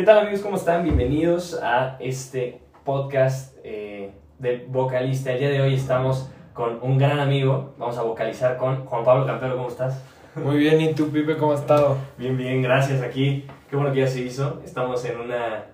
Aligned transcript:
¿Qué 0.00 0.06
tal 0.06 0.20
amigos? 0.20 0.40
¿Cómo 0.40 0.56
están? 0.56 0.82
Bienvenidos 0.82 1.60
a 1.62 1.98
este 2.00 2.62
podcast 2.86 3.54
eh, 3.62 4.14
de 4.38 4.64
vocalista. 4.66 5.30
El 5.30 5.40
día 5.40 5.50
de 5.50 5.60
hoy 5.60 5.74
estamos 5.74 6.30
con 6.54 6.78
un 6.80 6.96
gran 6.96 7.20
amigo. 7.20 7.74
Vamos 7.76 7.98
a 7.98 8.02
vocalizar 8.02 8.56
con 8.56 8.86
Juan 8.86 9.04
Pablo 9.04 9.26
Campero. 9.26 9.56
¿Cómo 9.56 9.68
estás? 9.68 10.02
Muy 10.36 10.56
bien, 10.56 10.80
¿y 10.80 10.94
tú, 10.94 11.10
Pipe, 11.10 11.36
cómo 11.36 11.52
has 11.52 11.60
estado? 11.60 11.98
Bien, 12.16 12.34
bien, 12.34 12.62
gracias. 12.62 13.02
Aquí, 13.02 13.44
qué 13.68 13.76
bueno 13.76 13.92
que 13.92 14.00
ya 14.00 14.06
se 14.06 14.22
hizo. 14.22 14.62
Estamos 14.64 15.04
en 15.04 15.20
una... 15.20 15.66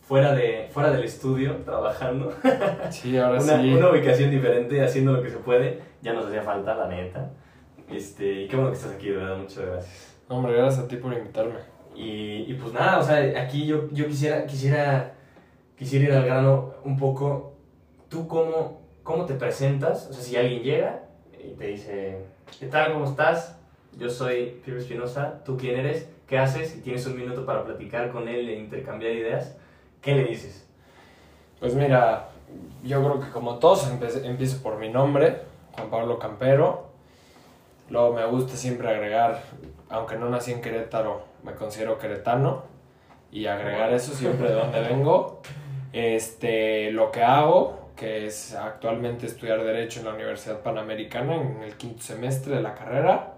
Fuera, 0.00 0.32
de, 0.32 0.68
fuera 0.70 0.92
del 0.92 1.02
estudio, 1.02 1.56
trabajando. 1.64 2.32
Sí, 2.90 3.18
ahora 3.18 3.42
una, 3.42 3.60
sí. 3.60 3.74
una 3.74 3.90
ubicación 3.90 4.30
diferente, 4.30 4.80
haciendo 4.80 5.10
lo 5.10 5.24
que 5.24 5.30
se 5.30 5.38
puede. 5.38 5.80
Ya 6.02 6.12
nos 6.12 6.26
hacía 6.26 6.42
falta, 6.42 6.76
la 6.76 6.86
neta. 6.86 7.32
Este, 7.90 8.42
y 8.42 8.46
qué 8.46 8.54
bueno 8.54 8.70
que 8.70 8.76
estás 8.76 8.92
aquí, 8.92 9.08
de 9.08 9.16
verdad. 9.16 9.38
Muchas 9.38 9.66
gracias. 9.66 10.16
Hombre, 10.28 10.52
gracias 10.52 10.84
a 10.84 10.86
ti 10.86 10.98
por 10.98 11.12
invitarme. 11.12 11.75
Y, 11.96 12.44
y 12.46 12.54
pues 12.60 12.72
nada, 12.74 12.98
o 12.98 13.02
sea, 13.02 13.40
aquí 13.40 13.66
yo, 13.66 13.88
yo 13.90 14.06
quisiera, 14.06 14.46
quisiera, 14.46 15.14
quisiera 15.78 16.04
ir 16.04 16.12
al 16.12 16.24
grano 16.26 16.74
un 16.84 16.96
poco. 16.96 17.54
¿Tú 18.08 18.28
cómo, 18.28 18.82
cómo 19.02 19.24
te 19.24 19.34
presentas? 19.34 20.08
O 20.10 20.12
sea, 20.12 20.22
si 20.22 20.36
alguien 20.36 20.62
llega 20.62 21.02
y 21.42 21.54
te 21.54 21.66
dice, 21.68 22.18
¿qué 22.60 22.66
tal? 22.66 22.92
¿Cómo 22.92 23.06
estás? 23.06 23.58
Yo 23.98 24.10
soy 24.10 24.60
Pipe 24.64 24.78
Espinosa, 24.78 25.42
¿tú 25.44 25.56
quién 25.56 25.78
eres? 25.78 26.08
¿Qué 26.26 26.38
haces? 26.38 26.76
Y 26.76 26.80
tienes 26.80 27.06
un 27.06 27.16
minuto 27.16 27.46
para 27.46 27.64
platicar 27.64 28.10
con 28.10 28.28
él 28.28 28.48
e 28.48 28.58
intercambiar 28.58 29.12
ideas. 29.12 29.56
¿Qué 30.02 30.14
le 30.14 30.24
dices? 30.24 30.66
Pues 31.58 31.74
mira, 31.74 32.28
yo 32.84 33.02
creo 33.02 33.20
que 33.20 33.30
como 33.30 33.58
todos 33.58 33.88
empiezo 33.88 34.62
por 34.62 34.78
mi 34.78 34.90
nombre, 34.90 35.42
Juan 35.72 35.88
Pablo 35.88 36.18
Campero. 36.18 36.86
Luego 37.88 38.14
me 38.14 38.26
gusta 38.26 38.56
siempre 38.56 38.88
agregar, 38.88 39.42
aunque 39.88 40.16
no 40.16 40.28
nací 40.28 40.52
en 40.52 40.60
Querétaro, 40.60 41.24
me 41.42 41.54
considero 41.54 41.98
queretano. 41.98 42.64
Y 43.30 43.46
agregar 43.46 43.92
eso 43.92 44.14
siempre 44.14 44.48
de 44.48 44.54
donde 44.54 44.80
vengo. 44.80 45.42
Este, 45.92 46.90
lo 46.92 47.10
que 47.10 47.22
hago, 47.22 47.90
que 47.96 48.26
es 48.26 48.54
actualmente 48.54 49.26
estudiar 49.26 49.64
Derecho 49.64 50.00
en 50.00 50.06
la 50.06 50.14
Universidad 50.14 50.60
Panamericana 50.60 51.36
en 51.36 51.62
el 51.62 51.76
quinto 51.76 52.02
semestre 52.02 52.56
de 52.56 52.62
la 52.62 52.74
carrera. 52.74 53.32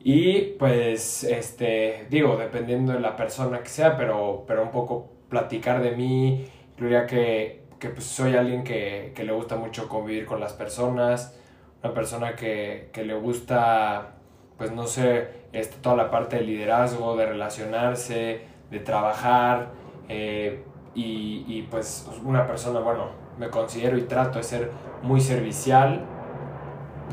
Y 0.00 0.40
pues, 0.58 1.24
este, 1.24 2.06
digo, 2.10 2.36
dependiendo 2.36 2.92
de 2.92 3.00
la 3.00 3.16
persona 3.16 3.60
que 3.60 3.70
sea, 3.70 3.96
pero, 3.96 4.44
pero 4.46 4.62
un 4.62 4.70
poco 4.70 5.10
platicar 5.30 5.82
de 5.82 5.92
mí, 5.92 6.46
incluiría 6.72 7.06
que, 7.06 7.62
que 7.78 7.88
pues, 7.88 8.04
soy 8.04 8.36
alguien 8.36 8.64
que, 8.64 9.12
que 9.14 9.24
le 9.24 9.32
gusta 9.32 9.56
mucho 9.56 9.88
convivir 9.88 10.26
con 10.26 10.40
las 10.40 10.52
personas, 10.52 11.38
una 11.82 11.94
persona 11.94 12.36
que, 12.36 12.90
que 12.92 13.04
le 13.04 13.14
gusta, 13.14 14.13
pues 14.58 14.72
no 14.72 14.86
sé, 14.86 15.28
este, 15.52 15.76
toda 15.78 15.96
la 15.96 16.10
parte 16.10 16.36
de 16.36 16.42
liderazgo, 16.42 17.16
de 17.16 17.26
relacionarse, 17.26 18.42
de 18.70 18.78
trabajar, 18.80 19.70
eh, 20.08 20.64
y, 20.94 21.44
y 21.48 21.62
pues 21.70 22.08
una 22.24 22.46
persona, 22.46 22.80
bueno, 22.80 23.08
me 23.38 23.50
considero 23.50 23.98
y 23.98 24.02
trato 24.02 24.38
de 24.38 24.44
ser 24.44 24.70
muy 25.02 25.20
servicial, 25.20 26.04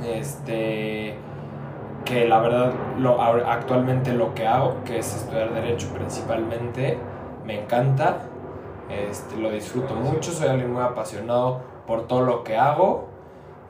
este 0.06 1.16
que 2.06 2.28
la 2.28 2.40
verdad 2.40 2.74
lo, 2.98 3.22
actualmente 3.22 4.14
lo 4.14 4.34
que 4.34 4.48
hago, 4.48 4.84
que 4.86 5.00
es 5.00 5.16
estudiar 5.16 5.54
derecho 5.54 5.88
principalmente, 5.94 6.98
me 7.46 7.62
encanta, 7.62 8.24
este, 8.90 9.38
lo 9.38 9.52
disfruto 9.52 9.94
mucho, 9.96 10.32
soy 10.32 10.48
alguien 10.50 10.74
muy 10.74 10.82
apasionado 10.82 11.62
por 11.86 12.08
todo 12.08 12.22
lo 12.22 12.44
que 12.44 12.58
hago 12.58 13.08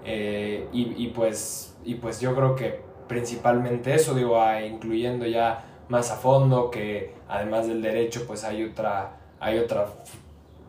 eh, 0.05 0.67
y, 0.71 1.03
y 1.03 1.07
pues, 1.09 1.77
y 1.83 1.95
pues 1.95 2.19
yo 2.21 2.33
creo 2.35 2.55
que 2.55 2.83
principalmente 3.11 3.93
eso, 3.93 4.13
digo, 4.13 4.39
ah, 4.39 4.61
incluyendo 4.61 5.25
ya 5.25 5.65
más 5.89 6.11
a 6.11 6.15
fondo 6.15 6.71
que 6.71 7.13
además 7.27 7.67
del 7.67 7.81
derecho 7.81 8.23
pues 8.25 8.45
hay 8.45 8.63
otra, 8.63 9.17
hay 9.41 9.59
otra 9.59 9.85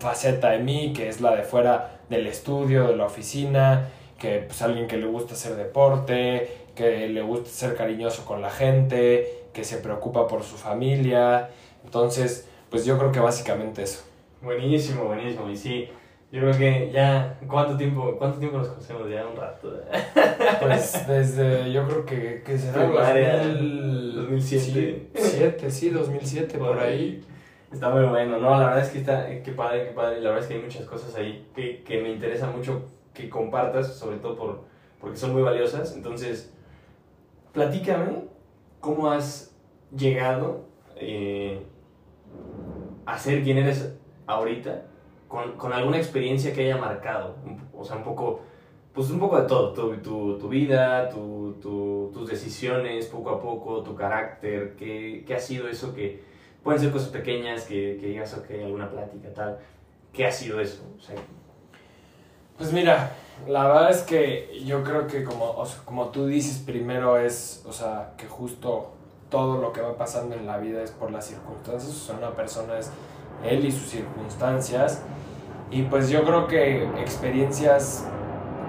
faceta 0.00 0.50
de 0.50 0.58
mí 0.58 0.92
que 0.92 1.08
es 1.08 1.20
la 1.20 1.36
de 1.36 1.44
fuera 1.44 2.00
del 2.10 2.26
estudio, 2.26 2.88
de 2.88 2.96
la 2.96 3.06
oficina, 3.06 3.90
que 4.18 4.38
pues 4.38 4.60
alguien 4.60 4.88
que 4.88 4.96
le 4.96 5.06
gusta 5.06 5.34
hacer 5.34 5.54
deporte, 5.54 6.66
que 6.74 7.06
le 7.06 7.22
gusta 7.22 7.48
ser 7.48 7.76
cariñoso 7.76 8.24
con 8.24 8.42
la 8.42 8.50
gente, 8.50 9.44
que 9.52 9.62
se 9.62 9.76
preocupa 9.76 10.26
por 10.26 10.42
su 10.42 10.56
familia. 10.56 11.48
Entonces, 11.84 12.48
pues 12.70 12.84
yo 12.84 12.98
creo 12.98 13.12
que 13.12 13.20
básicamente 13.20 13.84
eso. 13.84 14.02
Buenísimo, 14.42 15.04
buenísimo. 15.04 15.48
Y 15.48 15.56
sí, 15.56 15.88
yo 16.32 16.40
creo 16.40 16.56
que 16.56 16.90
ya, 16.90 17.38
¿cuánto 17.46 17.76
tiempo, 17.76 18.16
cuánto 18.16 18.38
tiempo 18.38 18.56
nos 18.56 18.68
conocemos? 18.68 19.10
Ya 19.10 19.26
un 19.26 19.36
rato. 19.36 19.70
Pues 20.62 21.06
desde, 21.06 21.70
yo 21.70 21.86
creo 21.86 22.06
que, 22.06 22.42
que 22.42 22.56
será 22.56 22.86
Primaria, 22.86 23.46
2000 23.48 24.16
2007. 24.16 25.10
Sí, 25.14 25.22
siete, 25.22 25.70
sí, 25.70 25.90
2007, 25.90 26.56
por 26.58 26.78
ahí. 26.78 27.22
Está 27.70 27.90
muy 27.90 28.04
bueno, 28.04 28.38
¿no? 28.38 28.50
La 28.58 28.68
verdad 28.68 28.80
es 28.80 28.88
que 28.88 28.98
está, 29.00 29.26
qué 29.42 29.52
padre, 29.52 29.88
qué 29.88 29.92
padre. 29.92 30.22
La 30.22 30.30
verdad 30.30 30.42
es 30.42 30.48
que 30.48 30.54
hay 30.54 30.62
muchas 30.62 30.86
cosas 30.86 31.14
ahí 31.16 31.46
que, 31.54 31.82
que 31.82 32.00
me 32.00 32.10
interesa 32.10 32.46
mucho 32.50 32.88
que 33.12 33.28
compartas, 33.28 33.94
sobre 33.94 34.16
todo 34.16 34.34
por, 34.34 34.64
porque 35.00 35.18
son 35.18 35.34
muy 35.34 35.42
valiosas. 35.42 35.94
Entonces, 35.94 36.50
platícame 37.52 38.24
cómo 38.80 39.10
has 39.10 39.54
llegado 39.94 40.64
eh, 40.96 41.62
a 43.04 43.18
ser 43.18 43.42
quien 43.42 43.58
eres 43.58 43.94
ahorita, 44.26 44.86
con, 45.32 45.52
con 45.56 45.72
alguna 45.72 45.96
experiencia 45.96 46.52
que 46.52 46.64
haya 46.64 46.76
marcado. 46.76 47.36
O 47.74 47.82
sea, 47.82 47.96
un 47.96 48.04
poco, 48.04 48.40
pues 48.92 49.08
un 49.10 49.18
poco 49.18 49.40
de 49.40 49.48
todo, 49.48 49.72
tu, 49.72 49.96
tu, 49.96 50.38
tu 50.38 50.48
vida, 50.50 51.08
tu- 51.08 51.54
tus 52.12 52.28
decisiones, 52.28 53.06
poco 53.06 53.30
a 53.30 53.40
poco, 53.40 53.82
tu 53.82 53.94
carácter, 53.94 54.74
qué, 54.76 55.24
qué 55.26 55.34
ha 55.34 55.40
sido 55.40 55.68
eso 55.68 55.94
que 55.94 56.22
pueden 56.62 56.80
ser 56.82 56.90
cosas 56.92 57.08
pequeñas, 57.08 57.64
que, 57.64 57.96
que 57.98 58.08
digas, 58.08 58.36
ok, 58.36 58.50
alguna 58.62 58.90
plática, 58.90 59.32
tal. 59.34 59.58
¿Qué 60.12 60.26
ha 60.26 60.30
sido 60.30 60.60
eso? 60.60 60.82
O 60.98 61.00
sea, 61.00 61.16
Pues 62.58 62.72
mira, 62.72 63.12
la 63.48 63.66
verdad 63.66 63.90
es 63.90 64.02
que 64.02 64.60
yo 64.66 64.84
creo 64.84 65.06
que 65.06 65.24
como, 65.24 65.50
o 65.50 65.64
sea, 65.64 65.82
como 65.84 66.08
tú 66.08 66.26
dices, 66.26 66.58
primero 66.58 67.18
es, 67.18 67.64
o 67.66 67.72
sea, 67.72 68.12
que 68.18 68.26
justo 68.26 68.90
todo 69.30 69.60
lo 69.62 69.72
que 69.72 69.80
va 69.80 69.96
pasando 69.96 70.34
en 70.36 70.46
la 70.46 70.58
vida 70.58 70.82
es 70.82 70.90
por 70.90 71.10
las 71.10 71.26
circunstancias, 71.26 71.90
o 71.90 72.06
sea, 72.06 72.16
una 72.16 72.32
persona 72.36 72.78
es 72.78 72.90
él 73.44 73.64
y 73.64 73.72
sus 73.72 73.88
circunstancias, 73.88 75.02
y 75.72 75.82
pues 75.82 76.10
yo 76.10 76.22
creo 76.24 76.46
que 76.46 76.84
experiencias 77.00 78.06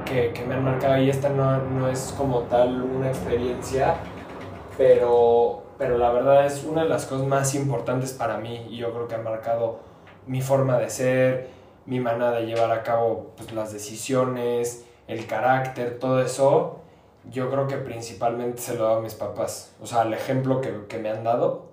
que, 0.06 0.31
que 0.31 0.46
me 0.46 0.56
han 0.56 0.64
marcado, 0.64 0.97
y 1.02 1.09
esta 1.09 1.30
no, 1.30 1.58
no 1.58 1.90
es 1.90 2.14
como 2.18 2.41
tal 2.44 2.81
una 2.81 3.09
experiencia, 3.09 3.96
pero, 4.78 5.63
pero 5.78 5.97
la 5.97 6.12
verdad 6.12 6.46
es 6.46 6.63
una 6.63 6.84
de 6.84 6.90
las 6.90 7.06
cosas 7.06 7.28
más 7.28 7.53
importantes 7.56 8.13
para 8.13 8.38
mí, 8.38 8.68
y 8.69 8.78
yo 8.78 8.94
creo 8.94 9.08
que 9.08 9.16
ha 9.16 9.19
marcado 9.19 9.80
mi 10.25 10.42
forma 10.42 10.78
de 10.78 10.90
ser, 10.90 11.50
mi 11.86 12.00
manera 12.00 12.31
de 12.31 12.46
llevar 12.46 12.72
a 12.72 12.84
cabo 12.84 13.34
pues, 13.36 13.52
las 13.52 13.74
decisiones, 13.74 14.86
el 15.08 15.28
carácter, 15.28 16.00
todo 16.00 16.22
eso, 16.22 16.80
yo 17.30 17.50
creo 17.50 17.68
que 17.68 17.75
principalmente 17.75 18.62
se 18.62 18.75
lo 18.75 18.80
he 18.80 18.84
dado 18.84 19.00
a 19.00 19.02
mis 19.02 19.16
papás. 19.16 19.75
O 19.81 19.86
sea, 19.86 20.03
el 20.03 20.13
ejemplo 20.13 20.62
que, 20.62 20.86
que 20.88 21.00
me 21.00 21.09
han 21.09 21.24
dado. 21.24 21.72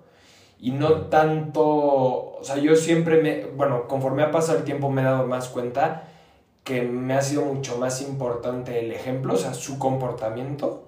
Y 0.61 0.71
no 0.71 1.07
tanto, 1.07 1.63
o 1.63 2.39
sea, 2.43 2.57
yo 2.57 2.75
siempre 2.75 3.19
me, 3.21 3.45
bueno, 3.45 3.87
conforme 3.87 4.21
ha 4.21 4.29
pasado 4.29 4.59
el 4.59 4.63
tiempo 4.63 4.91
me 4.91 5.01
he 5.01 5.05
dado 5.05 5.25
más 5.25 5.49
cuenta 5.49 6.07
que 6.63 6.83
me 6.83 7.15
ha 7.15 7.21
sido 7.21 7.43
mucho 7.45 7.79
más 7.79 7.99
importante 8.03 8.79
el 8.79 8.91
ejemplo, 8.91 9.33
o 9.33 9.37
sea, 9.37 9.55
su 9.55 9.79
comportamiento, 9.79 10.83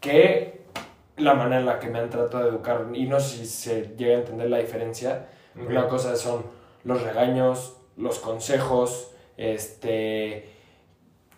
que 0.00 0.62
la 1.18 1.34
manera 1.34 1.60
en 1.60 1.66
la 1.66 1.78
que 1.78 1.88
me 1.88 1.98
han 1.98 2.08
tratado 2.08 2.44
de 2.44 2.50
educar. 2.50 2.86
Y 2.94 3.04
no 3.04 3.20
sé 3.20 3.38
si 3.38 3.46
se 3.46 3.94
llega 3.96 4.16
a 4.16 4.20
entender 4.20 4.48
la 4.48 4.58
diferencia. 4.58 5.28
Una 5.54 5.88
cosa 5.88 6.16
son 6.16 6.44
los 6.84 7.02
regaños, 7.02 7.76
los 7.98 8.18
consejos, 8.18 9.10
este, 9.36 10.50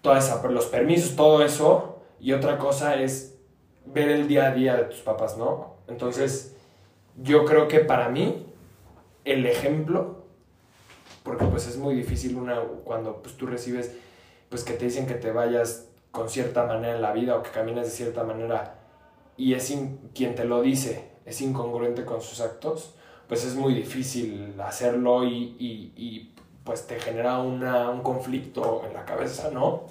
toda 0.01 0.19
esa, 0.19 0.47
los 0.49 0.67
permisos, 0.67 1.17
todo 1.17 1.45
eso. 1.45 2.03
Y 2.21 2.33
otra 2.33 2.59
cosa 2.59 2.97
es 2.97 3.37
ver 3.85 4.11
el 4.11 4.29
día 4.29 4.47
a 4.47 4.51
día 4.53 4.77
de 4.77 4.85
tus 4.85 5.01
papás, 5.01 5.37
¿no? 5.37 5.77
Entonces, 5.89 6.57
yo 7.23 7.45
creo 7.45 7.69
que 7.69 7.81
para 7.81 8.09
mí, 8.09 8.47
el 9.25 9.47
ejemplo, 9.47 10.25
porque 11.23 11.45
pues 11.47 11.67
es 11.67 11.77
muy 11.77 11.95
difícil 11.95 12.37
una, 12.37 12.61
cuando 12.85 13.21
pues, 13.23 13.37
tú 13.37 13.47
recibes, 13.47 13.93
pues 14.49 14.65
que 14.65 14.73
te 14.75 14.87
dicen 14.87 15.07
que 15.07 15.15
te 15.15 15.31
vayas 15.31 15.89
con 16.11 16.29
cierta 16.31 16.65
manera 16.65 16.95
en 16.97 17.03
la 17.03 17.13
vida 17.13 17.37
o 17.37 17.43
que 17.43 17.51
camines 17.51 17.85
de 17.87 17.91
cierta 17.91 18.25
manera 18.25 18.75
y 19.37 19.55
es 19.55 19.73
quien 20.15 20.35
te 20.35 20.45
lo 20.45 20.63
dice 20.63 21.11
es 21.27 21.41
incongruente 21.43 22.05
con 22.07 22.23
sus 22.23 22.41
actos, 22.41 22.95
pues 23.29 23.45
es 23.45 23.55
muy 23.55 23.75
difícil 23.75 24.59
hacerlo 24.61 25.25
y, 25.25 25.55
y- 25.59 25.93
y, 25.97 26.35
pues 26.65 26.87
te 26.87 26.99
genera 26.99 27.39
una- 27.39 27.91
un 27.91 28.03
conflicto 28.03 28.83
en 28.87 28.95
la 28.95 29.05
cabeza, 29.05 29.51
¿no? 29.51 29.83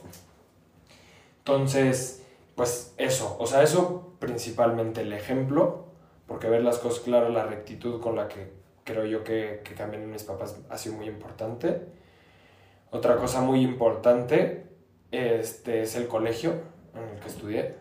Entonces, 1.40 2.24
pues 2.56 2.94
eso, 2.98 3.36
o 3.40 3.46
sea, 3.48 3.62
eso 3.64 4.14
principalmente 4.20 5.02
el 5.02 5.14
ejemplo, 5.14 5.86
porque 6.28 6.50
ver 6.50 6.64
las 6.64 6.80
cosas 6.80 7.02
claras, 7.02 7.32
la 7.32 7.46
rectitud 7.46 8.02
con 8.02 8.16
la 8.16 8.28
que 8.28 8.52
creo 8.84 9.06
yo 9.06 9.24
que, 9.24 9.62
que 9.64 9.74
cambian 9.74 10.10
mis 10.10 10.24
papás 10.24 10.60
ha 10.70 10.78
sido 10.78 10.96
muy 10.96 11.08
importante. 11.08 11.82
Otra 12.92 13.18
cosa 13.18 13.42
muy 13.42 13.62
importante 13.62 14.68
este, 15.12 15.82
es 15.82 15.96
el 15.96 16.08
colegio 16.08 16.54
en 16.94 17.16
el 17.16 17.20
que 17.20 17.28
estudié, 17.28 17.76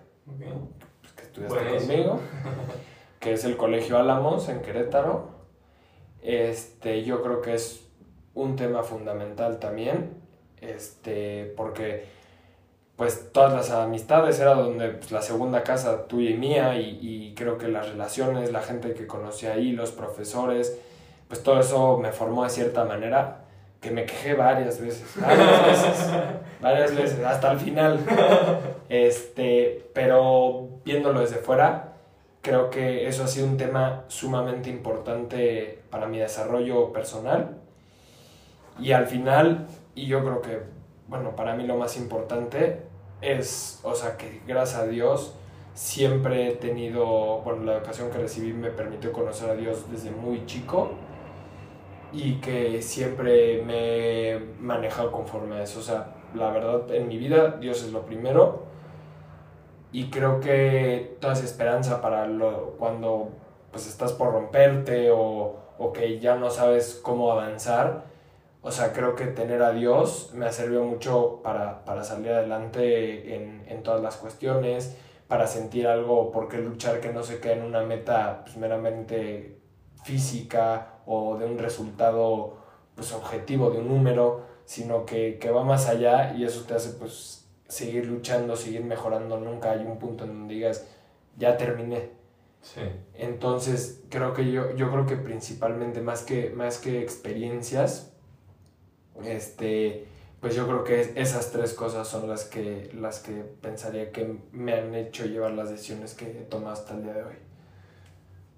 pues, 1.00 1.12
que 1.14 1.22
estudiaste 1.22 1.78
conmigo, 1.78 2.20
que 3.20 3.32
es 3.32 3.44
el 3.44 3.56
Colegio 3.56 3.98
Álamos 3.98 4.48
en 4.48 4.60
Querétaro. 4.60 5.30
este, 6.22 7.04
yo 7.04 7.22
creo 7.22 7.40
que 7.40 7.54
es 7.54 7.86
un 8.34 8.56
tema 8.56 8.82
fundamental 8.82 9.58
también, 9.58 10.14
este, 10.60 11.52
porque 11.56 12.06
pues 12.96 13.30
todas 13.32 13.52
las 13.52 13.70
amistades 13.70 14.40
era 14.40 14.54
donde 14.54 14.88
pues, 14.88 15.12
la 15.12 15.22
segunda 15.22 15.62
casa 15.62 16.06
tuya 16.06 16.30
y 16.30 16.34
mía 16.34 16.80
y, 16.80 16.98
y, 17.00 17.34
creo 17.34 17.58
que 17.58 17.68
las 17.68 17.88
relaciones, 17.90 18.50
la 18.52 18.62
gente 18.62 18.94
que 18.94 19.06
conocí 19.06 19.46
ahí, 19.46 19.72
los 19.72 19.92
profesores, 19.92 20.78
pues 21.28 21.42
todo 21.42 21.60
eso 21.60 21.98
me 21.98 22.12
formó 22.12 22.44
de 22.44 22.50
cierta 22.50 22.84
manera 22.84 23.46
que 23.80 23.90
me 23.90 24.06
quejé 24.06 24.34
varias 24.34 24.80
veces, 24.80 25.06
varias 25.20 25.66
veces, 25.66 26.10
varias 26.60 26.96
veces, 26.96 27.24
hasta 27.24 27.52
el 27.52 27.58
final. 27.58 28.00
Este, 28.88 29.90
pero 29.92 30.68
viéndolo 30.84 31.20
desde 31.20 31.36
fuera, 31.36 31.92
creo 32.40 32.70
que 32.70 33.06
eso 33.06 33.24
ha 33.24 33.26
sido 33.26 33.46
un 33.46 33.56
tema 33.56 34.04
sumamente 34.08 34.70
importante 34.70 35.82
para 35.90 36.06
mi 36.06 36.18
desarrollo 36.18 36.92
personal. 36.92 37.58
Y 38.78 38.92
al 38.92 39.06
final, 39.06 39.66
y 39.94 40.06
yo 40.06 40.22
creo 40.22 40.42
que, 40.42 40.60
bueno, 41.08 41.34
para 41.34 41.54
mí 41.54 41.66
lo 41.66 41.76
más 41.76 41.96
importante 41.96 42.85
es, 43.20 43.80
o 43.82 43.94
sea, 43.94 44.16
que 44.16 44.42
gracias 44.46 44.80
a 44.80 44.86
Dios 44.86 45.34
siempre 45.74 46.48
he 46.48 46.56
tenido, 46.56 47.40
bueno, 47.42 47.64
la 47.64 47.76
educación 47.76 48.10
que 48.10 48.18
recibí 48.18 48.52
me 48.52 48.70
permitió 48.70 49.12
conocer 49.12 49.50
a 49.50 49.54
Dios 49.54 49.90
desde 49.90 50.10
muy 50.10 50.46
chico 50.46 50.90
y 52.12 52.36
que 52.36 52.80
siempre 52.82 53.62
me 53.62 54.30
he 54.30 54.38
manejado 54.58 55.12
conforme 55.12 55.56
a 55.56 55.62
eso. 55.62 55.80
O 55.80 55.82
sea, 55.82 56.14
la 56.34 56.50
verdad, 56.50 56.90
en 56.94 57.08
mi 57.08 57.18
vida 57.18 57.58
Dios 57.60 57.82
es 57.82 57.92
lo 57.92 58.06
primero 58.06 58.64
y 59.92 60.10
creo 60.10 60.40
que 60.40 61.16
toda 61.20 61.34
esa 61.34 61.44
esperanza 61.44 62.00
para 62.00 62.26
lo, 62.26 62.76
cuando 62.78 63.30
pues 63.70 63.86
estás 63.86 64.12
por 64.12 64.32
romperte 64.32 65.10
o, 65.10 65.56
o 65.78 65.92
que 65.92 66.18
ya 66.18 66.36
no 66.36 66.50
sabes 66.50 66.98
cómo 67.02 67.32
avanzar, 67.32 68.04
o 68.66 68.72
sea, 68.72 68.92
creo 68.92 69.14
que 69.14 69.26
tener 69.26 69.62
a 69.62 69.70
Dios 69.70 70.32
me 70.34 70.44
ha 70.44 70.50
servido 70.50 70.82
mucho 70.82 71.40
para, 71.44 71.84
para 71.84 72.02
salir 72.02 72.32
adelante 72.32 73.36
en, 73.36 73.64
en, 73.68 73.84
todas 73.84 74.02
las 74.02 74.16
cuestiones, 74.16 74.96
para 75.28 75.46
sentir 75.46 75.86
algo, 75.86 76.32
por 76.32 76.48
qué 76.48 76.58
luchar 76.58 77.00
que 77.00 77.12
no 77.12 77.22
se 77.22 77.38
quede 77.38 77.52
en 77.52 77.62
una 77.62 77.82
meta 77.82 78.42
pues, 78.42 78.56
meramente 78.56 79.60
física 80.02 80.98
o 81.06 81.38
de 81.38 81.44
un 81.44 81.58
resultado 81.58 82.56
pues, 82.96 83.12
objetivo, 83.12 83.70
de 83.70 83.78
un 83.78 83.86
número, 83.86 84.40
sino 84.64 85.06
que, 85.06 85.38
que 85.38 85.52
va 85.52 85.62
más 85.62 85.88
allá 85.88 86.34
y 86.34 86.42
eso 86.42 86.64
te 86.64 86.74
hace 86.74 86.90
pues 86.94 87.46
seguir 87.68 88.06
luchando, 88.06 88.56
seguir 88.56 88.82
mejorando. 88.82 89.38
Nunca 89.38 89.70
hay 89.70 89.86
un 89.86 90.00
punto 90.00 90.24
en 90.24 90.30
donde 90.30 90.54
digas, 90.54 90.88
ya 91.36 91.56
terminé. 91.56 92.10
Sí. 92.62 92.80
Entonces, 93.14 94.02
creo 94.10 94.34
que 94.34 94.50
yo, 94.50 94.74
yo 94.74 94.90
creo 94.90 95.06
que 95.06 95.14
principalmente, 95.14 96.00
más 96.00 96.22
que, 96.22 96.50
más 96.50 96.78
que 96.78 97.00
experiencias, 97.00 98.15
este, 99.24 100.06
pues 100.40 100.54
yo 100.54 100.66
creo 100.66 100.84
que 100.84 101.12
esas 101.16 101.50
tres 101.50 101.74
cosas 101.74 102.06
son 102.06 102.28
las 102.28 102.44
que, 102.44 102.90
las 102.94 103.20
que 103.20 103.32
pensaría 103.32 104.12
que 104.12 104.38
me 104.52 104.74
han 104.74 104.94
hecho 104.94 105.24
llevar 105.24 105.52
las 105.52 105.70
decisiones 105.70 106.14
que 106.14 106.26
he 106.26 106.44
tomado 106.44 106.72
hasta 106.72 106.94
el 106.94 107.02
día 107.02 107.14
de 107.14 107.22
hoy. 107.24 107.34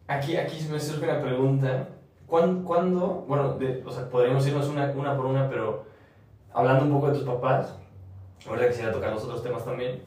Aquí, 0.07 0.37
aquí 0.37 0.67
me 0.71 0.81
surge 0.81 1.05
una 1.05 1.21
pregunta. 1.21 1.89
¿Cuándo, 2.27 2.65
cuándo 2.67 3.25
bueno, 3.27 3.55
de, 3.55 3.83
o 3.87 3.91
sea, 3.91 4.09
podríamos 4.11 4.47
irnos 4.47 4.69
una, 4.69 4.91
una 4.91 5.17
por 5.17 5.27
una, 5.27 5.49
pero 5.49 5.85
hablando 6.53 6.85
un 6.85 6.93
poco 6.93 7.09
de 7.09 7.15
tus 7.15 7.25
papás, 7.25 7.75
ahora 8.47 8.69
quisiera 8.69 8.93
tocar 8.93 9.13
los 9.13 9.25
otros 9.25 9.43
temas 9.43 9.65
también. 9.65 10.03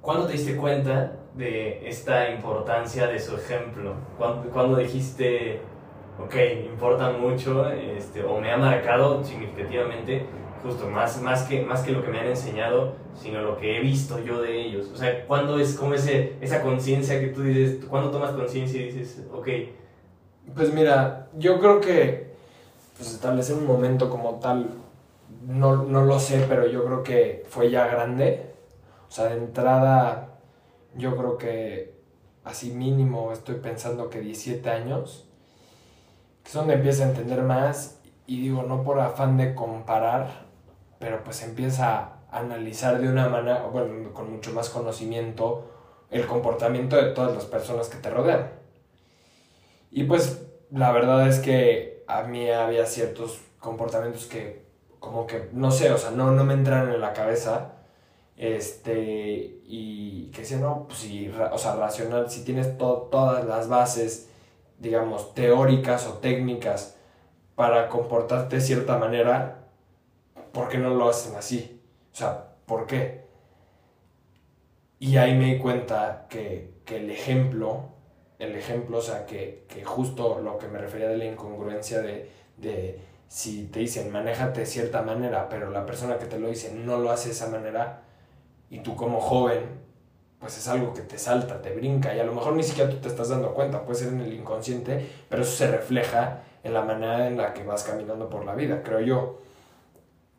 ¿Cuándo 0.00 0.26
te 0.26 0.34
diste 0.34 0.56
cuenta 0.56 1.12
de 1.34 1.88
esta 1.88 2.30
importancia 2.30 3.06
de 3.06 3.18
su 3.18 3.36
ejemplo? 3.36 3.94
¿Cuándo, 4.16 4.48
cuándo 4.50 4.76
dijiste, 4.76 5.60
ok, 6.18 6.34
importa 6.66 7.10
mucho, 7.10 7.68
este, 7.68 8.24
o 8.24 8.40
me 8.40 8.50
ha 8.50 8.56
marcado 8.56 9.22
significativamente, 9.24 10.26
justo 10.62 10.88
más, 10.88 11.20
más, 11.22 11.44
que, 11.44 11.64
más 11.64 11.82
que 11.82 11.92
lo 11.92 12.02
que 12.02 12.10
me 12.10 12.18
han 12.20 12.26
enseñado, 12.26 12.94
sino 13.14 13.40
lo 13.40 13.56
que 13.56 13.76
he 13.76 13.80
visto 13.80 14.18
yo 14.18 14.42
de 14.42 14.60
ellos. 14.60 14.90
O 14.92 14.96
sea, 14.96 15.24
¿cuándo 15.26 15.58
es 15.58 15.74
como 15.74 15.94
ese, 15.94 16.36
esa 16.40 16.62
conciencia 16.62 17.20
que 17.20 17.28
tú 17.28 17.42
dices, 17.42 17.84
cuándo 17.86 18.10
tomas 18.10 18.32
conciencia 18.32 18.80
y 18.80 18.90
dices, 18.90 19.24
ok? 19.32 19.48
Pues 20.54 20.72
mira, 20.72 21.28
yo 21.36 21.60
creo 21.60 21.80
que 21.80 22.34
pues, 22.96 23.12
establecer 23.12 23.56
un 23.56 23.66
momento 23.66 24.10
como 24.10 24.40
tal, 24.40 24.70
no, 25.46 25.84
no 25.84 26.04
lo 26.04 26.18
sé, 26.18 26.44
pero 26.48 26.66
yo 26.66 26.84
creo 26.84 27.02
que 27.02 27.44
fue 27.48 27.70
ya 27.70 27.86
grande. 27.86 28.54
O 29.08 29.10
sea, 29.10 29.26
de 29.26 29.38
entrada, 29.38 30.38
yo 30.96 31.16
creo 31.16 31.38
que 31.38 31.94
así 32.44 32.70
mínimo 32.70 33.32
estoy 33.32 33.56
pensando 33.56 34.10
que 34.10 34.20
17 34.20 34.68
años 34.68 35.27
es 36.48 36.54
donde 36.54 36.74
empieza 36.74 37.04
a 37.04 37.08
entender 37.08 37.42
más 37.42 37.98
y 38.26 38.40
digo, 38.40 38.62
no 38.62 38.82
por 38.82 39.00
afán 39.00 39.36
de 39.36 39.54
comparar, 39.54 40.46
pero 40.98 41.22
pues 41.22 41.42
empieza 41.42 41.98
a 42.30 42.38
analizar 42.38 42.98
de 42.98 43.06
una 43.06 43.28
manera, 43.28 43.66
bueno, 43.66 44.14
con 44.14 44.32
mucho 44.32 44.54
más 44.54 44.70
conocimiento, 44.70 45.70
el 46.10 46.26
comportamiento 46.26 46.96
de 46.96 47.10
todas 47.10 47.34
las 47.34 47.44
personas 47.44 47.88
que 47.88 47.98
te 47.98 48.08
rodean. 48.08 48.48
Y 49.90 50.04
pues 50.04 50.42
la 50.70 50.90
verdad 50.90 51.28
es 51.28 51.38
que 51.38 52.02
a 52.06 52.22
mí 52.22 52.48
había 52.48 52.86
ciertos 52.86 53.42
comportamientos 53.58 54.24
que 54.24 54.66
como 55.00 55.26
que, 55.26 55.50
no 55.52 55.70
sé, 55.70 55.92
o 55.92 55.98
sea, 55.98 56.12
no, 56.12 56.30
no 56.30 56.44
me 56.44 56.54
entran 56.54 56.90
en 56.90 57.02
la 57.02 57.12
cabeza. 57.12 57.72
Este, 58.38 59.60
y 59.64 60.30
que 60.30 60.46
si 60.46 60.56
no, 60.56 60.86
pues 60.86 61.00
si, 61.00 61.28
o 61.28 61.58
sea, 61.58 61.76
racional, 61.76 62.30
si 62.30 62.42
tienes 62.42 62.78
to 62.78 63.08
todas 63.10 63.44
las 63.44 63.68
bases 63.68 64.27
digamos, 64.78 65.34
teóricas 65.34 66.06
o 66.06 66.14
técnicas 66.14 66.96
para 67.54 67.88
comportarte 67.88 68.56
de 68.56 68.62
cierta 68.62 68.98
manera, 68.98 69.66
¿por 70.52 70.68
qué 70.68 70.78
no 70.78 70.90
lo 70.90 71.08
hacen 71.08 71.36
así? 71.36 71.82
O 72.12 72.16
sea, 72.16 72.52
¿por 72.66 72.86
qué? 72.86 73.26
Y 75.00 75.16
ahí 75.16 75.34
me 75.34 75.54
di 75.54 75.58
cuenta 75.58 76.26
que, 76.28 76.74
que 76.84 76.98
el 76.98 77.10
ejemplo, 77.10 77.90
el 78.38 78.54
ejemplo, 78.54 78.98
o 78.98 79.02
sea, 79.02 79.26
que, 79.26 79.64
que, 79.68 79.84
justo 79.84 80.40
lo 80.40 80.58
que 80.58 80.68
me 80.68 80.78
refería 80.78 81.08
de 81.08 81.16
la 81.16 81.24
incongruencia 81.24 82.00
de, 82.00 82.30
de 82.56 83.00
si 83.28 83.66
te 83.66 83.80
dicen, 83.80 84.10
manéjate 84.10 84.60
de 84.60 84.66
cierta 84.66 85.02
manera, 85.02 85.48
pero 85.48 85.70
la 85.70 85.86
persona 85.86 86.18
que 86.18 86.26
te 86.26 86.38
lo 86.38 86.48
dice 86.48 86.72
no 86.74 86.98
lo 86.98 87.10
hace 87.10 87.28
de 87.28 87.34
esa 87.34 87.48
manera, 87.48 88.02
y 88.70 88.80
tú 88.80 88.96
como 88.96 89.20
joven 89.20 89.87
pues 90.38 90.56
es 90.56 90.68
algo 90.68 90.94
que 90.94 91.02
te 91.02 91.18
salta, 91.18 91.60
te 91.60 91.74
brinca 91.74 92.14
y 92.14 92.20
a 92.20 92.24
lo 92.24 92.32
mejor 92.32 92.54
ni 92.54 92.62
siquiera 92.62 92.90
tú 92.90 92.96
te 92.96 93.08
estás 93.08 93.28
dando 93.28 93.54
cuenta, 93.54 93.84
puede 93.84 93.98
ser 93.98 94.08
en 94.08 94.20
el 94.20 94.32
inconsciente, 94.32 95.08
pero 95.28 95.42
eso 95.42 95.52
se 95.52 95.68
refleja 95.68 96.42
en 96.62 96.74
la 96.74 96.82
manera 96.82 97.26
en 97.26 97.36
la 97.36 97.54
que 97.54 97.64
vas 97.64 97.82
caminando 97.82 98.28
por 98.28 98.44
la 98.44 98.54
vida, 98.54 98.82
creo 98.82 99.00
yo. 99.00 99.38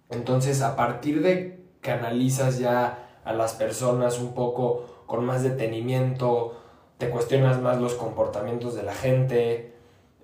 Entonces, 0.10 0.62
a 0.62 0.76
partir 0.76 1.22
de 1.22 1.66
que 1.82 1.92
analizas 1.92 2.60
ya 2.60 3.20
a 3.24 3.34
las 3.34 3.54
personas 3.54 4.20
un 4.20 4.34
poco 4.34 5.04
con 5.06 5.26
más 5.26 5.44
detenimiento, 5.44 6.60
te 6.98 7.10
cuestionas 7.10 7.62
más 7.62 7.80
los 7.80 7.96
comportamientos 7.96 8.76
de 8.76 8.84
la 8.84 8.94
gente, 8.94 9.74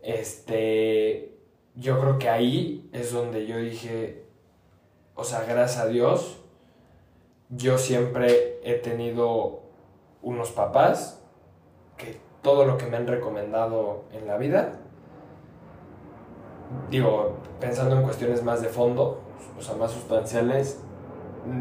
este, 0.01 1.37
yo 1.75 1.99
creo 1.99 2.17
que 2.19 2.29
ahí 2.29 2.89
es 2.93 3.11
donde 3.11 3.45
yo 3.45 3.57
dije, 3.57 4.23
o 5.15 5.23
sea, 5.23 5.43
gracias 5.43 5.83
a 5.83 5.87
Dios, 5.87 6.37
yo 7.49 7.77
siempre 7.77 8.59
he 8.63 8.73
tenido 8.75 9.64
unos 10.25 10.51
papás 10.51 11.21
que 11.97 12.19
todo 12.41 12.65
lo 12.65 12.77
que 12.77 12.87
me 12.87 12.97
han 12.97 13.07
recomendado 13.07 14.03
en 14.11 14.27
la 14.27 14.37
vida, 14.37 14.73
digo, 16.89 17.37
pensando 17.59 17.95
en 17.95 18.01
cuestiones 18.01 18.43
más 18.43 18.61
de 18.61 18.69
fondo, 18.69 19.21
o 19.57 19.61
sea, 19.61 19.75
más 19.75 19.91
sustanciales, 19.91 20.81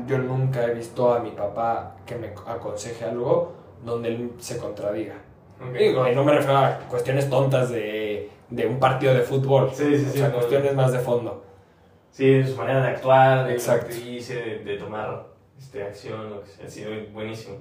yo 0.06 0.16
nunca 0.18 0.64
he 0.64 0.74
visto 0.74 1.12
a 1.12 1.20
mi 1.20 1.30
papá 1.30 1.96
que 2.06 2.16
me 2.16 2.28
aconseje 2.46 3.04
algo 3.04 3.52
donde 3.84 4.08
él 4.08 4.32
se 4.38 4.58
contradiga. 4.58 5.16
Okay. 5.68 5.88
Digo, 5.88 6.08
y 6.08 6.14
no 6.14 6.24
me 6.24 6.32
refiero 6.32 6.56
a 6.56 6.78
cuestiones 6.88 7.28
tontas 7.28 7.70
de, 7.70 8.30
de 8.48 8.66
un 8.66 8.78
partido 8.80 9.12
de 9.12 9.20
fútbol, 9.20 9.70
sí, 9.74 9.98
sí, 9.98 10.06
o 10.08 10.12
sea, 10.12 10.32
cuestiones 10.32 10.74
más 10.74 10.90
de 10.90 11.00
fondo. 11.00 11.44
Sí, 12.10 12.32
de 12.32 12.46
su 12.46 12.56
manera 12.56 12.80
de 12.80 12.88
actuar, 12.88 13.46
de 13.46 13.52
Exacto. 13.52 13.94
de, 13.94 14.62
de 14.64 14.78
tomar 14.78 15.26
este, 15.58 15.82
acción, 15.82 16.30
lo 16.30 16.42
que 16.42 16.48
sea, 16.48 16.66
ha 16.66 16.70
sido 16.70 16.90
buenísimo. 17.12 17.58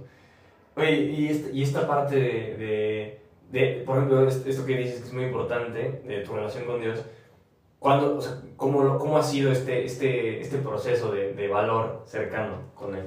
Oye, 0.75 0.91
y 0.91 1.27
esta, 1.29 1.49
y 1.51 1.63
esta 1.63 1.87
parte 1.87 2.15
de, 2.15 2.57
de, 2.57 3.19
de, 3.51 3.83
por 3.85 3.97
ejemplo, 3.97 4.27
esto 4.27 4.65
que 4.65 4.77
dices 4.77 5.01
que 5.01 5.07
es 5.07 5.13
muy 5.13 5.25
importante, 5.25 6.01
de 6.05 6.21
tu 6.21 6.33
relación 6.33 6.65
con 6.65 6.81
Dios, 6.81 6.99
¿cuándo, 7.79 8.17
o 8.17 8.21
sea, 8.21 8.39
cómo, 8.57 8.97
¿cómo 8.97 9.17
ha 9.17 9.23
sido 9.23 9.51
este, 9.51 9.85
este, 9.85 10.39
este 10.41 10.57
proceso 10.57 11.11
de, 11.11 11.33
de 11.33 11.47
valor 11.47 12.01
cercano 12.05 12.55
con 12.75 12.95
Él? 12.95 13.05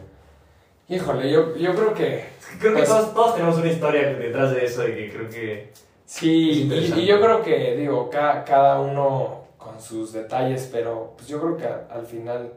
Híjole, 0.89 1.29
yo, 1.31 1.57
yo 1.57 1.75
creo 1.75 1.93
que... 1.95 2.25
Creo 2.61 2.73
que 2.73 2.79
Pues- 2.79 2.89
todos, 2.89 3.13
todos 3.15 3.35
tenemos 3.35 3.57
una 3.59 3.67
historia 3.73 4.15
detrás 4.15 4.53
de 4.55 4.65
eso 4.65 4.87
y 4.87 4.93
que 4.95 5.11
creo 5.13 5.29
que... 5.29 5.73
Sí, 6.05 6.69
y, 6.73 7.01
y 7.01 7.07
yo 7.07 7.21
creo 7.21 7.43
que, 7.43 7.75
digo, 7.77 8.09
ca- 8.09 8.45
cada 8.45 8.81
uno 8.81 9.47
con 9.59 9.81
sus 9.81 10.13
detalles, 10.13 10.69
pero 10.73 11.15
pues 11.17 11.27
yo 11.27 11.41
creo 11.41 11.57
que 11.57 11.65
al 11.67 12.07
final, 12.07 12.53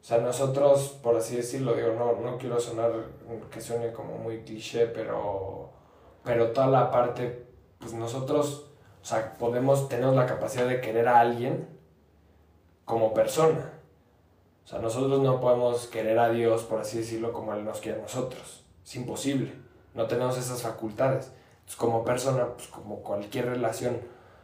o 0.00 0.04
sea, 0.04 0.18
nosotros, 0.18 0.98
por 1.02 1.16
así 1.16 1.36
decirlo, 1.36 1.74
digo, 1.74 1.92
no, 1.92 2.16
no 2.20 2.38
quiero 2.38 2.58
sonar 2.58 2.90
que 3.50 3.60
suene 3.60 3.92
como 3.92 4.16
muy 4.16 4.42
cliché, 4.42 4.86
pero, 4.86 5.70
pero 6.24 6.52
toda 6.52 6.68
la 6.68 6.90
parte, 6.90 7.46
pues 7.78 7.92
nosotros, 7.92 8.66
O 9.02 9.04
sea, 9.04 9.36
podemos, 9.38 9.88
tenemos 9.88 10.14
la 10.14 10.26
capacidad 10.26 10.66
de 10.66 10.80
querer 10.80 11.08
a 11.08 11.20
alguien 11.20 11.68
como 12.84 13.14
persona. 13.14 13.72
O 14.64 14.68
sea, 14.68 14.78
nosotros 14.78 15.20
no 15.20 15.40
podemos 15.40 15.86
querer 15.86 16.18
a 16.18 16.30
Dios, 16.30 16.64
por 16.64 16.80
así 16.80 16.98
decirlo, 16.98 17.32
como 17.32 17.54
Él 17.54 17.64
nos 17.64 17.80
quiere 17.80 17.98
a 17.98 18.02
nosotros. 18.02 18.64
Es 18.84 18.96
imposible. 18.96 19.52
No 19.94 20.06
tenemos 20.06 20.36
esas 20.38 20.62
facultades. 20.62 21.32
Entonces, 21.60 21.76
como 21.76 22.04
persona, 22.04 22.54
pues 22.54 22.68
como 22.68 23.02
cualquier 23.02 23.46
relación 23.46 24.00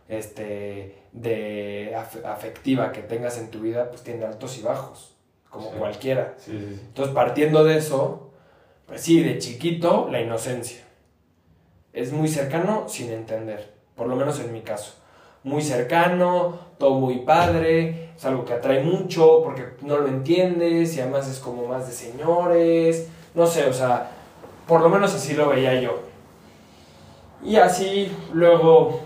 este, 0.09 1.03
de 1.13 1.95
afectiva 2.25 2.93
que 2.93 3.03
tengas 3.03 3.39
en 3.39 3.51
tu 3.51 3.61
vida, 3.61 3.91
pues 3.91 4.03
tiene 4.03 4.25
altos 4.25 4.59
y 4.59 4.63
bajos, 4.63 5.16
como 5.51 5.71
cualquiera. 5.71 6.35
Entonces, 6.47 7.15
partiendo 7.15 7.65
de 7.65 7.79
eso, 7.79 8.31
pues 8.87 9.01
sí, 9.01 9.23
de 9.23 9.39
chiquito, 9.39 10.09
la 10.11 10.21
inocencia. 10.21 10.85
Es 11.93 12.13
muy 12.13 12.29
cercano 12.29 12.89
sin 12.89 13.11
entender, 13.11 13.75
por 13.95 14.07
lo 14.07 14.17
menos 14.17 14.39
en 14.41 14.53
mi 14.53 14.61
caso. 14.61 14.95
Muy 15.43 15.63
cercano, 15.63 16.59
todo 16.79 16.95
muy 16.95 17.21
padre, 17.21 18.11
es 18.17 18.25
algo 18.25 18.45
que 18.45 18.53
atrae 18.53 18.83
mucho 18.83 19.43
porque 19.43 19.65
no 19.83 19.99
lo 19.99 20.09
entiendes 20.09 20.97
y 20.97 21.01
además 21.01 21.29
es 21.29 21.39
como 21.39 21.67
más 21.67 21.87
de 21.87 21.93
señores, 21.93 23.09
no 23.35 23.47
sé, 23.47 23.67
o 23.67 23.73
sea, 23.73 24.11
por 24.67 24.81
lo 24.81 24.89
menos 24.89 25.15
así 25.15 25.35
lo 25.35 25.49
veía 25.49 25.81
yo. 25.81 26.01
Y 27.43 27.57
así 27.57 28.11
luego 28.33 29.01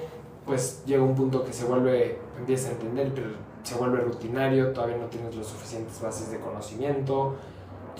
pues 0.46 0.82
llega 0.84 1.02
un 1.02 1.14
punto 1.14 1.44
que 1.44 1.52
se 1.52 1.64
vuelve, 1.64 2.18
empieza 2.38 2.70
a 2.70 2.72
entender, 2.72 3.12
pero 3.14 3.28
se 3.62 3.74
vuelve 3.74 3.98
rutinario, 3.98 4.72
todavía 4.72 4.96
no 4.96 5.06
tienes 5.06 5.34
las 5.36 5.46
suficientes 5.46 6.00
bases 6.00 6.30
de 6.30 6.40
conocimiento, 6.40 7.36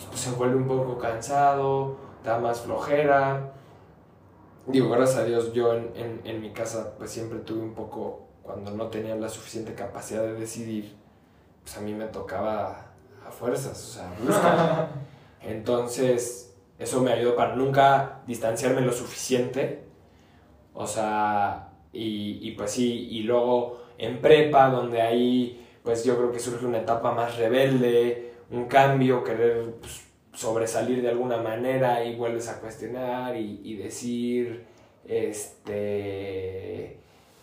pues 0.09 0.21
se 0.21 0.31
vuelve 0.33 0.57
un 0.57 0.67
poco 0.67 0.99
cansado, 0.99 1.97
da 2.25 2.39
más 2.39 2.61
flojera. 2.61 3.53
Digo, 4.67 4.91
gracias 4.91 5.19
a 5.19 5.25
Dios 5.25 5.53
yo 5.53 5.75
en, 5.75 6.21
en, 6.25 6.41
mi 6.41 6.53
casa 6.53 6.95
pues 6.97 7.11
siempre 7.11 7.41
tuve 7.41 7.63
un 7.63 7.75
poco, 7.75 8.29
cuando 8.43 8.71
no 8.71 8.89
tenía 8.89 9.15
la 9.17 9.29
suficiente 9.29 9.75
capacidad 9.75 10.23
de 10.23 10.35
decidir, 10.35 10.97
pues 11.63 11.77
a 11.77 11.81
mí 11.81 11.93
me 11.93 12.07
tocaba 12.07 12.93
a 13.27 13.31
fuerzas, 13.31 13.73
o 13.73 13.93
sea, 13.93 14.13
buscar. 14.25 14.89
Entonces, 15.43 16.55
eso 16.79 17.01
me 17.03 17.13
ayudó 17.13 17.37
para 17.37 17.57
nunca 17.57 18.21
distanciarme 18.27 18.81
lo 18.83 18.93
suficiente. 18.93 19.85
O 20.73 20.87
sea, 20.87 21.71
y, 21.93 22.39
y, 22.47 22.53
pues 22.53 22.71
sí, 22.71 23.09
y 23.11 23.23
luego 23.23 23.81
en 24.01 24.21
prepa, 24.21 24.69
donde 24.69 25.01
ahí 25.03 25.67
pues 25.83 26.05
yo 26.05 26.17
creo 26.17 26.33
que 26.33 26.39
surge 26.39 26.67
una 26.67 26.79
etapa 26.79 27.13
más 27.13 27.37
rebelde, 27.37 28.33
un 28.51 28.67
cambio, 28.67 29.25
querer 29.25 29.75
pues, 29.81 30.05
sobresalir 30.35 31.03
de 31.03 31.09
alguna 31.09 31.39
manera 31.39 32.05
y 32.05 32.17
vuelves 32.17 32.49
a 32.49 32.61
cuestionar 32.61 33.37
y, 33.37 33.61
y, 33.65 33.77
decir, 33.77 34.65
este, 35.07 36.99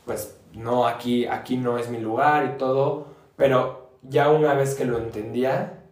pues 0.05 0.37
no, 0.53 0.87
aquí, 0.87 1.25
aquí 1.25 1.57
no 1.57 1.77
es 1.77 1.89
mi 1.89 1.99
lugar 1.99 2.53
y 2.53 2.57
todo, 2.57 3.07
pero 3.35 3.89
ya 4.03 4.29
una 4.29 4.53
vez 4.53 4.75
que 4.75 4.85
lo 4.85 4.97
entendía, 4.97 5.83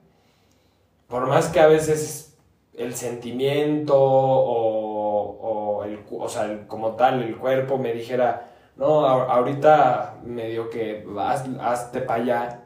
por 1.07 1.27
más 1.27 1.48
que 1.50 1.60
a 1.60 1.67
veces 1.67 2.38
el 2.77 2.95
sentimiento 2.95 3.95
o, 3.98 5.77
o, 5.79 5.84
el, 5.84 6.00
o 6.12 6.29
sea, 6.29 6.67
como 6.67 6.95
tal, 6.95 7.24
el 7.24 7.38
cuerpo 7.38 7.77
me 7.77 7.93
dijera, 7.93 8.54
no, 8.77 9.05
ahorita 9.05 10.20
medio 10.24 10.70
que 10.70 11.05
haz, 11.17 11.46
hazte 11.62 12.01
para 12.01 12.22
allá, 12.22 12.62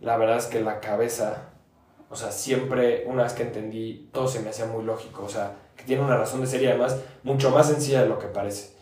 la 0.00 0.16
verdad 0.16 0.38
es 0.38 0.46
que 0.46 0.60
la 0.60 0.80
cabeza, 0.80 1.50
o 2.08 2.16
sea, 2.16 2.32
siempre, 2.32 3.04
una 3.06 3.24
vez 3.24 3.34
que 3.34 3.42
entendí, 3.42 4.08
todo 4.12 4.26
se 4.26 4.40
me 4.40 4.50
hacía 4.50 4.66
muy 4.66 4.84
lógico, 4.84 5.24
o 5.24 5.28
sea, 5.28 5.56
que 5.76 5.84
tiene 5.84 6.02
una 6.02 6.16
razón 6.16 6.40
de 6.40 6.46
ser 6.46 6.62
y 6.62 6.66
además 6.66 6.98
mucho 7.22 7.50
más 7.50 7.68
sencilla 7.68 8.02
de 8.02 8.08
lo 8.08 8.18
que 8.18 8.26
parece. 8.26 8.74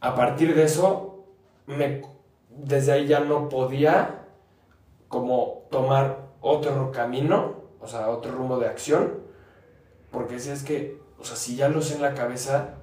A 0.00 0.14
partir 0.14 0.54
de 0.54 0.64
eso, 0.64 1.24
me, 1.66 2.02
desde 2.50 2.92
ahí 2.92 3.06
ya 3.06 3.20
no 3.20 3.48
podía 3.48 4.24
como 5.08 5.66
tomar 5.70 6.26
otro 6.40 6.90
camino, 6.90 7.62
o 7.80 7.86
sea, 7.86 8.08
otro 8.08 8.32
rumbo 8.32 8.58
de 8.58 8.66
acción, 8.66 9.20
porque 10.10 10.40
si 10.40 10.50
es 10.50 10.64
que, 10.64 11.00
o 11.18 11.24
sea, 11.24 11.36
si 11.36 11.54
ya 11.54 11.68
lo 11.68 11.80
sé 11.80 11.94
en 11.94 12.02
la 12.02 12.14
cabeza, 12.14 12.74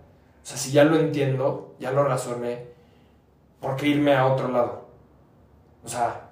o 0.42 0.46
sea, 0.46 0.58
si 0.58 0.72
ya 0.72 0.86
lo 0.86 0.96
entiendo, 0.98 1.76
ya 1.80 1.92
lo 1.92 2.04
razoné, 2.06 2.73
¿por 3.64 3.78
qué 3.78 3.88
irme 3.88 4.14
a 4.14 4.28
otro 4.28 4.50
lado? 4.50 4.84
O 5.86 5.88
sea, 5.88 6.30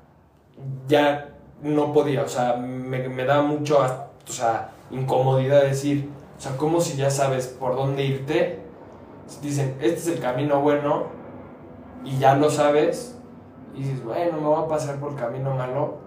ya 0.88 1.30
no 1.64 1.94
podía, 1.94 2.24
o 2.24 2.28
sea, 2.28 2.58
me, 2.58 3.26
da 3.26 3.42
mucho, 3.42 3.80
o 3.80 4.32
sea, 4.32 4.72
incomodidad 4.92 5.64
decir, 5.64 6.10
o 6.38 6.42
sea, 6.42 6.58
como 6.58 6.82
si 6.82 6.98
ya 6.98 7.10
sabes 7.10 7.48
por 7.48 7.76
dónde 7.76 8.04
irte, 8.04 8.60
dicen, 9.42 9.78
este 9.80 10.00
es 10.00 10.08
el 10.08 10.20
camino 10.20 10.60
bueno, 10.60 11.06
y 12.04 12.18
ya 12.18 12.36
lo 12.36 12.50
sabes, 12.50 13.18
y 13.74 13.84
dices, 13.84 14.04
bueno, 14.04 14.34
me 14.34 14.48
voy 14.48 14.66
a 14.66 14.68
pasar 14.68 14.98
por 14.98 15.12
el 15.12 15.18
camino 15.18 15.56
malo, 15.56 16.00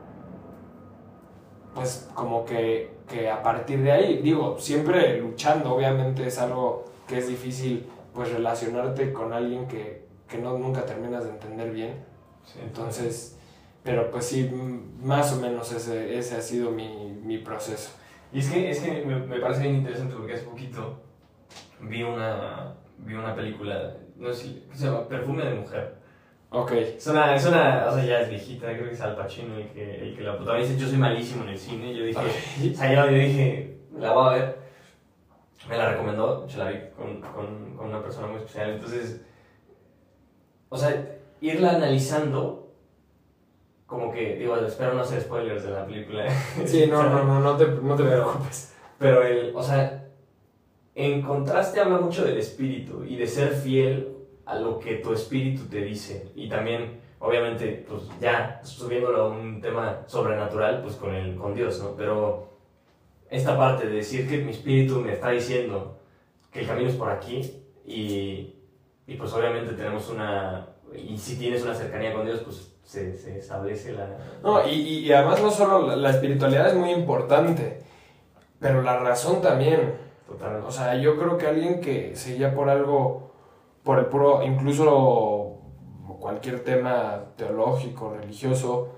pues 1.75 2.07
como 2.14 2.45
que, 2.45 2.99
que 3.09 3.31
a 3.31 3.43
partir 3.43 3.83
de 3.83 3.93
ahí, 3.93 4.19
digo, 4.19 4.59
siempre 4.59 5.19
luchando, 5.21 5.75
obviamente 5.75 6.26
es 6.26 6.38
algo 6.38 6.85
que 7.09 7.19
es 7.19 7.28
difícil, 7.28 7.88
pues 8.12 8.31
relacionarte 8.31 9.12
con 9.12 9.33
alguien 9.33 9.66
que, 9.66 10.03
que 10.28 10.38
no, 10.38 10.59
nunca 10.59 10.85
terminas 10.85 11.25
de 11.25 11.31
entender 11.31 11.71
bien. 11.71 12.04
Entonces, 12.62 13.38
pero 13.83 14.11
pues 14.11 14.26
sí, 14.26 14.50
más 15.02 15.33
o 15.33 15.40
menos 15.40 15.71
ese, 15.73 16.19
ese 16.19 16.37
ha 16.37 16.40
sido 16.40 16.71
mi, 16.71 17.12
mi 17.23 17.38
proceso. 17.38 17.90
Y 18.33 18.38
es 18.40 18.50
que, 18.50 18.71
es 18.71 18.81
que 18.81 19.04
me, 19.04 19.16
me, 19.16 19.38
parece 19.38 19.62
bien 19.62 19.76
interesante 19.76 20.14
porque 20.16 20.35
hace 20.35 20.45
poquito 20.45 21.02
vi 21.81 22.02
una, 22.02 22.75
vi 22.99 23.14
una 23.14 23.35
película, 23.35 23.95
no 24.16 24.33
sé 24.33 24.62
se 24.73 24.87
llama 24.87 25.07
Perfume 25.07 25.45
de 25.45 25.54
Mujer. 25.54 25.95
Ok. 26.50 26.73
Es 26.73 27.07
una, 27.07 27.35
es 27.35 27.45
una, 27.47 27.87
o 27.88 27.95
sea, 27.95 28.04
ya 28.04 28.21
es 28.21 28.31
viejita, 28.31 28.73
creo 28.73 28.88
que 28.88 28.95
es 28.95 29.00
Al 29.00 29.16
Pacino 29.16 29.57
el 29.57 29.69
que, 29.69 30.02
el 30.02 30.16
que 30.16 30.23
la 30.23 30.37
protagoniza. 30.37 30.75
Yo 30.75 30.88
soy 30.88 30.99
malísimo 30.99 31.43
en 31.45 31.50
el 31.50 31.59
cine, 31.59 31.95
yo 31.95 32.04
dije, 32.04 32.21
o 32.21 32.75
sea, 32.75 32.93
yo, 32.93 33.11
yo, 33.11 33.19
dije, 33.19 33.78
la 33.99 34.12
voy 34.12 34.26
a 34.26 34.37
ver. 34.37 34.59
Me 35.69 35.76
la 35.76 35.90
recomendó, 35.90 36.47
yo 36.47 36.59
la 36.59 36.71
vi 36.71 36.78
con, 36.97 37.21
con, 37.21 37.76
con 37.76 37.87
una 37.88 38.02
persona 38.02 38.28
muy 38.28 38.37
especial, 38.37 38.71
entonces 38.71 39.23
o 40.75 40.76
sea, 40.76 41.21
irla 41.40 41.76
analizando, 41.76 42.73
como 43.87 44.11
que, 44.11 44.35
digo, 44.35 44.57
espero 44.57 44.95
no 44.95 45.02
hacer 45.02 45.21
spoilers 45.21 45.62
de 45.62 45.71
la 45.71 45.87
película. 45.87 46.26
Sí, 46.66 46.87
no, 46.90 47.09
no, 47.09 47.23
no, 47.23 47.38
no 47.38 47.57
te, 47.57 47.64
no 47.64 47.95
te 47.95 48.02
preocupes. 48.02 48.75
Pero 48.99 49.23
el, 49.23 49.54
o 49.54 49.62
sea, 49.62 50.09
en 50.97 51.23
contraste 51.23 51.78
habla 51.78 51.99
mucho 51.99 52.25
del 52.25 52.38
espíritu 52.38 53.04
y 53.04 53.14
de 53.14 53.28
ser 53.28 53.52
fiel 53.52 54.16
a 54.47 54.59
lo 54.59 54.81
que 54.81 54.97
tu 54.97 55.12
espíritu 55.12 55.66
te 55.66 55.81
dice. 55.81 56.33
Y 56.35 56.49
también, 56.49 57.00
obviamente, 57.21 57.87
pues 57.88 58.02
ya 58.21 58.61
subiéndolo 58.64 59.23
a 59.23 59.28
un 59.28 59.61
tema 59.61 60.00
sobrenatural, 60.09 60.83
pues 60.83 60.97
con, 60.97 61.14
el, 61.14 61.37
con 61.37 61.54
Dios, 61.54 61.81
¿no? 61.81 61.95
Pero 61.97 62.49
esta 63.31 63.57
parte 63.57 63.87
de 63.87 63.95
decir 63.95 64.28
que 64.28 64.38
mi 64.38 64.50
espíritu 64.50 64.99
me 64.99 65.12
está 65.12 65.31
diciendo 65.31 66.00
que 66.50 66.62
el 66.62 66.66
camino 66.66 66.88
es 66.88 66.97
por 66.97 67.11
aquí 67.11 67.62
y 67.87 68.53
y 69.06 69.16
pues 69.16 69.32
obviamente 69.32 69.75
tenemos 69.75 70.08
una, 70.08 70.66
y 70.96 71.16
si 71.18 71.37
tienes 71.37 71.62
una 71.62 71.75
cercanía 71.75 72.12
con 72.14 72.25
Dios, 72.25 72.40
pues 72.40 72.75
se, 72.84 73.16
se 73.16 73.38
establece 73.38 73.92
la... 73.92 74.08
No, 74.42 74.66
y, 74.66 74.73
y, 74.73 75.12
además 75.12 75.42
no 75.42 75.50
solo 75.50 75.96
la, 75.96 76.11
espiritualidad 76.11 76.68
es 76.68 76.75
muy 76.75 76.90
importante, 76.90 77.82
pero 78.61 78.82
la 78.82 78.99
razón 78.99 79.42
también. 79.42 79.94
Total. 80.26 80.62
O 80.66 80.70
sea, 80.70 80.96
yo 80.96 81.18
creo 81.18 81.37
que 81.37 81.46
alguien 81.46 81.80
que 81.80 82.16
se 82.16 82.34
guía 82.34 82.54
por 82.54 82.70
algo, 82.70 83.32
por 83.82 83.99
el 83.99 84.06
puro, 84.06 84.42
incluso 84.42 85.58
cualquier 86.20 86.64
tema 86.64 87.32
teológico, 87.37 88.14
religioso, 88.18 88.94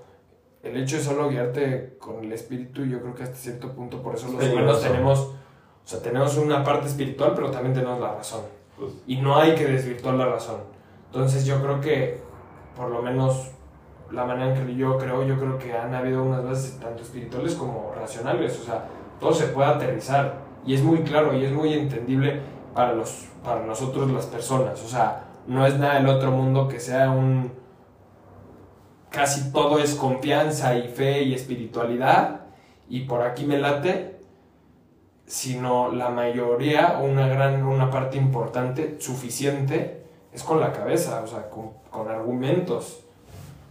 el 0.63 0.77
hecho 0.77 0.97
de 0.97 1.03
solo 1.03 1.29
guiarte 1.29 1.97
con 1.99 2.23
el 2.23 2.31
espíritu, 2.31 2.85
yo 2.85 3.01
creo 3.01 3.13
que 3.13 3.23
hasta 3.23 3.35
cierto 3.35 3.73
punto, 3.73 4.01
por 4.01 4.15
eso 4.15 4.31
los 4.31 4.41
humanos 4.47 4.81
tenemos, 4.81 5.19
o 5.19 5.35
sea, 5.83 6.01
tenemos 6.01 6.37
una 6.37 6.63
parte 6.63 6.87
espiritual, 6.87 7.33
pero 7.35 7.51
también 7.51 7.73
tenemos 7.73 7.99
la 7.99 8.15
razón. 8.15 8.41
Y 9.07 9.17
no 9.17 9.37
hay 9.37 9.55
que 9.55 9.65
desvirtuar 9.65 10.15
la 10.15 10.27
razón. 10.27 10.61
Entonces 11.07 11.45
yo 11.45 11.61
creo 11.61 11.81
que, 11.81 12.21
por 12.75 12.89
lo 12.89 13.01
menos 13.01 13.51
la 14.11 14.25
manera 14.25 14.55
en 14.55 14.67
que 14.67 14.75
yo 14.75 14.97
creo, 14.97 15.23
yo 15.23 15.37
creo 15.37 15.57
que 15.57 15.73
han 15.73 15.93
habido 15.93 16.23
unas 16.23 16.43
bases 16.43 16.79
tanto 16.79 17.03
espirituales 17.03 17.55
como 17.55 17.93
racionales. 17.95 18.59
O 18.59 18.63
sea, 18.63 18.85
todo 19.19 19.33
se 19.33 19.47
puede 19.47 19.69
aterrizar. 19.69 20.45
Y 20.65 20.75
es 20.75 20.83
muy 20.83 20.99
claro 20.99 21.33
y 21.33 21.45
es 21.45 21.51
muy 21.51 21.73
entendible 21.73 22.41
para, 22.73 22.93
los, 22.93 23.25
para 23.43 23.65
nosotros 23.65 24.09
las 24.11 24.25
personas. 24.25 24.83
O 24.83 24.87
sea, 24.87 25.25
no 25.47 25.65
es 25.65 25.77
nada 25.77 25.95
del 25.95 26.07
otro 26.07 26.31
mundo 26.31 26.67
que 26.67 26.79
sea 26.79 27.09
un... 27.09 27.51
Casi 29.09 29.51
todo 29.51 29.79
es 29.79 29.95
confianza 29.95 30.77
y 30.77 30.89
fe 30.89 31.23
y 31.23 31.33
espiritualidad. 31.33 32.41
Y 32.89 33.01
por 33.01 33.21
aquí 33.21 33.45
me 33.45 33.57
late 33.57 34.16
sino 35.27 35.91
la 35.91 36.09
mayoría, 36.09 36.97
una 37.03 37.27
gran, 37.27 37.63
una 37.63 37.91
parte 37.91 38.17
importante, 38.17 38.95
suficiente, 38.99 40.03
es 40.33 40.41
con 40.41 40.59
la 40.59 40.71
cabeza, 40.71 41.21
o 41.21 41.27
sea, 41.27 41.49
con, 41.49 41.71
con 41.91 42.09
argumentos. 42.09 43.03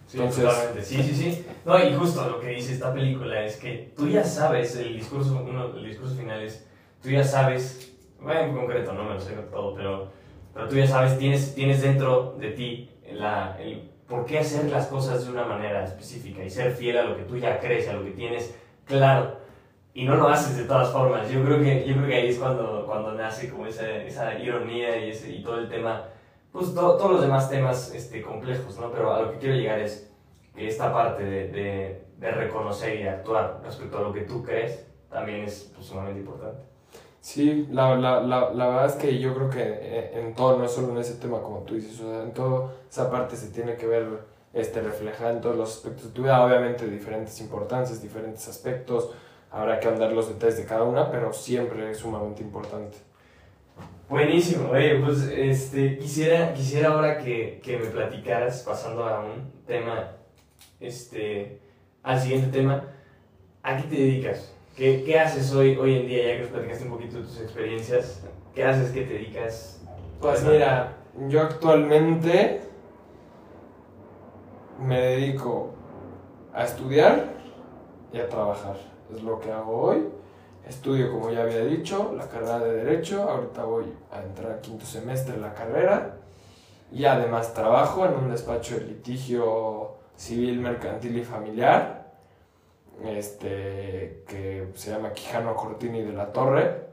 Sí, 0.06 0.18
Entonces, 0.18 0.86
Sí, 0.86 1.02
sí, 1.02 1.14
sí. 1.14 1.46
No, 1.64 1.82
y 1.82 1.94
justo 1.94 2.28
lo 2.28 2.38
que 2.38 2.48
dice 2.50 2.74
esta 2.74 2.92
película 2.92 3.42
es 3.42 3.56
que 3.56 3.92
tú 3.96 4.06
ya 4.06 4.22
sabes, 4.22 4.76
el 4.76 4.94
discurso, 4.94 5.42
uno, 5.44 5.74
el 5.74 5.84
discurso 5.84 6.14
final 6.14 6.42
es, 6.42 6.66
tú 7.02 7.08
ya 7.08 7.24
sabes, 7.24 7.92
bueno, 8.20 8.40
en 8.40 8.54
concreto, 8.54 8.92
no 8.92 9.04
me 9.04 9.14
lo 9.14 9.20
sé 9.20 9.32
todo, 9.50 9.74
pero, 9.74 10.08
pero 10.54 10.68
tú 10.68 10.76
ya 10.76 10.86
sabes, 10.86 11.18
tienes, 11.18 11.54
tienes 11.54 11.80
dentro 11.82 12.36
de 12.38 12.50
ti 12.50 12.90
la, 13.10 13.56
el 13.58 13.90
por 14.06 14.24
qué 14.24 14.38
hacer 14.38 14.70
las 14.70 14.86
cosas 14.86 15.24
de 15.24 15.32
una 15.32 15.44
manera 15.44 15.84
específica 15.84 16.44
y 16.44 16.50
ser 16.50 16.72
fiel 16.72 16.98
a 16.98 17.02
lo 17.02 17.16
que 17.16 17.24
tú 17.24 17.36
ya 17.36 17.58
crees, 17.58 17.88
a 17.88 17.94
lo 17.94 18.04
que 18.04 18.10
tienes 18.10 18.54
claro. 18.84 19.45
Y 19.96 20.04
no 20.04 20.14
lo 20.14 20.28
haces 20.28 20.58
de 20.58 20.64
todas 20.64 20.92
formas. 20.92 21.26
Yo 21.30 21.42
creo 21.42 21.58
que, 21.58 21.86
yo 21.86 21.94
creo 21.94 22.06
que 22.06 22.14
ahí 22.14 22.28
es 22.28 22.38
cuando, 22.38 22.84
cuando 22.84 23.12
nace 23.12 23.48
como 23.48 23.66
esa, 23.66 23.90
esa 24.02 24.38
ironía 24.38 24.94
y, 24.98 25.08
ese, 25.08 25.32
y 25.32 25.42
todo 25.42 25.58
el 25.58 25.70
tema, 25.70 26.04
pues 26.52 26.74
todos 26.74 27.10
los 27.10 27.22
demás 27.22 27.48
temas 27.48 27.94
este, 27.94 28.20
complejos, 28.20 28.78
¿no? 28.78 28.92
Pero 28.92 29.14
a 29.14 29.22
lo 29.22 29.32
que 29.32 29.38
quiero 29.38 29.54
llegar 29.54 29.78
es 29.78 30.12
que 30.54 30.68
esta 30.68 30.92
parte 30.92 31.24
de, 31.24 31.48
de, 31.48 32.04
de 32.18 32.30
reconocer 32.30 33.00
y 33.00 33.08
actuar 33.08 33.62
respecto 33.64 33.96
a 33.96 34.02
lo 34.02 34.12
que 34.12 34.20
tú 34.20 34.42
crees 34.42 34.86
también 35.08 35.44
es 35.44 35.72
pues, 35.74 35.86
sumamente 35.86 36.20
importante. 36.20 36.60
Sí, 37.22 37.66
la, 37.70 37.96
la, 37.96 38.20
la, 38.20 38.50
la, 38.50 38.68
verdad 38.68 38.86
es 38.86 38.96
que 38.96 39.18
yo 39.18 39.34
creo 39.34 39.48
que 39.48 39.62
eh, 39.62 40.20
en 40.20 40.34
todo, 40.34 40.58
no 40.58 40.66
es 40.66 40.72
solo 40.72 40.92
en 40.92 40.98
ese 40.98 41.14
tema 41.14 41.40
como 41.40 41.60
tú 41.60 41.74
dices, 41.74 41.98
o 42.02 42.10
sea, 42.10 42.22
en 42.22 42.34
toda 42.34 42.70
esa 42.90 43.10
parte 43.10 43.34
se 43.34 43.48
tiene 43.48 43.76
que 43.76 43.86
ver 43.86 44.06
este, 44.52 44.82
reflejada 44.82 45.30
en 45.32 45.40
todos 45.40 45.56
los 45.56 45.74
aspectos 45.74 46.08
de 46.08 46.10
tu 46.10 46.22
vida, 46.22 46.44
obviamente 46.44 46.86
diferentes 46.86 47.40
importancias, 47.40 48.02
diferentes 48.02 48.46
aspectos, 48.46 49.10
habrá 49.50 49.80
que 49.80 49.88
andar 49.88 50.12
los 50.12 50.28
detalles 50.28 50.58
de 50.58 50.64
cada 50.64 50.84
una, 50.84 51.10
pero 51.10 51.32
siempre 51.32 51.90
es 51.90 51.98
sumamente 51.98 52.42
importante. 52.42 52.98
Buenísimo, 54.08 54.70
oye, 54.70 55.00
pues 55.00 55.22
este, 55.22 55.98
quisiera, 55.98 56.54
quisiera 56.54 56.90
ahora 56.90 57.18
que, 57.18 57.60
que 57.62 57.76
me 57.76 57.86
platicaras, 57.86 58.62
pasando 58.62 59.04
a 59.04 59.24
un 59.24 59.50
tema, 59.66 60.12
este, 60.78 61.60
al 62.04 62.20
siguiente 62.20 62.56
tema, 62.56 62.84
¿a 63.62 63.76
qué 63.76 63.82
te 63.82 63.96
dedicas? 63.96 64.52
¿Qué, 64.76 65.02
¿Qué, 65.04 65.18
haces 65.18 65.52
hoy, 65.52 65.76
hoy 65.76 65.96
en 65.98 66.06
día, 66.06 66.24
ya 66.24 66.36
que 66.36 66.42
nos 66.42 66.50
platicaste 66.50 66.84
un 66.84 66.90
poquito 66.90 67.16
de 67.16 67.22
tus 67.24 67.40
experiencias? 67.40 68.24
¿Qué 68.54 68.62
haces? 68.62 68.92
¿Qué 68.92 69.02
te 69.02 69.14
dedicas? 69.14 69.82
Pues 70.20 70.44
mira, 70.44 70.96
yo 71.28 71.42
actualmente 71.42 72.60
me 74.80 75.00
dedico 75.00 75.74
a 76.54 76.64
estudiar 76.64 77.32
y 78.12 78.18
a 78.18 78.28
trabajar. 78.28 78.76
Es 79.14 79.22
lo 79.22 79.38
que 79.40 79.52
hago 79.52 79.82
hoy. 79.82 80.08
Estudio, 80.68 81.12
como 81.12 81.30
ya 81.30 81.42
había 81.42 81.64
dicho, 81.64 82.12
la 82.16 82.28
carrera 82.28 82.58
de 82.58 82.84
Derecho. 82.84 83.22
Ahorita 83.22 83.64
voy 83.64 83.86
a 84.12 84.22
entrar 84.22 84.52
a 84.52 84.60
quinto 84.60 84.84
semestre 84.84 85.34
en 85.34 85.42
la 85.42 85.54
carrera. 85.54 86.16
Y 86.90 87.04
además 87.04 87.54
trabajo 87.54 88.04
en 88.04 88.14
un 88.14 88.30
despacho 88.30 88.76
de 88.76 88.86
litigio 88.86 89.96
civil, 90.16 90.60
mercantil 90.60 91.18
y 91.18 91.24
familiar 91.24 92.06
este, 93.04 94.24
que 94.26 94.68
se 94.74 94.90
llama 94.90 95.12
Quijano 95.12 95.54
Cortini 95.54 96.02
de 96.02 96.12
la 96.12 96.32
Torre. 96.32 96.86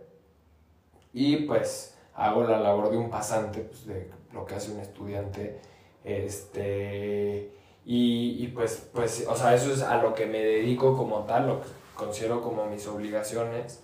Y 1.14 1.38
pues 1.46 1.96
hago 2.16 2.44
la 2.44 2.60
labor 2.60 2.90
de 2.92 2.98
un 2.98 3.10
pasante, 3.10 3.62
pues, 3.62 3.86
de 3.86 4.10
lo 4.34 4.46
que 4.46 4.56
hace 4.56 4.72
un 4.72 4.80
estudiante. 4.80 5.60
Este, 6.04 7.52
y, 7.86 8.44
y, 8.44 8.48
pues, 8.48 8.90
pues, 8.94 9.26
o 9.28 9.36
sea, 9.36 9.54
eso 9.54 9.72
es 9.72 9.82
a 9.82 10.02
lo 10.02 10.14
que 10.14 10.26
me 10.26 10.40
dedico 10.40 10.96
como 10.96 11.20
tal, 11.24 11.48
lo 11.48 11.62
que 11.62 11.68
considero 11.96 12.42
como 12.42 12.66
mis 12.66 12.88
obligaciones. 12.88 13.82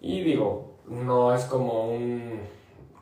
Y 0.00 0.22
digo, 0.22 0.78
no 0.86 1.34
es 1.34 1.44
como 1.44 1.92
un, 1.92 2.40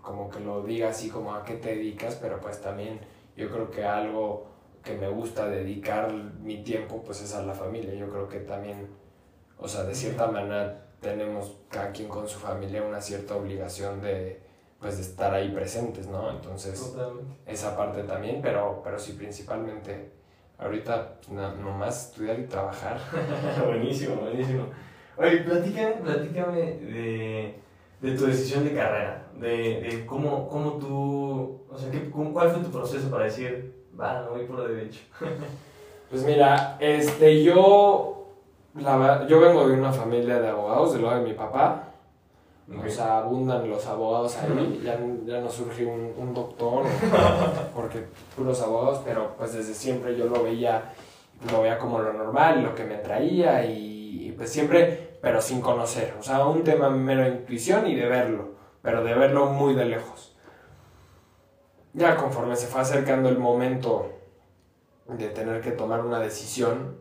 como 0.03 0.31
que 0.31 0.41
lo 0.41 0.63
diga 0.63 0.91
así 0.91 1.09
como 1.09 1.35
a 1.35 1.45
qué 1.45 1.55
te 1.55 1.77
dedicas, 1.77 2.17
pero 2.17 2.41
pues 2.41 2.61
también 2.61 3.01
yo 3.37 3.51
creo 3.51 3.71
que 3.71 3.85
algo 3.85 4.47
que 4.83 4.95
me 4.95 5.09
gusta 5.09 5.47
dedicar 5.47 6.13
mi 6.13 6.63
tiempo 6.63 7.03
pues 7.05 7.23
es 7.23 7.35
a 7.35 7.43
la 7.43 7.55
familia. 7.55 7.95
Yo 7.95 8.09
creo 8.11 8.29
que 8.29 8.41
también, 8.41 8.89
o 9.59 9.69
sea, 9.69 9.85
de 9.85 9.95
cierta 9.95 10.27
manera 10.27 10.87
tenemos 11.01 11.57
cada 11.69 11.93
quien 11.93 12.09
con 12.09 12.29
su 12.29 12.39
familia 12.39 12.83
una 12.83 13.01
cierta 13.01 13.37
obligación 13.37 14.01
de 14.01 14.51
pues 14.81 14.97
de 14.97 15.03
estar 15.03 15.35
ahí 15.35 15.51
presentes, 15.51 16.07
¿no? 16.07 16.31
Entonces, 16.31 16.97
esa 17.45 17.77
parte 17.77 18.03
también, 18.05 18.41
pero, 18.41 18.81
pero 18.83 18.99
sí 18.99 19.13
principalmente 19.13 20.11
ahorita 20.61 21.17
no, 21.31 21.55
nomás 21.57 22.09
estudiar 22.09 22.39
y 22.39 22.45
trabajar. 22.45 22.99
buenísimo, 23.65 24.17
buenísimo. 24.17 24.67
Oye, 25.17 25.39
platícame, 25.39 25.93
platícame 26.03 26.61
de, 26.61 27.61
de 28.01 28.17
tu 28.17 28.27
decisión 28.27 28.65
de 28.65 28.75
carrera, 28.75 29.27
de, 29.39 29.81
de 29.81 30.07
cómo, 30.07 30.49
cómo 30.49 30.73
tú, 30.73 31.63
o 31.71 31.79
sea, 31.79 31.91
¿qué, 31.91 32.11
¿cuál 32.11 32.51
fue 32.51 32.63
tu 32.63 32.71
proceso 32.71 33.11
para 33.11 33.25
decir, 33.25 33.81
Va, 34.01 34.23
no 34.23 34.31
voy 34.31 34.45
por 34.47 34.67
derecho. 34.67 35.01
pues 36.11 36.25
mira, 36.25 36.79
este, 36.81 37.43
yo, 37.43 38.29
la, 38.75 39.27
yo 39.29 39.41
vengo 39.41 39.69
de 39.69 39.75
una 39.75 39.93
familia 39.93 40.41
de 40.41 40.49
abogados, 40.49 40.95
del 40.95 41.03
lado 41.03 41.23
de 41.23 41.29
mi 41.29 41.35
papá. 41.35 41.90
O 42.79 42.89
sea, 42.89 43.19
abundan 43.19 43.69
los 43.69 43.85
abogados 43.87 44.37
ahí, 44.39 44.81
ya, 44.85 44.99
ya 45.25 45.41
no 45.41 45.51
surge 45.51 45.85
un, 45.85 46.15
un 46.17 46.33
doctor, 46.33 46.85
porque 47.75 48.05
puros 48.37 48.63
abogados, 48.63 49.03
pero 49.05 49.35
pues 49.37 49.55
desde 49.55 49.75
siempre 49.75 50.17
yo 50.17 50.27
lo 50.27 50.45
veía, 50.45 50.93
lo 51.51 51.63
veía 51.63 51.79
como 51.79 51.99
lo 51.99 52.13
normal, 52.13 52.63
lo 52.63 52.75
que 52.75 52.85
me 52.85 52.97
traía 52.99 53.65
y, 53.65 54.29
y 54.29 54.33
pues 54.33 54.53
siempre, 54.53 55.19
pero 55.21 55.43
sin 55.43 55.61
conocer, 55.61 56.15
o 56.19 56.23
sea, 56.23 56.47
un 56.47 56.63
tema 56.63 56.91
mero 56.91 57.27
intuición 57.27 57.89
y 57.89 57.97
de 57.97 58.07
verlo, 58.07 58.51
pero 58.83 59.03
de 59.03 59.15
verlo 59.15 59.47
muy 59.47 59.75
de 59.75 59.87
lejos. 59.87 60.37
Ya 61.93 62.15
conforme 62.17 62.55
se 62.55 62.69
fue 62.69 62.83
acercando 62.83 63.29
el 63.29 63.39
momento 63.39 64.13
de 65.09 65.29
tener 65.31 65.61
que 65.61 65.73
tomar 65.73 66.05
una 66.05 66.21
decisión, 66.21 66.97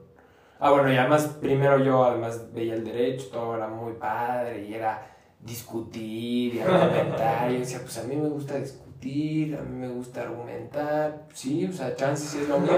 ah 0.60 0.72
bueno, 0.72 0.92
y 0.92 0.98
además 0.98 1.38
primero 1.40 1.78
yo 1.78 2.04
además 2.04 2.52
veía 2.54 2.74
el 2.74 2.84
derecho, 2.84 3.28
todo 3.32 3.56
era 3.56 3.68
muy 3.68 3.94
padre 3.94 4.66
y 4.66 4.74
era 4.74 5.19
discutir 5.40 6.56
y 6.56 6.60
argumentar, 6.60 7.52
y 7.52 7.60
decía, 7.60 7.80
pues 7.82 7.98
a 7.98 8.04
mí 8.04 8.16
me 8.16 8.30
gusta 8.30 8.56
discutir, 8.56 9.56
a 9.56 9.62
mí 9.62 9.76
me 9.76 9.88
gusta 9.88 10.22
argumentar, 10.22 11.28
sí, 11.34 11.66
o 11.66 11.74
sea, 11.74 11.96
chances 11.96 12.30
sí 12.30 12.40
es 12.42 12.50
lo 12.50 12.60
mío. 12.60 12.74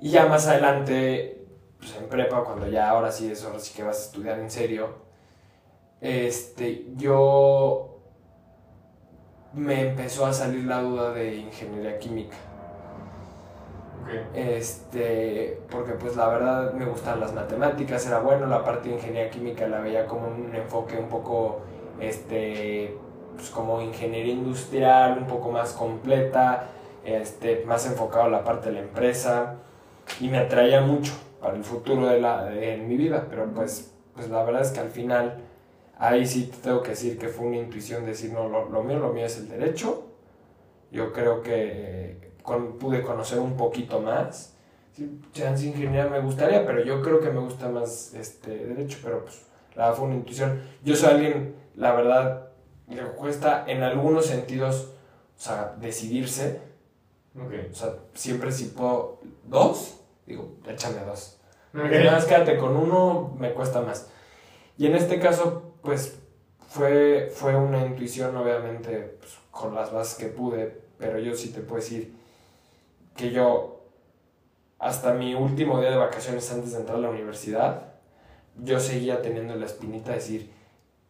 Y 0.00 0.10
ya 0.10 0.26
más 0.26 0.46
adelante, 0.46 1.46
pues 1.78 1.94
en 1.96 2.08
prepa, 2.08 2.42
cuando 2.42 2.68
ya 2.68 2.88
ahora 2.88 3.12
sí 3.12 3.30
es, 3.30 3.44
ahora 3.44 3.58
sí 3.58 3.74
que 3.74 3.82
vas 3.82 3.98
a 3.98 4.04
estudiar 4.06 4.38
en 4.38 4.50
serio, 4.50 4.94
este, 6.00 6.86
yo 6.96 8.00
me 9.52 9.88
empezó 9.88 10.26
a 10.26 10.32
salir 10.32 10.64
la 10.64 10.80
duda 10.80 11.12
de 11.12 11.36
ingeniería 11.36 11.98
química. 11.98 12.36
Este, 14.34 15.60
porque 15.70 15.92
pues 15.92 16.16
la 16.16 16.28
verdad 16.28 16.72
me 16.72 16.84
gustan 16.86 17.20
las 17.20 17.32
matemáticas, 17.32 18.06
era 18.06 18.18
bueno, 18.20 18.46
la 18.46 18.64
parte 18.64 18.88
de 18.88 18.96
ingeniería 18.96 19.30
química 19.30 19.66
la 19.68 19.80
veía 19.80 20.06
como 20.06 20.28
un 20.28 20.54
enfoque 20.54 20.96
un 20.96 21.08
poco, 21.08 21.60
este, 22.00 22.96
pues 23.36 23.50
como 23.50 23.80
ingeniería 23.82 24.32
industrial, 24.32 25.18
un 25.18 25.26
poco 25.26 25.50
más 25.50 25.72
completa, 25.72 26.68
este, 27.04 27.64
más 27.66 27.86
enfocado 27.86 28.24
a 28.24 28.28
la 28.28 28.44
parte 28.44 28.68
de 28.68 28.76
la 28.76 28.80
empresa 28.80 29.56
y 30.20 30.28
me 30.28 30.38
atraía 30.38 30.80
mucho 30.80 31.12
para 31.40 31.56
el 31.56 31.64
futuro 31.64 32.06
de, 32.06 32.20
la, 32.20 32.44
de 32.44 32.76
mi 32.76 32.96
vida, 32.96 33.26
pero 33.30 33.46
pues, 33.46 33.92
pues 34.14 34.28
la 34.28 34.42
verdad 34.42 34.62
es 34.62 34.70
que 34.70 34.80
al 34.80 34.90
final 34.90 35.38
ahí 36.00 36.26
sí 36.26 36.46
te 36.46 36.56
tengo 36.58 36.82
que 36.82 36.90
decir 36.90 37.18
que 37.18 37.28
fue 37.28 37.46
una 37.46 37.58
intuición 37.58 38.04
decir, 38.04 38.32
no, 38.32 38.48
lo, 38.48 38.82
mío, 38.82 38.98
lo 38.98 39.12
mío 39.12 39.26
es 39.26 39.38
el 39.38 39.48
derecho. 39.48 40.06
Yo 40.90 41.12
creo 41.12 41.42
que 41.42 42.29
pude 42.42 43.02
conocer 43.02 43.38
un 43.38 43.56
poquito 43.56 44.00
más. 44.00 44.54
Sí, 44.92 45.20
chance 45.32 45.66
ingeniería 45.66 46.06
me 46.06 46.20
gustaría, 46.20 46.66
pero 46.66 46.84
yo 46.84 47.00
creo 47.00 47.20
que 47.20 47.30
me 47.30 47.40
gusta 47.40 47.68
más 47.68 48.12
este 48.14 48.66
derecho, 48.66 48.98
pero 49.02 49.24
pues 49.24 49.42
la 49.74 49.92
fue 49.92 50.06
una 50.06 50.16
intuición. 50.16 50.60
Yo 50.82 50.96
soy 50.96 51.10
alguien, 51.10 51.54
la 51.76 51.92
verdad, 51.92 52.48
le 52.88 53.02
cuesta 53.12 53.64
en 53.66 53.82
algunos 53.82 54.26
sentidos, 54.26 54.90
o 55.38 55.40
sea, 55.40 55.76
decidirse. 55.80 56.60
O 57.36 57.74
sea, 57.74 57.94
siempre 58.14 58.50
si 58.50 58.66
puedo 58.66 59.20
dos, 59.44 60.00
digo, 60.26 60.56
échame 60.68 61.04
dos. 61.04 61.38
Okay. 61.72 62.04
Nada 62.04 62.16
más 62.16 62.24
quédate 62.24 62.56
con 62.56 62.76
uno, 62.76 63.36
me 63.38 63.52
cuesta 63.52 63.80
más. 63.80 64.10
Y 64.76 64.86
en 64.86 64.96
este 64.96 65.20
caso, 65.20 65.74
pues 65.82 66.18
fue, 66.68 67.30
fue 67.32 67.54
una 67.54 67.86
intuición, 67.86 68.36
obviamente, 68.36 69.16
pues, 69.20 69.38
con 69.50 69.74
las 69.74 69.92
bases 69.92 70.18
que 70.18 70.26
pude, 70.26 70.80
pero 70.98 71.18
yo 71.18 71.34
sí 71.34 71.50
te 71.50 71.60
puedo 71.60 71.76
decir 71.76 72.19
que 73.20 73.30
yo, 73.30 73.84
hasta 74.78 75.12
mi 75.12 75.34
último 75.34 75.80
día 75.80 75.90
de 75.90 75.96
vacaciones 75.96 76.50
antes 76.52 76.72
de 76.72 76.80
entrar 76.80 76.98
a 76.98 77.00
la 77.00 77.10
universidad, 77.10 77.92
yo 78.56 78.80
seguía 78.80 79.22
teniendo 79.22 79.54
la 79.54 79.66
espinita 79.66 80.10
de 80.10 80.16
decir, 80.16 80.52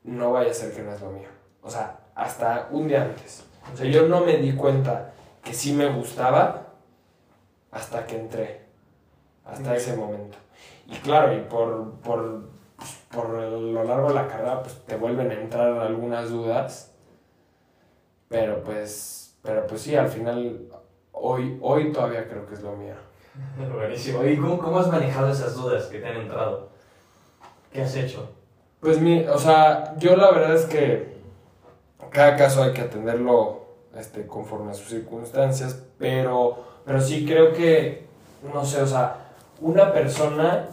no 0.04 0.32
vaya 0.32 0.50
a 0.50 0.54
ser 0.54 0.72
que 0.72 0.82
no 0.82 0.92
es 0.92 1.00
lo 1.00 1.10
mío. 1.10 1.28
O 1.62 1.70
sea, 1.70 2.00
hasta 2.14 2.68
un 2.70 2.88
día 2.88 3.02
antes. 3.02 3.44
O 3.72 3.76
sea, 3.76 3.86
yo 3.86 4.06
no 4.08 4.24
me 4.24 4.36
di 4.38 4.52
cuenta 4.52 5.12
que 5.42 5.54
sí 5.54 5.72
me 5.72 5.86
gustaba 5.86 6.74
hasta 7.70 8.06
que 8.06 8.18
entré, 8.18 8.66
hasta 9.44 9.76
ese 9.76 9.96
momento. 9.96 10.36
Y 10.86 10.96
claro, 10.96 11.36
y 11.36 11.40
por, 11.42 11.92
por 12.00 12.50
por 13.10 13.28
lo 13.28 13.84
largo 13.84 14.08
de 14.08 14.14
la 14.14 14.28
carrera 14.28 14.62
pues 14.62 14.84
te 14.86 14.96
vuelven 14.96 15.30
a 15.30 15.34
entrar 15.34 15.78
algunas 15.80 16.30
dudas. 16.30 16.92
Pero 18.28 18.62
pues, 18.62 19.36
pero 19.42 19.66
pues 19.66 19.82
sí, 19.82 19.96
al 19.96 20.08
final, 20.08 20.68
hoy, 21.20 21.58
hoy 21.60 21.92
todavía 21.92 22.28
creo 22.28 22.46
que 22.46 22.54
es 22.54 22.62
lo 22.62 22.72
mío. 22.72 22.94
Buenísimo. 23.74 24.24
¿Y 24.24 24.36
cómo, 24.36 24.58
cómo, 24.58 24.78
has 24.78 24.88
manejado 24.88 25.30
esas 25.30 25.54
dudas 25.54 25.84
que 25.84 25.98
te 25.98 26.06
han 26.06 26.16
entrado? 26.16 26.68
¿Qué 27.72 27.82
has 27.82 27.94
hecho? 27.94 28.30
Pues 28.80 29.00
mi, 29.00 29.24
o 29.24 29.38
sea, 29.38 29.94
yo 29.98 30.16
la 30.16 30.30
verdad 30.30 30.54
es 30.54 30.64
que 30.64 31.20
cada 32.10 32.36
caso 32.36 32.62
hay 32.62 32.72
que 32.72 32.80
atenderlo 32.80 33.66
este, 33.94 34.26
conforme 34.26 34.70
a 34.70 34.74
sus 34.74 34.88
circunstancias, 34.88 35.82
pero, 35.98 36.64
pero 36.84 37.00
sí 37.00 37.26
creo 37.26 37.52
que, 37.52 38.06
no 38.52 38.64
sé, 38.64 38.80
o 38.80 38.86
sea, 38.86 39.16
una 39.60 39.92
persona, 39.92 40.68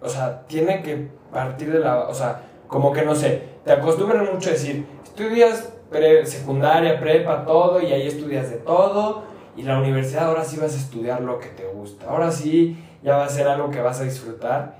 o 0.00 0.08
sea, 0.08 0.46
tiene 0.46 0.82
que 0.82 1.08
partir 1.32 1.72
de 1.72 1.80
la, 1.80 2.08
o 2.08 2.14
sea, 2.14 2.42
como 2.68 2.92
que 2.92 3.02
no 3.02 3.14
sé, 3.14 3.42
te 3.64 3.72
acostumbran 3.72 4.32
mucho 4.32 4.50
a 4.50 4.52
decir, 4.52 4.86
estudias 5.02 5.70
pre, 5.90 6.24
secundaria, 6.26 7.00
prepa, 7.00 7.44
todo, 7.44 7.80
y 7.80 7.92
ahí 7.92 8.06
estudias 8.06 8.50
de 8.50 8.56
todo, 8.56 9.24
y 9.56 9.62
la 9.62 9.78
universidad 9.78 10.28
ahora 10.28 10.44
sí 10.44 10.56
vas 10.56 10.74
a 10.74 10.78
estudiar 10.78 11.20
lo 11.20 11.38
que 11.38 11.48
te 11.48 11.66
gusta, 11.66 12.06
ahora 12.08 12.30
sí 12.30 12.82
ya 13.02 13.16
va 13.16 13.24
a 13.24 13.28
ser 13.28 13.48
algo 13.48 13.70
que 13.70 13.80
vas 13.80 14.00
a 14.00 14.04
disfrutar. 14.04 14.78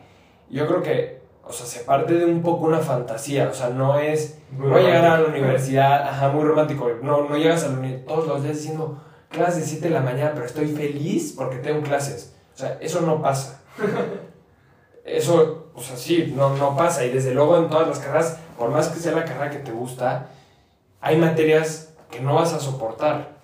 Yo 0.48 0.66
creo 0.66 0.82
que, 0.82 1.20
o 1.44 1.52
sea, 1.52 1.66
se 1.66 1.80
parte 1.80 2.14
de 2.14 2.24
un 2.24 2.42
poco 2.42 2.66
una 2.66 2.78
fantasía, 2.78 3.48
o 3.48 3.54
sea, 3.54 3.70
no 3.70 3.98
es, 3.98 4.38
voy 4.52 4.80
a 4.80 4.84
llegar 4.84 5.04
a 5.04 5.20
la 5.20 5.28
universidad, 5.28 6.08
ajá, 6.08 6.28
muy 6.28 6.44
romántico, 6.44 6.88
no, 7.02 7.28
no 7.28 7.36
llegas 7.36 7.64
a 7.64 7.68
la 7.68 7.78
universidad 7.78 8.06
todos 8.06 8.26
los 8.26 8.42
días 8.42 8.56
diciendo 8.56 9.00
clases 9.30 9.60
de 9.60 9.66
7 9.66 9.88
de 9.88 9.94
la 9.94 10.00
mañana, 10.00 10.32
pero 10.34 10.46
estoy 10.46 10.66
feliz 10.68 11.34
porque 11.36 11.56
tengo 11.56 11.82
clases. 11.82 12.34
O 12.54 12.58
sea, 12.58 12.78
eso 12.80 13.00
no 13.00 13.22
pasa. 13.22 13.62
Eso, 15.02 15.70
o 15.74 15.80
sea, 15.80 15.96
sí, 15.96 16.34
no, 16.36 16.56
no 16.56 16.76
pasa. 16.76 17.04
Y 17.04 17.10
desde 17.10 17.34
luego 17.34 17.56
en 17.56 17.68
todas 17.68 17.88
las 17.88 17.98
carreras, 17.98 18.38
por 18.58 18.70
más 18.70 18.88
que 18.88 19.00
sea 19.00 19.12
la 19.12 19.24
carrera 19.24 19.50
que 19.50 19.58
te 19.58 19.72
gusta, 19.72 20.28
hay 21.00 21.16
materias 21.16 21.94
que 22.10 22.20
no 22.20 22.34
vas 22.34 22.52
a 22.52 22.60
soportar. 22.60 23.38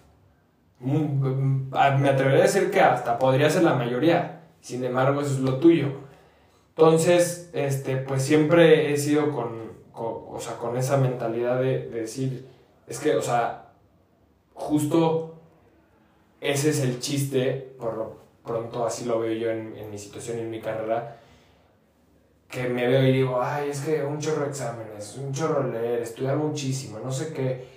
Mm, 0.81 1.71
Me 1.71 2.09
atrevería 2.09 2.41
a 2.41 2.47
decir 2.47 2.71
que 2.71 2.81
hasta 2.81 3.19
podría 3.19 3.49
ser 3.51 3.63
la 3.63 3.75
mayoría. 3.75 4.43
Sin 4.61 4.85
embargo, 4.85 5.21
eso 5.21 5.33
es 5.35 5.41
lo 5.41 5.59
tuyo. 5.59 5.89
Entonces, 6.77 7.51
este, 7.55 7.97
pues 7.97 8.23
siempre 8.23 8.93
he 8.93 8.97
sido 8.99 9.31
con, 9.33 9.73
o 9.95 10.39
sea, 10.41 10.57
con 10.57 10.77
esa 10.77 10.97
mentalidad 10.99 11.59
de, 11.61 11.87
de 11.89 12.01
decir, 12.03 12.47
es 12.87 12.99
que, 12.99 13.17
o 13.17 13.23
sea, 13.23 13.69
justo 14.55 15.37
ese 16.41 16.71
es 16.71 16.81
el 16.81 17.01
chiste, 17.01 17.75
por 17.79 17.97
lo 17.97 18.17
pronto 18.45 18.87
así 18.87 19.05
lo 19.07 19.19
veo 19.21 19.33
yo 19.33 19.51
en, 19.51 19.77
en 19.77 19.91
mi 19.91 19.99
situación 19.99 20.39
y 20.39 20.43
en 20.43 20.51
mi 20.51 20.61
carrera, 20.61 21.17
que 22.49 22.69
me 22.69 22.87
veo 22.87 23.03
y 23.05 23.13
digo, 23.13 23.43
ay, 23.43 23.71
es 23.71 23.81
que 23.81 24.05
un 24.05 24.19
chorro 24.19 24.43
de 24.43 24.51
exámenes, 24.51 25.17
un 25.17 25.33
chorro 25.33 25.65
leer, 25.65 26.03
estudiar 26.03 26.37
muchísimo, 26.37 26.99
no 27.03 27.11
sé 27.11 27.33
qué. 27.33 27.77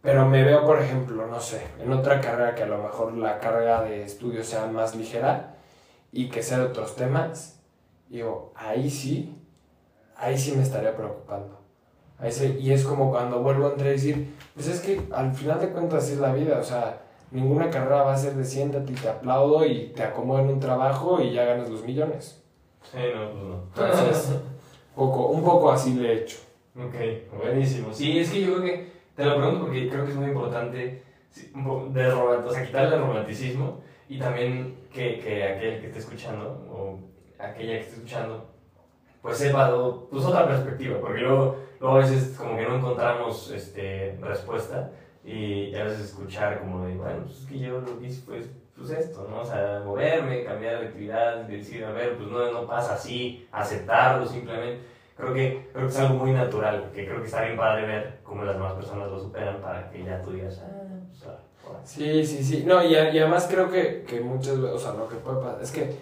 Pero 0.00 0.26
me 0.26 0.42
veo, 0.44 0.64
por 0.64 0.80
ejemplo, 0.80 1.26
no 1.26 1.40
sé, 1.40 1.66
en 1.80 1.92
otra 1.92 2.20
carrera 2.20 2.54
que 2.54 2.62
a 2.62 2.66
lo 2.66 2.82
mejor 2.82 3.16
la 3.16 3.38
carga 3.38 3.82
de 3.82 4.02
estudio 4.04 4.42
sea 4.44 4.66
más 4.66 4.94
ligera 4.94 5.56
y 6.12 6.30
que 6.30 6.42
sea 6.42 6.58
de 6.58 6.64
otros 6.66 6.96
temas, 6.96 7.60
digo, 8.08 8.52
ahí 8.54 8.88
sí, 8.88 9.36
ahí 10.16 10.38
sí 10.38 10.52
me 10.56 10.62
estaría 10.62 10.96
preocupando. 10.96 11.58
Ahí 12.18 12.32
sí, 12.32 12.56
y 12.60 12.72
es 12.72 12.84
como 12.84 13.10
cuando 13.10 13.42
vuelvo 13.42 13.66
a 13.66 13.70
entrar 13.70 13.90
y 13.90 13.92
decir, 13.92 14.34
pues 14.54 14.68
es 14.68 14.80
que 14.80 15.02
al 15.12 15.34
final 15.34 15.60
de 15.60 15.70
cuentas 15.70 16.08
es 16.10 16.18
la 16.18 16.32
vida, 16.32 16.58
o 16.58 16.64
sea, 16.64 17.02
ninguna 17.30 17.70
carrera 17.70 18.02
va 18.02 18.14
a 18.14 18.18
ser 18.18 18.34
de 18.34 18.44
siéntate 18.44 18.92
y 18.92 18.96
te 18.96 19.08
aplaudo 19.08 19.64
y 19.66 19.92
te 19.94 20.02
acomodo 20.02 20.40
en 20.40 20.48
un 20.48 20.60
trabajo 20.60 21.20
y 21.20 21.32
ya 21.32 21.44
ganas 21.44 21.68
los 21.68 21.84
millones. 21.84 22.42
Sí, 22.82 22.98
no, 23.14 23.30
pues 23.30 23.42
no. 23.44 23.62
Entonces, 23.86 24.36
poco, 24.94 25.26
un 25.28 25.44
poco 25.44 25.70
así 25.72 25.94
le 25.94 26.08
he 26.12 26.18
hecho. 26.22 26.38
Ok, 26.76 26.94
buenísimo. 27.42 27.92
Sí, 27.92 28.18
es 28.18 28.30
que 28.30 28.40
yo 28.42 28.54
creo 28.56 28.62
que, 28.62 28.92
te 29.16 29.24
lo 29.24 29.36
pregunto 29.36 29.60
porque 29.66 29.88
creo 29.88 30.04
que 30.04 30.10
es 30.12 30.16
muy 30.16 30.28
importante 30.28 31.02
sí, 31.30 31.50
un 31.54 31.64
poco 31.64 31.88
de 31.90 32.10
romant- 32.10 32.44
o 32.46 32.50
sea, 32.52 32.64
quitarle 32.64 32.94
el 32.96 33.02
romanticismo 33.02 33.80
y 34.08 34.18
también 34.18 34.76
que, 34.92 35.18
que 35.18 35.44
aquel 35.44 35.80
que 35.80 35.86
esté 35.88 35.98
escuchando 35.98 36.66
o 36.70 36.98
aquella 37.42 37.72
que 37.74 37.80
esté 37.80 37.94
escuchando 37.96 38.46
pues 39.20 39.36
sepa 39.38 39.70
pues 40.10 40.24
otra 40.24 40.46
perspectiva, 40.46 41.00
porque 41.00 41.20
luego, 41.20 41.56
luego 41.80 41.96
a 41.96 41.98
veces 41.98 42.36
como 42.36 42.56
que 42.56 42.66
no 42.66 42.76
encontramos 42.76 43.50
este, 43.50 44.16
respuesta 44.20 44.92
y 45.24 45.74
a 45.74 45.84
veces 45.84 46.06
escuchar 46.06 46.60
como 46.60 46.86
de, 46.86 46.96
bueno, 46.96 47.24
pues 47.24 47.40
es 47.40 47.46
que 47.46 47.58
yo 47.58 47.80
lo 47.80 47.98
que 47.98 48.06
hice 48.06 48.22
pues, 48.24 48.48
pues 48.78 48.90
esto, 48.90 49.26
¿no? 49.28 49.40
O 49.40 49.44
sea, 49.44 49.82
moverme, 49.84 50.44
cambiar 50.44 50.80
de 50.80 50.86
actividad, 50.86 51.36
decir, 51.44 51.84
a 51.84 51.90
ver, 51.90 52.16
pues 52.16 52.28
no, 52.28 52.52
no 52.52 52.66
pasa 52.66 52.94
así, 52.94 53.46
aceptarlo 53.50 54.26
simplemente. 54.26 54.80
Creo 55.16 55.34
que, 55.34 55.68
creo 55.72 55.86
que 55.86 55.92
es 55.92 55.98
algo 55.98 56.14
muy 56.14 56.30
natural, 56.30 56.90
que 56.94 57.04
creo 57.04 57.20
que 57.20 57.26
está 57.26 57.42
bien 57.42 57.56
padre 57.56 57.86
ver 57.86 58.18
cómo 58.22 58.44
las 58.44 58.54
demás 58.54 58.74
personas 58.74 59.10
lo 59.10 59.18
superan 59.18 59.60
para 59.60 59.90
que 59.90 60.04
ya 60.04 60.22
tú 60.22 60.30
digas, 60.30 60.62
ah, 60.64 61.38
pues 61.64 61.76
sí". 61.84 62.24
Sí, 62.24 62.44
sí. 62.44 62.64
No, 62.64 62.84
y 62.84 62.94
además 62.94 63.48
creo 63.50 63.68
que, 63.68 64.04
que 64.04 64.20
muchas 64.20 64.60
veces, 64.60 64.76
o 64.76 64.78
sea, 64.78 64.92
lo 64.92 65.08
que 65.08 65.16
puede 65.16 65.40
pasar 65.42 65.60
es 65.60 65.72
que 65.72 65.96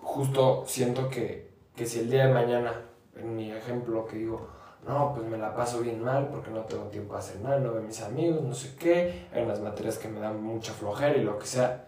justo 0.00 0.64
siento 0.66 1.10
que, 1.10 1.50
que 1.76 1.84
si 1.84 2.00
el 2.00 2.10
día 2.10 2.26
de 2.26 2.32
mañana, 2.32 2.72
en 3.16 3.36
mi 3.36 3.52
ejemplo 3.52 4.06
que 4.06 4.16
digo, 4.16 4.48
no, 4.86 5.12
pues 5.14 5.26
me 5.26 5.36
la 5.36 5.54
paso 5.54 5.80
bien 5.80 6.02
mal 6.02 6.28
porque 6.28 6.50
no 6.50 6.60
tengo 6.60 6.84
tiempo 6.84 7.16
a 7.16 7.20
nada, 7.42 7.58
no 7.58 7.72
veo 7.72 7.82
a 7.82 7.84
mis 7.84 8.00
amigos, 8.02 8.42
no 8.42 8.54
sé 8.54 8.76
qué, 8.78 9.26
hay 9.32 9.42
unas 9.42 9.60
materias 9.60 9.98
que 9.98 10.08
me 10.08 10.20
dan 10.20 10.42
mucha 10.42 10.72
flojera 10.72 11.16
y 11.16 11.24
lo 11.24 11.38
que 11.38 11.46
sea. 11.46 11.86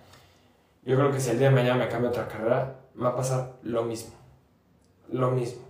Yo 0.85 0.97
creo 0.97 1.13
que 1.13 1.21
si 1.21 1.31
el 1.31 1.39
día 1.39 1.49
de 1.49 1.55
mañana 1.55 1.77
me 1.77 1.89
cambio 1.89 2.11
otra 2.11 2.27
carrera, 2.27 2.77
me 2.95 3.05
va 3.05 3.11
a 3.11 3.17
pasar 3.17 3.53
lo 3.63 3.85
mismo. 3.85 4.15
Lo 5.11 5.31
mismo. 5.31 5.63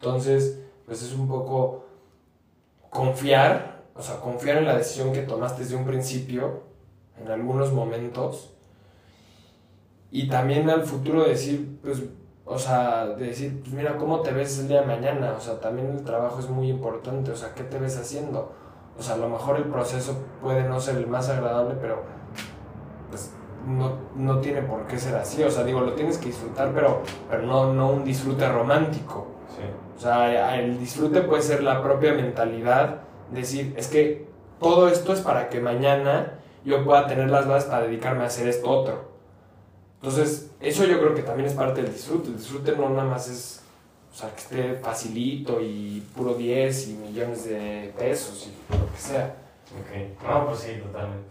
Entonces, 0.00 0.60
pues 0.86 1.02
es 1.02 1.12
un 1.12 1.28
poco 1.28 1.84
confiar, 2.88 3.82
o 3.94 4.00
sea, 4.00 4.20
confiar 4.20 4.58
en 4.58 4.64
la 4.64 4.76
decisión 4.76 5.12
que 5.12 5.22
tomaste 5.22 5.62
desde 5.62 5.76
un 5.76 5.84
principio, 5.84 6.62
en 7.20 7.30
algunos 7.30 7.72
momentos, 7.72 8.54
y 10.10 10.28
también 10.28 10.68
al 10.70 10.84
futuro 10.84 11.24
decir, 11.24 11.78
pues, 11.82 12.02
o 12.52 12.58
sea, 12.58 13.06
de 13.06 13.26
decir, 13.26 13.60
pues 13.62 13.72
mira, 13.72 13.96
¿cómo 13.96 14.20
te 14.20 14.30
ves 14.32 14.58
el 14.58 14.68
día 14.68 14.82
de 14.82 14.86
mañana? 14.86 15.34
O 15.36 15.40
sea, 15.40 15.58
también 15.58 15.90
el 15.90 16.04
trabajo 16.04 16.38
es 16.38 16.48
muy 16.48 16.68
importante, 16.68 17.30
o 17.30 17.36
sea, 17.36 17.54
¿qué 17.54 17.64
te 17.64 17.78
ves 17.78 17.96
haciendo? 17.98 18.52
O 18.98 19.02
sea, 19.02 19.14
a 19.14 19.18
lo 19.18 19.28
mejor 19.28 19.56
el 19.56 19.64
proceso 19.64 20.16
puede 20.42 20.64
no 20.64 20.78
ser 20.78 20.96
el 20.96 21.06
más 21.06 21.30
agradable, 21.30 21.76
pero 21.80 22.02
pues 23.08 23.32
no, 23.66 23.92
no 24.16 24.40
tiene 24.40 24.62
por 24.62 24.86
qué 24.86 24.98
ser 24.98 25.16
así, 25.16 25.42
o 25.42 25.50
sea, 25.50 25.64
digo, 25.64 25.80
lo 25.80 25.94
tienes 25.94 26.18
que 26.18 26.26
disfrutar, 26.26 26.72
pero, 26.74 27.02
pero 27.30 27.42
no, 27.42 27.72
no 27.72 27.90
un 27.90 28.04
disfrute 28.04 28.46
romántico. 28.46 29.28
Sí. 29.48 29.64
O 29.96 30.00
sea, 30.00 30.58
el 30.58 30.78
disfrute 30.78 31.22
puede 31.22 31.42
ser 31.42 31.62
la 31.62 31.82
propia 31.82 32.12
mentalidad, 32.12 33.00
decir, 33.30 33.74
es 33.78 33.88
que 33.88 34.28
todo 34.60 34.88
esto 34.88 35.12
es 35.12 35.20
para 35.20 35.48
que 35.48 35.60
mañana 35.60 36.38
yo 36.64 36.84
pueda 36.84 37.06
tener 37.06 37.30
las 37.30 37.48
bases 37.48 37.68
para 37.68 37.86
dedicarme 37.86 38.24
a 38.24 38.26
hacer 38.26 38.46
esto 38.46 38.70
otro. 38.70 39.11
Entonces, 40.02 40.50
eso 40.60 40.84
yo 40.84 40.98
creo 40.98 41.14
que 41.14 41.22
también 41.22 41.48
es 41.48 41.54
parte 41.54 41.80
del 41.80 41.92
disfrute. 41.92 42.28
El 42.28 42.36
disfrute 42.36 42.76
no 42.76 42.90
nada 42.90 43.04
más 43.04 43.28
es, 43.28 43.62
o 44.10 44.14
sea, 44.16 44.30
que 44.30 44.40
esté 44.40 44.74
facilito 44.74 45.60
y 45.60 46.02
puro 46.16 46.34
10 46.34 46.88
y 46.88 46.94
millones 46.94 47.44
de 47.44 47.94
pesos 47.96 48.48
y 48.48 48.74
lo 48.76 48.92
que 48.92 48.98
sea. 48.98 49.36
Ok, 49.70 50.24
no, 50.28 50.46
pues 50.46 50.58
sí, 50.58 50.72
totalmente. 50.82 51.28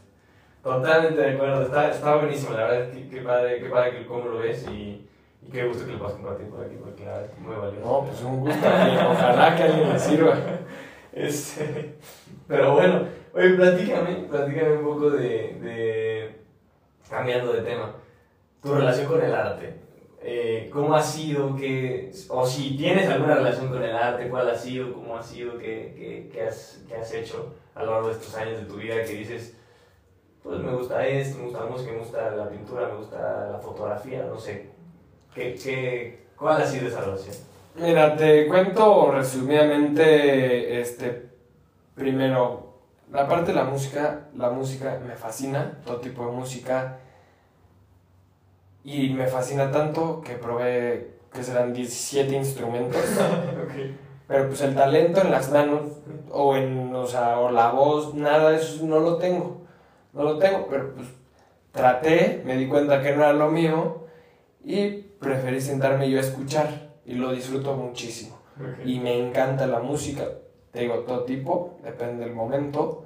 Totalmente 0.64 1.20
de 1.22 1.32
acuerdo, 1.32 1.64
está, 1.64 1.92
está 1.92 2.16
buenísimo, 2.16 2.54
la 2.54 2.68
verdad, 2.68 2.92
qué, 2.94 3.10
qué 3.10 3.22
padre, 3.22 3.60
qué 3.60 3.70
padre 3.70 3.98
que 3.98 4.06
cómo 4.06 4.26
lo 4.30 4.40
ves 4.40 4.66
y, 4.70 5.06
y 5.42 5.52
qué 5.52 5.68
gusto 5.68 5.86
que 5.86 5.92
lo 5.92 6.00
puedas 6.00 6.14
compartir 6.14 6.48
por 6.48 6.64
aquí, 6.64 6.76
porque 6.80 7.04
la 7.04 7.14
verdad 7.14 7.30
es 7.30 7.40
muy 7.40 7.56
valioso. 7.56 7.86
No, 7.86 8.06
pues 8.06 8.22
un 8.22 8.40
gusto. 8.40 8.68
Ojalá 8.68 9.56
que 9.56 9.64
alguien 9.64 9.90
le 9.90 10.00
sirva. 10.00 10.38
Este, 11.14 11.98
pero 12.48 12.76
bueno, 12.76 13.06
oye, 13.34 13.50
platícame, 13.50 14.28
platícame 14.30 14.78
un 14.78 14.84
poco 14.86 15.10
de, 15.10 15.58
de, 15.62 16.40
cambiando 17.10 17.52
de 17.52 17.64
tema, 17.64 17.96
tu 18.62 18.74
relación 18.74 19.08
con 19.08 19.22
el 19.22 19.34
arte. 19.34 19.76
Eh, 20.24 20.70
¿Cómo 20.72 20.94
ha 20.96 21.02
sido 21.02 21.56
que, 21.56 22.12
o 22.30 22.46
si 22.46 22.78
tienes 22.78 23.10
alguna 23.10 23.36
relación 23.36 23.70
con 23.70 23.82
el 23.82 23.96
arte, 23.96 24.30
cuál 24.30 24.50
ha 24.50 24.56
sido, 24.56 24.94
cómo 24.94 25.18
ha 25.18 25.24
sido, 25.24 25.58
qué, 25.58 25.96
qué, 25.98 26.30
qué 26.32 26.44
has, 26.44 26.84
qué 26.88 26.96
has 26.96 27.12
hecho 27.12 27.56
a 27.74 27.84
lo 27.84 27.92
largo 27.92 28.08
de 28.10 28.14
estos 28.14 28.36
años 28.36 28.60
de 28.60 28.66
tu 28.66 28.76
vida 28.76 29.04
que 29.04 29.14
dices, 29.14 29.56
pues 30.44 30.60
me 30.60 30.72
gusta 30.74 31.06
esto, 31.08 31.40
me 31.40 31.46
gusta 31.46 31.64
la 31.64 31.70
música, 31.72 31.92
me 31.92 31.98
gusta 32.00 32.32
la 32.32 32.50
pintura, 32.50 32.88
me 32.88 32.98
gusta 32.98 33.50
la 33.52 33.58
fotografía, 33.58 34.24
no 34.24 34.40
sé, 34.40 34.70
¿qué, 35.34 35.56
qué, 35.56 36.28
¿cuál 36.38 36.62
ha 36.62 36.66
sido 36.66 36.88
esa 36.88 37.02
relación? 37.02 37.36
Mira, 37.76 38.16
te 38.16 38.48
cuento 38.48 39.12
resumidamente, 39.12 40.82
este, 40.82 41.30
primero, 41.96 42.74
la 43.12 43.28
parte 43.28 43.52
de 43.52 43.58
la 43.58 43.64
música, 43.64 44.28
la 44.36 44.50
música 44.50 45.00
me 45.06 45.16
fascina, 45.16 45.80
todo 45.86 45.98
tipo 45.98 46.26
de 46.26 46.32
música, 46.32 47.00
y 48.84 49.10
me 49.10 49.28
fascina 49.28 49.72
tanto 49.72 50.22
que 50.22 50.34
probé 50.36 51.12
que 51.32 51.44
serán 51.44 51.74
17 51.74 52.36
instrumentos, 52.36 53.02
pero 54.28 54.48
pues 54.48 54.62
el 54.62 54.76
talento 54.76 55.22
en 55.22 55.32
las 55.32 55.52
manos, 55.52 55.82
o 56.30 56.56
en, 56.56 56.94
o 56.94 57.06
sea, 57.06 57.40
o 57.40 57.52
la 57.52 57.72
voz, 57.72 58.14
nada 58.14 58.52
de 58.52 58.58
eso 58.58 58.86
no 58.86 59.00
lo 59.00 59.18
tengo, 59.18 59.62
no 60.14 60.24
lo 60.24 60.38
tengo, 60.38 60.68
pero 60.70 60.94
pues 60.94 61.08
traté, 61.72 62.42
me 62.46 62.58
di 62.58 62.68
cuenta 62.68 63.02
que 63.02 63.16
no 63.16 63.24
era 63.24 63.34
lo 63.34 63.50
mío, 63.50 64.06
y 64.64 64.90
preferí 64.90 65.62
sentarme 65.62 66.10
yo 66.10 66.18
a 66.18 66.22
escuchar, 66.22 66.92
y 67.06 67.16
lo 67.16 67.32
disfruto 67.32 67.76
muchísimo. 67.76 68.40
Y 68.86 69.00
me 69.00 69.18
encanta 69.18 69.66
la 69.66 69.80
música. 69.80 70.24
Te 70.72 70.82
digo, 70.82 71.00
todo 71.00 71.24
tipo, 71.24 71.80
depende 71.84 72.26
del 72.26 72.34
momento, 72.34 73.06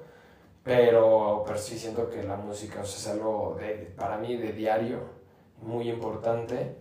pero, 0.64 1.44
pero 1.46 1.58
sí 1.58 1.78
siento 1.78 2.10
que 2.10 2.24
la 2.24 2.36
música 2.36 2.82
o 2.82 2.86
sea, 2.86 3.14
es 3.14 3.20
algo 3.20 3.56
de, 3.60 3.94
para 3.96 4.18
mí 4.18 4.36
de 4.36 4.52
diario, 4.52 5.00
muy 5.66 5.90
importante. 5.90 6.76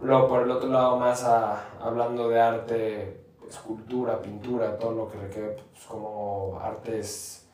Luego, 0.00 0.28
por 0.28 0.42
el 0.42 0.50
otro 0.50 0.68
lado, 0.68 0.96
más 0.98 1.24
hablando 1.24 2.28
de 2.28 2.40
arte, 2.40 3.24
escultura, 3.48 4.20
pintura, 4.20 4.78
todo 4.78 4.92
lo 4.92 5.10
que 5.10 5.18
requiere 5.18 5.56
pues, 5.72 5.84
como 5.86 6.58
artes, 6.60 7.46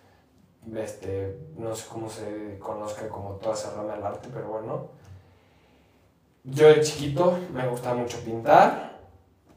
este, 0.75 1.39
no 1.57 1.75
sé 1.75 1.87
cómo 1.89 2.09
se 2.09 2.59
conozca 2.59 3.09
como 3.09 3.33
toda 3.35 3.55
esa 3.55 3.75
rama 3.75 3.95
del 3.95 4.05
arte, 4.05 4.29
pero 4.33 4.49
bueno. 4.49 4.89
Yo 6.43 6.69
de 6.69 6.81
chiquito 6.81 7.39
me 7.53 7.69
gusta 7.69 7.93
mucho 7.93 8.19
pintar, 8.21 8.99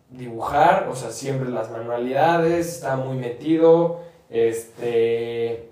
dibujar, 0.09 0.87
o 0.89 0.95
sea, 0.95 1.11
siempre 1.11 1.49
las 1.49 1.71
manualidades, 1.71 2.67
estaba 2.67 2.97
muy 2.97 3.17
metido, 3.17 4.01
este, 4.29 5.71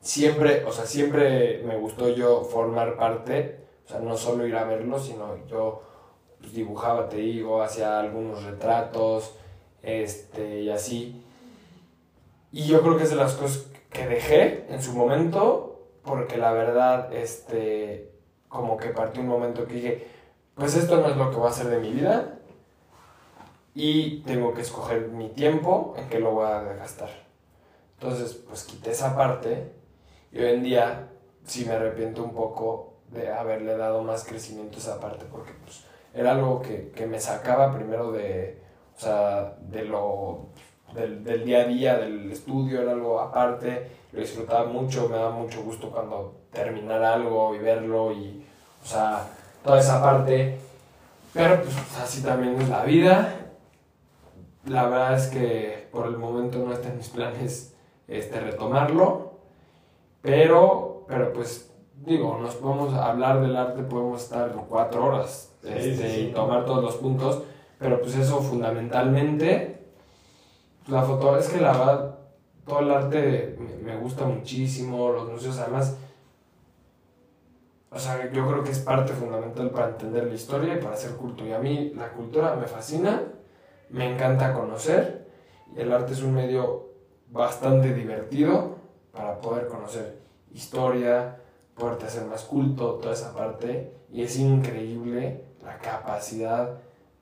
siempre, 0.00 0.64
o 0.64 0.72
sea, 0.72 0.86
siempre 0.86 1.62
me 1.64 1.76
gustó 1.76 2.08
yo 2.08 2.42
formar 2.42 2.96
parte, 2.96 3.61
o 3.84 3.88
sea, 3.88 4.00
no 4.00 4.16
solo 4.16 4.46
ir 4.46 4.56
a 4.56 4.64
verlo, 4.64 4.98
sino 4.98 5.44
yo 5.46 5.82
pues, 6.40 6.52
dibujaba, 6.54 7.08
te 7.08 7.18
digo, 7.18 7.62
hacía 7.62 8.00
algunos 8.00 8.44
retratos, 8.44 9.34
este, 9.82 10.62
y 10.62 10.70
así. 10.70 11.24
Y 12.52 12.66
yo 12.66 12.82
creo 12.82 12.96
que 12.96 13.04
es 13.04 13.10
de 13.10 13.16
las 13.16 13.34
cosas 13.34 13.66
que 13.90 14.06
dejé 14.06 14.66
en 14.68 14.82
su 14.82 14.92
momento, 14.92 15.86
porque 16.02 16.36
la 16.36 16.52
verdad, 16.52 17.12
este, 17.12 18.12
como 18.48 18.76
que 18.76 18.88
partió 18.88 19.22
un 19.22 19.28
momento 19.28 19.66
que 19.66 19.74
dije, 19.74 20.08
pues 20.54 20.76
esto 20.76 21.00
no 21.00 21.08
es 21.08 21.16
lo 21.16 21.30
que 21.30 21.36
voy 21.36 21.46
a 21.46 21.50
hacer 21.50 21.68
de 21.68 21.78
mi 21.78 21.90
vida, 21.92 22.38
y 23.74 24.20
tengo 24.20 24.52
que 24.52 24.60
escoger 24.60 25.08
mi 25.08 25.30
tiempo 25.30 25.94
en 25.96 26.08
que 26.08 26.20
lo 26.20 26.32
voy 26.32 26.46
a 26.46 26.60
gastar. 26.60 27.10
Entonces, 27.98 28.34
pues 28.34 28.64
quité 28.64 28.90
esa 28.90 29.16
parte, 29.16 29.72
y 30.30 30.38
hoy 30.38 30.50
en 30.52 30.62
día 30.62 31.08
sí 31.44 31.64
me 31.64 31.72
arrepiento 31.72 32.22
un 32.22 32.34
poco 32.34 32.91
de 33.12 33.32
haberle 33.32 33.76
dado 33.76 34.02
más 34.02 34.24
crecimiento 34.24 34.76
a 34.76 34.80
esa 34.80 35.00
parte, 35.00 35.24
porque 35.30 35.52
pues 35.64 35.84
era 36.14 36.32
algo 36.32 36.60
que, 36.60 36.90
que 36.94 37.06
me 37.06 37.20
sacaba 37.20 37.72
primero 37.72 38.12
de, 38.12 38.60
o 38.96 39.00
sea, 39.00 39.56
de 39.60 39.84
lo, 39.84 40.46
del, 40.94 41.24
del, 41.24 41.44
día 41.44 41.60
a 41.60 41.64
día, 41.64 41.96
del 41.98 42.30
estudio, 42.30 42.82
era 42.82 42.92
algo 42.92 43.20
aparte, 43.20 43.90
lo 44.12 44.20
disfrutaba 44.20 44.64
mucho, 44.66 45.08
me 45.08 45.16
daba 45.16 45.30
mucho 45.30 45.62
gusto 45.62 45.90
cuando 45.90 46.34
terminara 46.52 47.14
algo 47.14 47.54
y 47.54 47.58
verlo 47.58 48.12
y, 48.12 48.44
o 48.82 48.86
sea, 48.86 49.26
toda 49.64 49.78
esa 49.78 50.02
parte, 50.02 50.58
pero 51.32 51.62
pues 51.62 51.74
así 52.02 52.22
también 52.22 52.60
es 52.60 52.68
la 52.68 52.84
vida. 52.84 53.38
La 54.66 54.84
verdad 54.84 55.16
es 55.16 55.26
que 55.28 55.88
por 55.90 56.06
el 56.06 56.16
momento 56.18 56.58
no 56.58 56.72
está 56.72 56.88
en 56.88 56.98
mis 56.98 57.08
planes 57.08 57.74
este, 58.06 58.38
retomarlo, 58.38 59.32
pero, 60.20 61.04
pero 61.08 61.32
pues 61.32 61.71
digo, 62.04 62.38
nos 62.38 62.56
podemos 62.56 62.94
hablar 62.94 63.40
del 63.40 63.56
arte, 63.56 63.82
podemos 63.82 64.22
estar 64.22 64.52
cuatro 64.68 65.06
horas 65.06 65.54
este, 65.62 65.82
sí, 65.82 65.96
sí, 65.96 66.08
sí. 66.08 66.20
y 66.20 66.32
tomar 66.32 66.64
todos 66.64 66.82
los 66.82 66.96
puntos, 66.96 67.42
pero 67.78 68.00
pues 68.00 68.16
eso 68.16 68.40
fundamentalmente, 68.40 69.84
la 70.88 71.02
foto, 71.02 71.38
es 71.38 71.48
que 71.48 71.60
la 71.60 71.72
verdad, 71.72 72.18
todo 72.66 72.80
el 72.80 72.90
arte 72.90 73.56
me, 73.58 73.92
me 73.92 74.00
gusta 74.00 74.24
muchísimo, 74.24 75.12
los 75.12 75.30
museos 75.30 75.58
además, 75.58 75.96
o 77.90 77.98
sea, 77.98 78.30
yo 78.32 78.48
creo 78.48 78.64
que 78.64 78.70
es 78.70 78.78
parte 78.78 79.12
fundamental 79.12 79.70
para 79.70 79.90
entender 79.90 80.26
la 80.26 80.34
historia 80.34 80.74
y 80.74 80.78
para 80.78 80.94
hacer 80.94 81.14
cultura. 81.16 81.50
Y 81.50 81.52
a 81.52 81.58
mí 81.58 81.92
la 81.94 82.10
cultura 82.12 82.56
me 82.56 82.66
fascina, 82.66 83.22
me 83.90 84.10
encanta 84.10 84.54
conocer, 84.54 85.28
y 85.76 85.80
el 85.80 85.92
arte 85.92 86.14
es 86.14 86.22
un 86.22 86.34
medio 86.34 86.88
bastante 87.28 87.92
divertido 87.92 88.76
para 89.12 89.40
poder 89.42 89.66
conocer 89.66 90.22
historia, 90.54 91.38
poderte 91.76 92.06
hacer 92.06 92.26
más 92.26 92.42
culto, 92.44 92.94
toda 92.94 93.14
esa 93.14 93.34
parte, 93.34 93.92
y 94.10 94.22
es 94.22 94.38
increíble 94.38 95.44
la 95.62 95.78
capacidad 95.78 96.78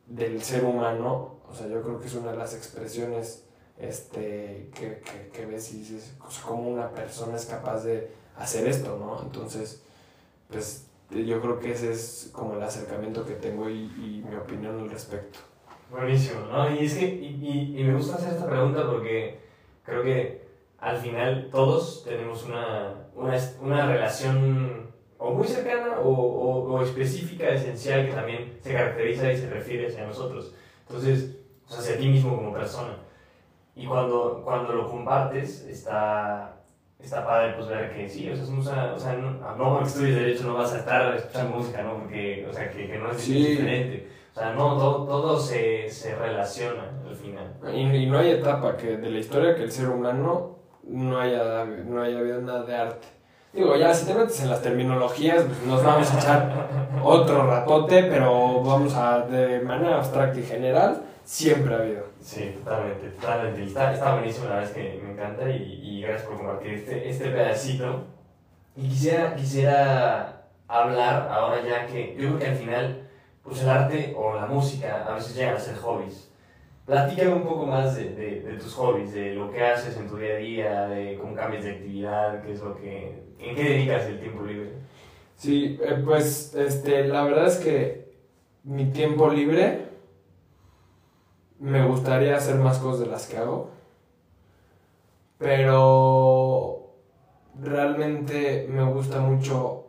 del 0.07 0.43
ser 0.43 0.65
humano, 0.65 1.37
o 1.49 1.55
sea, 1.55 1.69
yo 1.69 1.83
creo 1.83 2.01
que 2.01 2.07
es 2.07 2.15
una 2.15 2.33
de 2.33 2.39
las 2.39 2.55
expresiones 2.55 3.45
este, 3.79 4.71
que, 4.75 5.01
que, 5.01 5.31
que 5.33 5.47
ves 5.47 5.73
y 5.73 5.79
dices, 5.79 6.15
o 6.21 6.49
cómo 6.49 6.69
una 6.69 6.91
persona 6.91 7.37
es 7.37 7.47
capaz 7.47 7.85
de 7.85 8.11
hacer 8.37 8.67
esto, 8.67 8.99
¿no? 8.99 9.23
Entonces, 9.23 9.83
pues 10.49 10.87
yo 11.11 11.41
creo 11.41 11.59
que 11.59 11.73
ese 11.73 11.93
es 11.93 12.31
como 12.33 12.55
el 12.55 12.63
acercamiento 12.63 13.25
que 13.25 13.35
tengo 13.35 13.69
y, 13.69 13.85
y 13.85 14.25
mi 14.29 14.37
opinión 14.37 14.79
al 14.79 14.91
respecto. 14.91 15.41
Buenísimo, 15.91 16.41
¿no? 16.43 16.73
Y 16.73 16.85
es 16.85 16.95
que, 16.95 17.07
y, 17.07 17.39
y, 17.43 17.81
y 17.81 17.85
me 17.85 17.95
gusta 17.95 18.17
hacer 18.17 18.35
esta 18.35 18.47
pregunta 18.47 18.87
porque 18.87 19.41
creo 19.85 20.03
que 20.03 20.39
al 20.81 20.97
final 20.97 21.49
todos 21.51 22.05
tenemos 22.05 22.45
una, 22.45 22.95
una, 23.14 23.37
una 23.61 23.87
relación 23.87 24.90
o 25.19 25.33
muy 25.33 25.47
cercana 25.47 26.01
o, 26.01 26.09
o, 26.09 26.73
o, 26.73 26.83
específica, 26.83 27.49
esencial, 27.51 28.07
que 28.07 28.12
también 28.12 28.59
se 28.62 28.73
caracteriza 28.73 29.31
y 29.31 29.37
se 29.37 29.51
refiere 29.51 29.88
hacia 29.88 30.07
nosotros. 30.07 30.55
Entonces, 30.88 31.37
o 31.66 31.71
sea, 31.71 31.81
hacia 31.81 31.99
ti 31.99 32.09
mismo 32.09 32.35
como 32.37 32.53
persona. 32.55 32.97
Y 33.77 33.87
cuando, 33.87 34.40
cuando 34.43 34.73
lo 34.73 34.88
compartes, 34.88 35.66
está, 35.66 36.57
está 36.99 37.27
padre 37.27 37.53
pues 37.55 37.69
ver 37.69 37.95
que 37.95 38.09
sí, 38.09 38.31
o 38.31 38.35
sea, 38.37 38.47
somos 38.47 38.66
una, 38.66 38.95
o 38.95 38.99
sea, 38.99 39.12
no, 39.14 39.33
no 39.57 39.73
porque 39.75 39.88
estudies 39.88 40.14
Derecho 40.16 40.45
no 40.45 40.55
vas 40.55 40.73
a 40.73 40.79
estar 40.79 41.14
escuchando 41.14 41.57
música, 41.57 41.83
¿no? 41.83 41.99
Porque, 41.99 42.47
o 42.49 42.53
sea, 42.53 42.71
que, 42.71 42.87
que 42.87 42.99
no 42.99 43.11
es 43.11 43.19
Sí. 43.19 43.35
diferente. 43.35 44.09
O 44.35 44.38
sea, 44.38 44.55
no, 44.55 44.79
todo, 44.79 45.05
todo 45.07 45.38
se, 45.38 45.88
se 45.90 46.14
relaciona 46.14 46.90
al 47.07 47.14
final. 47.14 47.57
Y, 47.75 47.81
y 47.81 48.07
no 48.07 48.19
hay 48.19 48.31
etapa 48.31 48.77
que 48.79 48.97
de 48.97 49.11
la 49.11 49.19
historia 49.19 49.55
que 49.55 49.64
el 49.64 49.71
ser 49.73 49.88
humano 49.88 50.60
no 50.90 51.20
haya, 51.20 51.64
no 51.64 52.03
haya 52.03 52.18
habido 52.18 52.40
nada 52.42 52.64
de 52.64 52.76
arte. 52.76 53.07
Digo, 53.53 53.76
ya 53.76 53.92
si 53.92 54.07
te 54.07 54.14
metes 54.14 54.40
en 54.42 54.50
las 54.50 54.62
terminologías, 54.62 55.42
pues 55.42 55.62
nos 55.66 55.83
vamos 55.83 56.12
a 56.12 56.18
echar 56.18 56.68
otro 57.03 57.46
ratote, 57.46 58.05
pero 58.05 58.62
vamos 58.62 58.94
a, 58.94 59.20
de 59.20 59.61
manera 59.61 59.96
abstracta 59.96 60.38
y 60.38 60.44
general, 60.44 61.03
siempre 61.24 61.74
ha 61.74 61.79
habido. 61.79 62.05
Sí, 62.20 62.55
totalmente, 62.62 63.09
totalmente. 63.09 63.64
Está, 63.64 63.92
está 63.92 64.12
buenísimo, 64.14 64.46
la 64.46 64.57
verdad 64.57 64.70
es 64.70 64.76
que 64.76 65.00
me 65.03 65.12
encanta 65.12 65.50
y, 65.50 65.81
y 65.83 66.03
gracias 66.03 66.29
por 66.29 66.37
compartir 66.37 66.74
este, 66.74 67.09
este 67.09 67.31
pedacito. 67.31 68.05
Y 68.76 68.88
quisiera, 68.88 69.35
quisiera 69.35 70.42
hablar 70.68 71.29
ahora 71.33 71.61
ya 71.62 71.87
que 71.87 72.14
yo 72.16 72.29
creo 72.29 72.38
que 72.38 72.46
al 72.46 72.57
final, 72.57 73.09
pues 73.42 73.62
el 73.62 73.68
arte 73.68 74.14
o 74.16 74.37
la 74.37 74.46
música 74.46 75.05
a 75.09 75.14
veces 75.14 75.35
llegan 75.35 75.57
a 75.57 75.59
ser 75.59 75.76
hobbies. 75.76 76.30
Platícame 76.87 77.35
un 77.35 77.45
poco 77.45 77.66
más 77.66 77.97
de, 77.97 78.11
de, 78.14 78.40
de, 78.40 78.53
tus 78.55 78.75
hobbies, 78.75 79.12
de 79.12 79.35
lo 79.35 79.51
que 79.51 79.62
haces 79.62 79.97
en 79.97 80.09
tu 80.09 80.16
día 80.16 80.35
a 80.35 80.38
día, 80.38 80.88
de 80.88 81.19
cómo 81.19 81.35
cambias 81.35 81.64
de 81.64 81.73
actividad, 81.73 82.43
qué 82.43 82.53
es 82.53 82.61
lo 82.61 82.77
que, 82.77 83.23
en 83.38 83.55
qué 83.55 83.62
dedicas 83.62 84.07
el 84.07 84.21
tiempo 84.21 84.43
libre. 84.43 84.73
Sí, 85.37 85.79
eh, 85.83 86.03
pues 86.05 86.55
este, 86.55 87.07
la 87.07 87.25
verdad 87.25 87.47
es 87.47 87.57
que 87.59 88.12
mi 88.64 88.90
tiempo 88.90 89.31
libre 89.31 89.87
me 91.61 91.87
gustaría 91.87 92.37
hacer 92.37 92.57
más 92.57 92.79
cosas 92.79 93.01
de 93.01 93.07
las 93.07 93.27
que 93.27 93.38
hago, 93.38 93.71
pero 95.38 96.95
realmente 97.59 98.66
me 98.69 98.85
gusta 98.85 99.21
mucho 99.21 99.87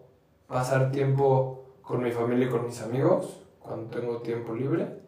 pasar 0.47 0.91
tiempo 0.91 1.65
con 1.82 2.04
mi 2.04 2.12
familia 2.12 2.47
y 2.47 2.49
con 2.49 2.65
mis 2.65 2.82
amigos 2.82 3.41
cuando 3.60 3.89
tengo 3.89 4.17
tiempo 4.21 4.54
libre. 4.54 5.00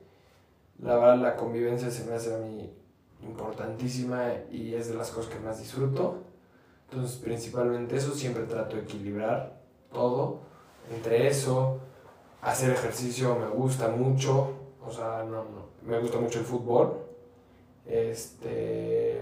La 0.80 0.96
verdad 0.96 1.18
la 1.18 1.36
convivencia 1.36 1.90
se 1.92 2.06
me 2.06 2.14
hace 2.14 2.34
a 2.34 2.40
mí 2.40 2.74
importantísima 3.22 4.34
y 4.52 4.74
es 4.74 4.90
de 4.90 4.96
las 4.96 5.12
cosas 5.12 5.34
que 5.34 5.40
más 5.40 5.60
disfruto. 5.60 6.24
Entonces 6.90 7.18
principalmente 7.18 7.96
eso 7.96 8.14
siempre 8.14 8.44
trato 8.44 8.76
de 8.76 8.84
equilibrar 8.84 9.62
todo. 9.92 10.42
Entre 10.94 11.28
eso, 11.28 11.80
hacer 12.42 12.72
ejercicio 12.72 13.36
me 13.36 13.48
gusta 13.48 13.88
mucho, 13.88 14.54
o 14.86 14.92
sea, 14.92 15.24
no, 15.24 15.44
no, 15.44 15.68
me 15.84 16.00
gusta 16.00 16.20
mucho 16.20 16.40
el 16.40 16.46
fútbol. 16.46 16.98
Este 17.86 19.22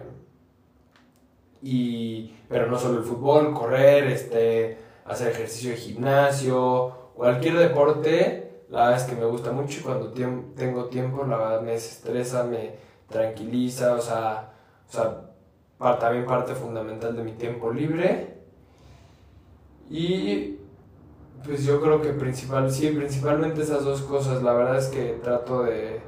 y 1.61 2.33
pero 2.49 2.67
no 2.67 2.77
solo 2.77 2.99
el 2.99 3.03
fútbol, 3.03 3.53
correr, 3.53 4.05
este 4.05 4.77
hacer 5.05 5.29
ejercicio 5.29 5.71
de 5.71 5.77
gimnasio, 5.77 7.11
cualquier 7.15 7.57
deporte, 7.57 8.40
la 8.71 8.85
verdad 8.85 9.01
es 9.01 9.03
que 9.03 9.15
me 9.19 9.25
gusta 9.25 9.51
mucho 9.51 9.79
y 9.79 9.83
cuando 9.83 10.13
tengo 10.55 10.85
tiempo, 10.85 11.25
la 11.25 11.37
verdad 11.37 11.61
me 11.61 11.71
desestresa, 11.71 12.45
me 12.45 12.75
tranquiliza, 13.09 13.95
o 13.95 14.01
sea, 14.01 14.53
o 14.87 14.91
sea 14.91 15.97
también 15.99 16.25
parte 16.25 16.55
fundamental 16.55 17.15
de 17.15 17.23
mi 17.23 17.33
tiempo 17.33 17.71
libre. 17.71 18.37
Y 19.89 20.57
pues 21.43 21.65
yo 21.65 21.81
creo 21.81 22.01
que 22.01 22.13
principal, 22.13 22.71
sí, 22.71 22.89
principalmente 22.91 23.61
esas 23.61 23.83
dos 23.83 24.03
cosas, 24.03 24.41
la 24.41 24.53
verdad 24.53 24.77
es 24.77 24.87
que 24.87 25.19
trato 25.21 25.63
de, 25.63 25.99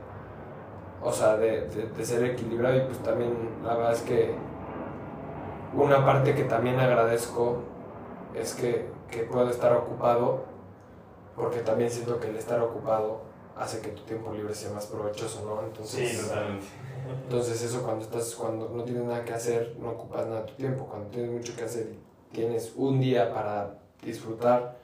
o 1.02 1.12
sea, 1.12 1.36
de, 1.36 1.68
de 1.68 2.06
ser 2.06 2.24
equilibrado 2.24 2.78
y 2.78 2.82
pues 2.82 3.00
también 3.00 3.34
la 3.62 3.76
verdad 3.76 3.92
es 3.92 4.02
que 4.04 4.36
una 5.76 6.06
parte 6.06 6.34
que 6.34 6.46
también 6.46 6.80
agradezco 6.80 7.58
es 8.34 8.54
que, 8.54 8.90
que 9.12 9.24
puedo 9.24 9.50
estar 9.50 9.74
ocupado, 9.74 10.53
porque 11.36 11.60
también 11.60 11.90
siento 11.90 12.20
que 12.20 12.28
el 12.30 12.36
estar 12.38 12.60
ocupado 12.62 13.22
hace 13.58 13.82
que 13.82 13.90
tu 13.90 14.02
tiempo 14.04 14.34
libre 14.34 14.54
sea 14.56 14.72
más 14.72 14.86
provechoso, 14.88 15.44
¿no? 15.46 15.66
Entonces, 15.66 16.10
Sí, 16.12 16.28
totalmente. 16.28 16.66
entonces 17.24 17.62
eso 17.62 17.84
cuando 17.84 18.04
estás, 18.06 18.34
cuando 18.36 18.70
no 18.70 18.84
tienes 18.84 19.04
nada 19.04 19.24
que 19.24 19.34
hacer, 19.34 19.76
no 19.80 19.92
ocupas 19.92 20.26
nada 20.26 20.42
de 20.42 20.48
tu 20.48 20.54
tiempo. 20.56 20.86
Cuando 20.86 21.10
tienes 21.10 21.32
mucho 21.32 21.56
que 21.56 21.64
hacer 21.64 21.88
y 22.32 22.34
tienes 22.36 22.74
un 22.76 23.00
día 23.00 23.34
para 23.34 23.76
disfrutar, 24.02 24.78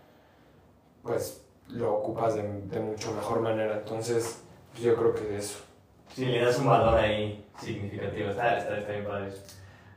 pues 1.04 1.44
lo 1.68 1.94
ocupas 1.96 2.36
de, 2.36 2.44
de 2.44 2.80
mucho 2.80 3.14
mejor 3.14 3.42
manera. 3.42 3.78
Entonces, 3.80 4.42
pues 4.72 4.84
yo 4.84 4.96
creo 4.96 5.14
que 5.16 5.38
eso. 5.38 5.60
Sí, 6.16 6.26
le 6.26 6.44
das 6.44 6.58
un 6.60 6.68
valor 6.68 6.96
ahí 6.98 7.46
significativo. 7.60 8.30
Está, 8.30 8.58
está, 8.58 8.78
está 8.80 8.92
bien 8.92 9.06
padre. 9.06 9.32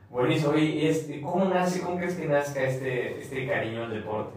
Buenísimo. 0.09 0.55
Y 0.55 0.85
este, 0.87 1.21
¿cómo 1.21 1.45
nace, 1.45 1.81
cómo 1.81 1.97
crees 1.97 2.15
que 2.15 2.27
nazca 2.27 2.61
este, 2.61 3.19
este 3.19 3.47
cariño 3.47 3.83
al 3.85 3.93
deporte? 3.93 4.35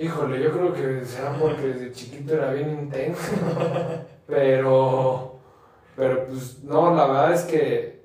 Híjole, 0.00 0.40
yo 0.40 0.52
creo 0.52 0.72
que 0.72 1.04
será 1.04 1.32
porque 1.32 1.66
desde 1.68 1.92
chiquito 1.92 2.34
era 2.34 2.52
bien 2.52 2.70
intenso. 2.70 3.32
pero, 4.28 5.40
pero 5.96 6.26
pues 6.26 6.62
no, 6.62 6.94
la 6.94 7.06
verdad 7.06 7.32
es 7.32 7.42
que, 7.42 8.04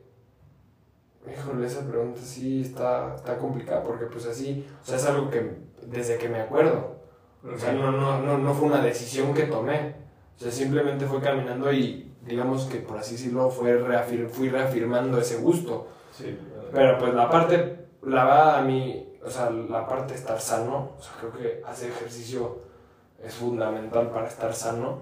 híjole, 1.31 1.67
esa 1.67 1.87
pregunta 1.87 2.19
sí 2.19 2.61
está, 2.61 3.13
está 3.15 3.37
complicada 3.37 3.83
porque 3.83 4.05
pues 4.05 4.25
así, 4.25 4.65
o 4.81 4.85
sea, 4.85 4.95
es 4.95 5.05
algo 5.05 5.29
que 5.29 5.51
desde 5.85 6.17
que 6.17 6.29
me 6.29 6.41
acuerdo. 6.41 6.95
O 7.43 7.57
sea, 7.57 7.73
no, 7.73 7.91
no, 7.91 8.21
no, 8.21 8.37
no 8.39 8.53
fue 8.53 8.69
una 8.69 8.81
decisión 8.81 9.33
que 9.33 9.43
tomé. 9.43 9.95
O 10.35 10.39
sea, 10.39 10.51
simplemente 10.51 11.05
fue 11.05 11.21
caminando 11.21 11.71
y 11.71 12.11
digamos 12.25 12.65
que 12.65 12.77
por 12.77 12.97
así 12.97 13.15
decirlo 13.15 13.49
fue 13.49 13.77
reafir 13.77 14.27
fui 14.29 14.49
reafirmando 14.49 15.19
ese 15.19 15.37
gusto. 15.37 15.89
Sí. 16.11 16.39
Pero 16.71 16.97
pues 16.97 17.13
la 17.13 17.29
parte, 17.29 17.85
la 18.01 18.23
verdad 18.23 18.55
a 18.57 18.61
mí, 18.63 19.12
o 19.25 19.29
sea, 19.29 19.49
la 19.49 19.87
parte 19.87 20.13
de 20.13 20.19
estar 20.19 20.39
sano, 20.39 20.91
o 20.97 21.01
sea, 21.01 21.13
creo 21.19 21.31
que 21.31 21.61
hacer 21.65 21.89
ejercicio 21.91 22.61
es 23.21 23.33
fundamental 23.35 24.09
para 24.11 24.27
estar 24.27 24.53
sano. 24.53 25.01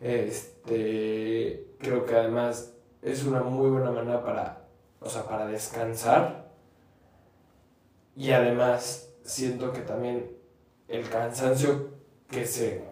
Este, 0.00 1.66
creo 1.78 2.04
que 2.04 2.14
además 2.14 2.74
es 3.00 3.24
una 3.24 3.42
muy 3.42 3.70
buena 3.70 3.90
manera 3.90 4.22
para, 4.22 4.66
o 5.00 5.08
sea, 5.08 5.24
para 5.24 5.46
descansar. 5.46 6.50
Y 8.14 8.32
además 8.32 9.10
siento 9.22 9.72
que 9.72 9.80
también 9.80 10.36
el 10.88 11.08
cansancio 11.08 11.96
que 12.28 12.42
es 12.42 12.60
el 12.60 12.82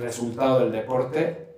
resultado 0.00 0.60
del 0.60 0.72
deporte 0.72 1.54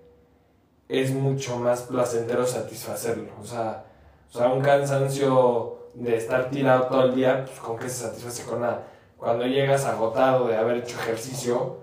es 0.88 1.12
mucho 1.12 1.58
más 1.58 1.82
placentero 1.82 2.46
satisfacerlo. 2.46 3.32
O 3.40 3.44
sea, 3.44 3.86
o 4.28 4.32
sea, 4.38 4.48
un 4.48 4.62
cansancio 4.62 5.83
de 5.94 6.16
estar 6.16 6.50
tirado 6.50 6.86
todo 6.86 7.04
el 7.04 7.14
día, 7.14 7.44
pues 7.44 7.58
con 7.60 7.78
qué 7.78 7.88
se 7.88 8.04
satisface 8.04 8.44
con 8.44 8.60
nada. 8.60 8.86
Cuando 9.16 9.46
llegas 9.46 9.84
agotado 9.84 10.48
de 10.48 10.56
haber 10.56 10.78
hecho 10.78 10.98
ejercicio, 10.98 11.78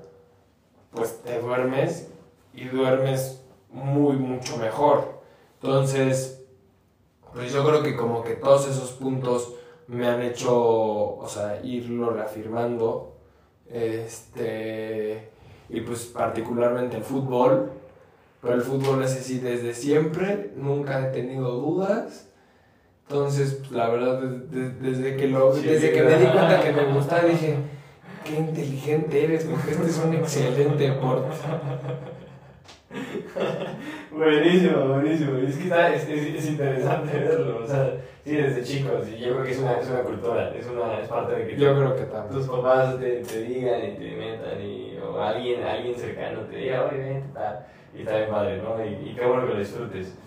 pues 0.91 1.21
te 1.24 1.39
duermes 1.39 2.10
y 2.54 2.65
duermes 2.65 3.43
muy, 3.69 4.17
mucho 4.17 4.58
mejor. 4.58 5.21
Entonces, 5.62 6.43
pues 7.34 7.52
yo 7.54 7.65
creo 7.65 7.82
que 7.82 7.95
como 7.95 8.24
que 8.24 8.36
todos 8.36 8.67
esos 8.67 8.91
puntos 8.91 9.54
me 9.88 10.08
han 10.08 10.21
hecho, 10.21 10.54
o 10.56 11.28
sea, 11.28 11.62
irlo 11.63 12.10
reafirmando. 12.10 13.15
Este, 13.69 15.30
y 15.69 15.82
pues 15.82 16.06
particularmente 16.06 16.97
el 16.97 17.04
fútbol. 17.04 17.71
Pero 18.41 18.56
el 18.56 18.62
fútbol 18.62 19.04
es 19.04 19.15
así 19.15 19.39
desde 19.39 19.74
siempre, 19.74 20.52
nunca 20.56 21.08
he 21.08 21.12
tenido 21.12 21.52
dudas. 21.52 22.31
Entonces, 23.12 23.56
pues, 23.60 23.71
la 23.71 23.89
verdad, 23.89 24.21
desde, 24.21 24.69
desde 24.80 25.17
que, 25.17 25.28
lo, 25.28 25.54
Sí, 25.54 25.67
desde 25.67 25.91
que 25.91 26.02
me 26.02 26.15
di 26.15 26.26
cuenta 26.28 26.62
que 26.62 26.71
me 26.71 26.86
gustaba, 26.93 27.24
dije, 27.24 27.58
qué 28.24 28.36
inteligente 28.36 29.26
eres, 29.26 29.43
porque 29.43 29.71
este 29.71 29.86
es 29.88 30.00
un 30.00 30.13
excelente 30.13 30.82
deporte. 30.82 31.36
Buenísimo, 34.12 34.88
buenísimo. 34.88 35.38
Es 35.38 35.58
que 35.58 35.63
está, 35.63 35.93
es, 35.93 36.08
es, 36.08 36.36
es 36.36 36.50
interesante 36.52 37.17
verlo. 37.17 37.63
O 37.63 37.67
sea, 37.67 37.97
sí, 38.24 38.36
desde 38.36 38.63
chicos. 38.63 39.08
Y 39.10 39.19
yo 39.19 39.34
creo 39.34 39.43
que 39.43 39.52
es 39.52 39.60
una, 39.60 39.80
es 39.80 39.89
una 39.89 40.02
cultura. 40.04 40.54
Es, 40.56 40.67
una, 40.67 41.00
es 41.00 41.08
parte 41.08 41.36
de 41.36 41.47
que 41.47 41.58
Yo 41.58 41.76
creo 41.76 41.95
que 41.95 42.04
también. 42.04 42.34
tus 42.34 42.47
papás 42.47 42.97
te, 43.00 43.21
te 43.21 43.43
digan 43.43 43.80
y 43.84 43.97
te 43.97 44.15
metan. 44.15 44.62
Y, 44.62 44.97
o 44.97 45.21
alguien, 45.21 45.63
alguien 45.63 45.95
cercano 45.95 46.41
te 46.41 46.56
diga, 46.58 46.86
oye, 46.86 46.97
vente, 46.97 47.30
tal. 47.34 47.65
Y 47.93 48.02
está 48.02 48.17
bien 48.17 48.30
padre, 48.30 48.62
¿no? 48.62 48.86
Y, 48.86 49.10
y 49.10 49.15
qué 49.15 49.26
bueno 49.26 49.47
que 49.47 49.54
lo 49.54 49.60
disfrutes. 49.60 50.17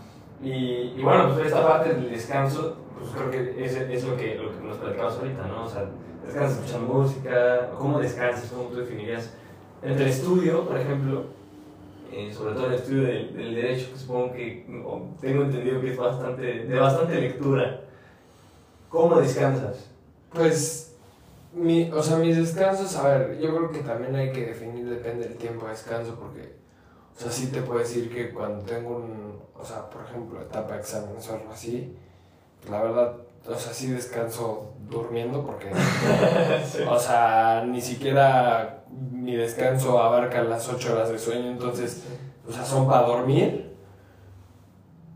Y, 0.42 0.94
y 0.96 1.00
bueno, 1.02 1.32
pues 1.32 1.46
esta 1.46 1.66
parte 1.66 1.94
del 1.94 2.10
descanso, 2.10 2.76
pues 2.98 3.10
creo 3.12 3.30
que 3.30 3.64
es, 3.64 3.74
es 3.76 4.04
lo, 4.04 4.16
que, 4.16 4.34
lo 4.34 4.52
que 4.52 4.64
nos 4.66 4.76
platicamos 4.76 5.18
ahorita, 5.18 5.46
¿no? 5.46 5.64
O 5.64 5.68
sea, 5.68 5.86
descansas 6.24 6.58
escuchando 6.58 6.94
música. 6.94 7.70
¿Cómo 7.78 7.98
descansas? 7.98 8.50
¿Cómo 8.50 8.68
tú 8.68 8.76
definirías? 8.76 9.34
Entre 9.82 10.08
estudio, 10.08 10.66
por 10.66 10.78
ejemplo, 10.78 11.24
eh, 12.12 12.32
sobre 12.32 12.54
todo 12.54 12.68
el 12.68 12.74
estudio 12.74 13.02
del, 13.02 13.34
del 13.36 13.54
derecho, 13.54 13.90
que 13.92 13.98
supongo 13.98 14.32
que 14.32 14.64
tengo 15.20 15.42
entendido 15.42 15.80
que 15.80 15.90
es 15.90 15.96
bastante, 15.96 16.42
de 16.42 16.78
bastante 16.78 17.20
lectura. 17.20 17.80
¿Cómo 18.88 19.20
descansas? 19.20 19.90
Pues, 20.32 20.96
mi, 21.52 21.90
o 21.90 22.02
sea, 22.02 22.16
mis 22.18 22.36
descansos, 22.36 22.96
a 22.96 23.08
ver, 23.08 23.38
yo 23.40 23.54
creo 23.56 23.70
que 23.70 23.80
también 23.80 24.14
hay 24.14 24.32
que 24.32 24.46
definir, 24.46 24.88
depende 24.88 25.28
del 25.28 25.36
tiempo 25.36 25.66
de 25.66 25.72
descanso, 25.72 26.16
porque, 26.18 26.54
o 27.16 27.20
sea, 27.20 27.30
sí 27.30 27.46
te 27.48 27.62
puedo 27.62 27.78
decir 27.78 28.12
que 28.12 28.32
cuando 28.32 28.64
tengo 28.64 28.96
un, 28.96 29.38
o 29.58 29.64
sea, 29.64 29.88
por 29.88 30.02
ejemplo, 30.04 30.40
etapa 30.40 30.74
de 30.74 30.80
exámenes 30.80 31.28
o 31.28 31.34
algo 31.34 31.52
así, 31.52 31.96
la 32.68 32.82
verdad, 32.82 33.14
o 33.46 33.54
sea, 33.54 33.72
sí 33.72 33.88
descanso 33.88 34.72
durmiendo, 34.88 35.44
porque, 35.44 35.70
o 36.88 36.98
sea, 36.98 37.64
ni 37.66 37.80
siquiera 37.80 38.84
mi 39.12 39.36
descanso 39.36 39.98
abarca 40.00 40.42
las 40.42 40.68
8 40.68 40.92
horas 40.92 41.10
de 41.10 41.18
sueño, 41.18 41.50
entonces, 41.50 42.02
o 42.48 42.52
sea, 42.52 42.64
son 42.64 42.86
para 42.86 43.06
dormir. 43.06 43.74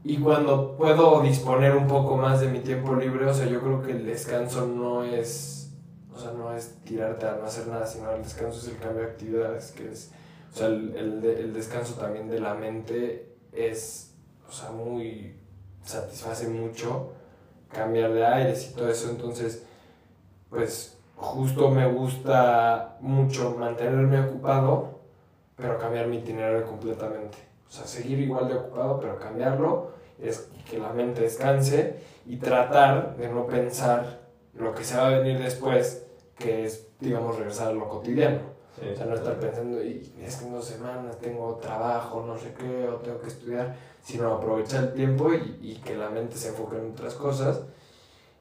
Y 0.05 0.19
cuando 0.19 0.77
puedo 0.77 1.21
disponer 1.21 1.75
un 1.75 1.87
poco 1.87 2.17
más 2.17 2.41
de 2.41 2.49
mi 2.49 2.61
tiempo 2.61 2.95
libre, 2.95 3.27
o 3.27 3.35
sea, 3.35 3.47
yo 3.47 3.61
creo 3.61 3.83
que 3.83 3.93
el 3.93 4.07
descanso 4.07 4.67
no 4.67 5.05
es, 5.05 5.73
o 6.15 6.19
sea, 6.19 6.31
no 6.33 6.55
es 6.55 6.77
tirarte 6.85 7.27
a 7.27 7.37
no 7.37 7.45
hacer 7.45 7.67
nada, 7.67 7.87
sino 7.87 8.11
el 8.13 8.23
descanso 8.23 8.59
es 8.59 8.69
el 8.69 8.79
cambio 8.79 9.03
de 9.03 9.11
actividades, 9.11 9.73
que 9.73 9.91
es, 9.91 10.13
o 10.53 10.57
sea, 10.57 10.67
el, 10.69 10.95
el, 10.97 11.25
el 11.25 11.53
descanso 11.53 11.95
también 11.95 12.29
de 12.29 12.41
la 12.41 12.55
mente 12.55 13.37
es, 13.53 14.15
o 14.49 14.53
sea, 14.53 14.71
muy, 14.71 15.39
satisface 15.85 16.49
mucho 16.49 17.13
cambiar 17.73 18.13
de 18.13 18.27
aires 18.27 18.71
y 18.71 18.75
todo 18.75 18.89
eso, 18.89 19.11
entonces, 19.11 19.65
pues, 20.51 20.97
justo 21.17 21.71
me 21.71 21.87
gusta 21.87 22.97
mucho 23.01 23.57
mantenerme 23.59 24.21
ocupado, 24.21 25.01
pero 25.57 25.79
cambiar 25.79 26.07
mi 26.07 26.19
itinerario 26.19 26.65
completamente. 26.65 27.37
O 27.69 27.71
sea, 27.71 27.87
seguir 27.87 28.19
igual 28.21 28.49
de 28.49 28.55
ocupado, 28.55 29.01
pero 29.01 29.19
cambiarlo 29.19 29.93
es 30.21 30.49
que 30.69 30.79
la 30.79 30.93
mente 30.93 31.23
descanse 31.23 31.97
y 32.27 32.37
tratar 32.37 33.17
de 33.17 33.29
no 33.29 33.47
pensar 33.47 34.21
lo 34.55 34.75
que 34.75 34.85
se 34.85 34.97
va 34.97 35.09
a 35.09 35.19
venir 35.19 35.39
después, 35.39 36.07
que 36.39 36.65
es, 36.65 36.87
digamos, 37.01 37.37
regresar 37.37 37.69
a 37.69 37.73
lo 37.73 37.89
cotidiano. 37.89 38.41
Sí, 38.79 38.89
O 38.93 38.97
sea, 38.97 39.07
no 39.07 39.15
estar 39.15 39.39
pensando, 39.41 39.83
y 39.83 40.13
es 40.21 40.37
que 40.37 40.47
en 40.47 40.53
dos 40.53 40.65
semanas 40.65 41.19
tengo 41.19 41.57
trabajo, 41.57 42.25
no 42.27 42.37
sé 42.39 42.55
qué, 42.55 42.87
o 42.89 42.97
tengo 42.97 43.21
que 43.21 43.29
estudiar, 43.29 43.75
sino 44.03 44.35
aprovechar 44.35 44.85
el 44.85 44.93
tiempo 44.95 45.33
y, 45.35 45.59
y 45.61 45.81
que 45.85 45.97
la 45.97 46.11
mente 46.11 46.37
se 46.37 46.49
enfoque 46.51 46.77
en 46.77 46.93
otras 46.93 47.15
cosas. 47.15 47.63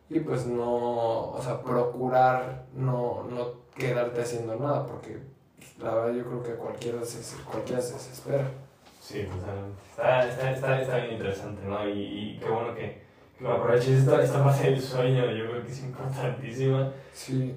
Y 0.09 0.19
pues 0.21 0.45
no, 0.45 1.31
o 1.31 1.41
sea, 1.41 1.61
procurar 1.61 2.65
no, 2.73 3.23
no 3.29 3.67
quedarte 3.75 4.21
haciendo 4.21 4.55
nada, 4.55 4.85
porque 4.85 5.19
pues, 5.57 5.77
la 5.79 5.93
verdad 5.95 6.13
yo 6.13 6.25
creo 6.25 6.43
que 6.43 6.53
cualquiera 6.53 7.03
se, 7.03 7.43
cualquiera 7.43 7.81
se 7.81 7.93
desespera. 7.95 8.49
Sí, 9.01 9.23
totalmente. 9.23 9.81
Está, 9.89 10.27
está, 10.27 10.51
está, 10.51 10.81
está 10.81 10.97
bien 10.97 11.13
interesante, 11.13 11.65
¿no? 11.65 11.87
Y, 11.87 11.91
y 12.35 12.39
qué 12.39 12.49
bueno 12.49 12.75
que, 12.75 13.01
que 13.39 13.47
aproveches 13.47 13.99
esta, 13.99 14.21
esta 14.23 14.43
parte 14.43 14.71
del 14.71 14.81
sueño, 14.81 15.31
yo 15.31 15.49
creo 15.49 15.65
que 15.65 15.71
es 15.71 15.83
importantísima. 15.83 16.91
Sí, 17.13 17.55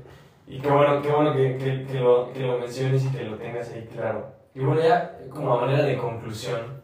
Y 0.50 0.58
qué 0.58 0.68
bueno, 0.68 1.00
qué 1.00 1.12
bueno 1.12 1.32
que, 1.32 1.56
que, 1.58 1.86
que, 1.86 2.00
lo, 2.00 2.32
que 2.32 2.40
lo 2.40 2.58
menciones 2.58 3.04
y 3.04 3.08
que 3.10 3.22
lo 3.22 3.36
tengas 3.36 3.70
ahí 3.70 3.88
claro. 3.92 4.32
Y 4.52 4.58
bueno, 4.58 4.82
ya 4.82 5.16
como 5.30 5.54
a 5.54 5.60
manera 5.60 5.84
de 5.84 5.96
conclusión, 5.96 6.82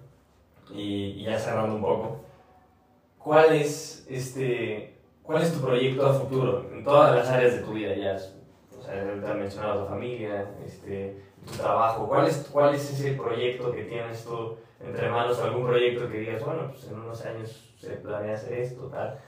y, 0.71 1.17
y 1.19 1.25
ya 1.25 1.37
cerrando 1.37 1.75
un 1.75 1.83
poco, 1.83 2.21
¿cuál 3.19 3.55
es, 3.55 4.07
este, 4.09 4.95
¿cuál 5.21 5.43
es 5.43 5.53
tu 5.53 5.61
proyecto 5.61 6.07
a 6.07 6.15
futuro 6.15 6.71
en 6.73 6.85
todas 6.85 7.17
las 7.17 7.29
áreas 7.29 7.55
de 7.55 7.63
tu 7.63 7.73
vida? 7.73 7.93
Ya, 7.97 8.17
o 8.79 8.83
sea, 8.83 8.95
te 8.95 9.35
mencionado 9.35 9.83
tu 9.83 9.89
familia, 9.89 10.49
este, 10.65 11.21
tu 11.45 11.55
trabajo. 11.55 12.07
¿Cuál 12.07 12.29
es, 12.29 12.49
¿Cuál 12.53 12.73
es 12.73 12.89
ese 12.89 13.15
proyecto 13.15 13.73
que 13.73 13.83
tienes 13.83 14.25
tú 14.25 14.59
entre 14.81 15.11
manos? 15.11 15.41
¿Algún 15.41 15.67
proyecto 15.67 16.09
que 16.09 16.19
digas, 16.21 16.45
bueno, 16.45 16.69
pues 16.69 16.85
en 16.85 17.01
unos 17.01 17.27
años 17.27 17.75
se 17.77 17.91
planea 17.97 18.37
hacer 18.37 18.61
esto, 18.61 18.83
tal? 18.87 19.19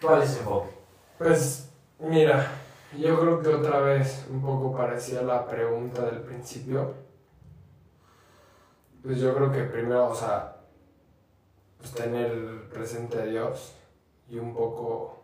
¿Cuál 0.00 0.22
es 0.22 0.30
ese 0.30 0.40
enfoque? 0.40 0.70
Pues 1.18 1.70
mira, 1.98 2.50
yo 2.98 3.20
creo 3.20 3.40
que 3.40 3.48
otra 3.48 3.80
vez 3.80 4.26
un 4.30 4.42
poco 4.42 4.76
parecía 4.76 5.22
la 5.22 5.46
pregunta 5.46 6.06
del 6.06 6.22
principio. 6.22 6.94
Pues 9.02 9.18
yo 9.20 9.34
creo 9.34 9.52
que 9.52 9.62
primero, 9.64 10.08
o 10.08 10.14
sea, 10.14 10.56
pues 11.78 11.92
tener 11.92 12.68
presente 12.68 13.20
a 13.20 13.24
Dios 13.24 13.74
y 14.28 14.38
un 14.38 14.52
poco, 14.54 15.22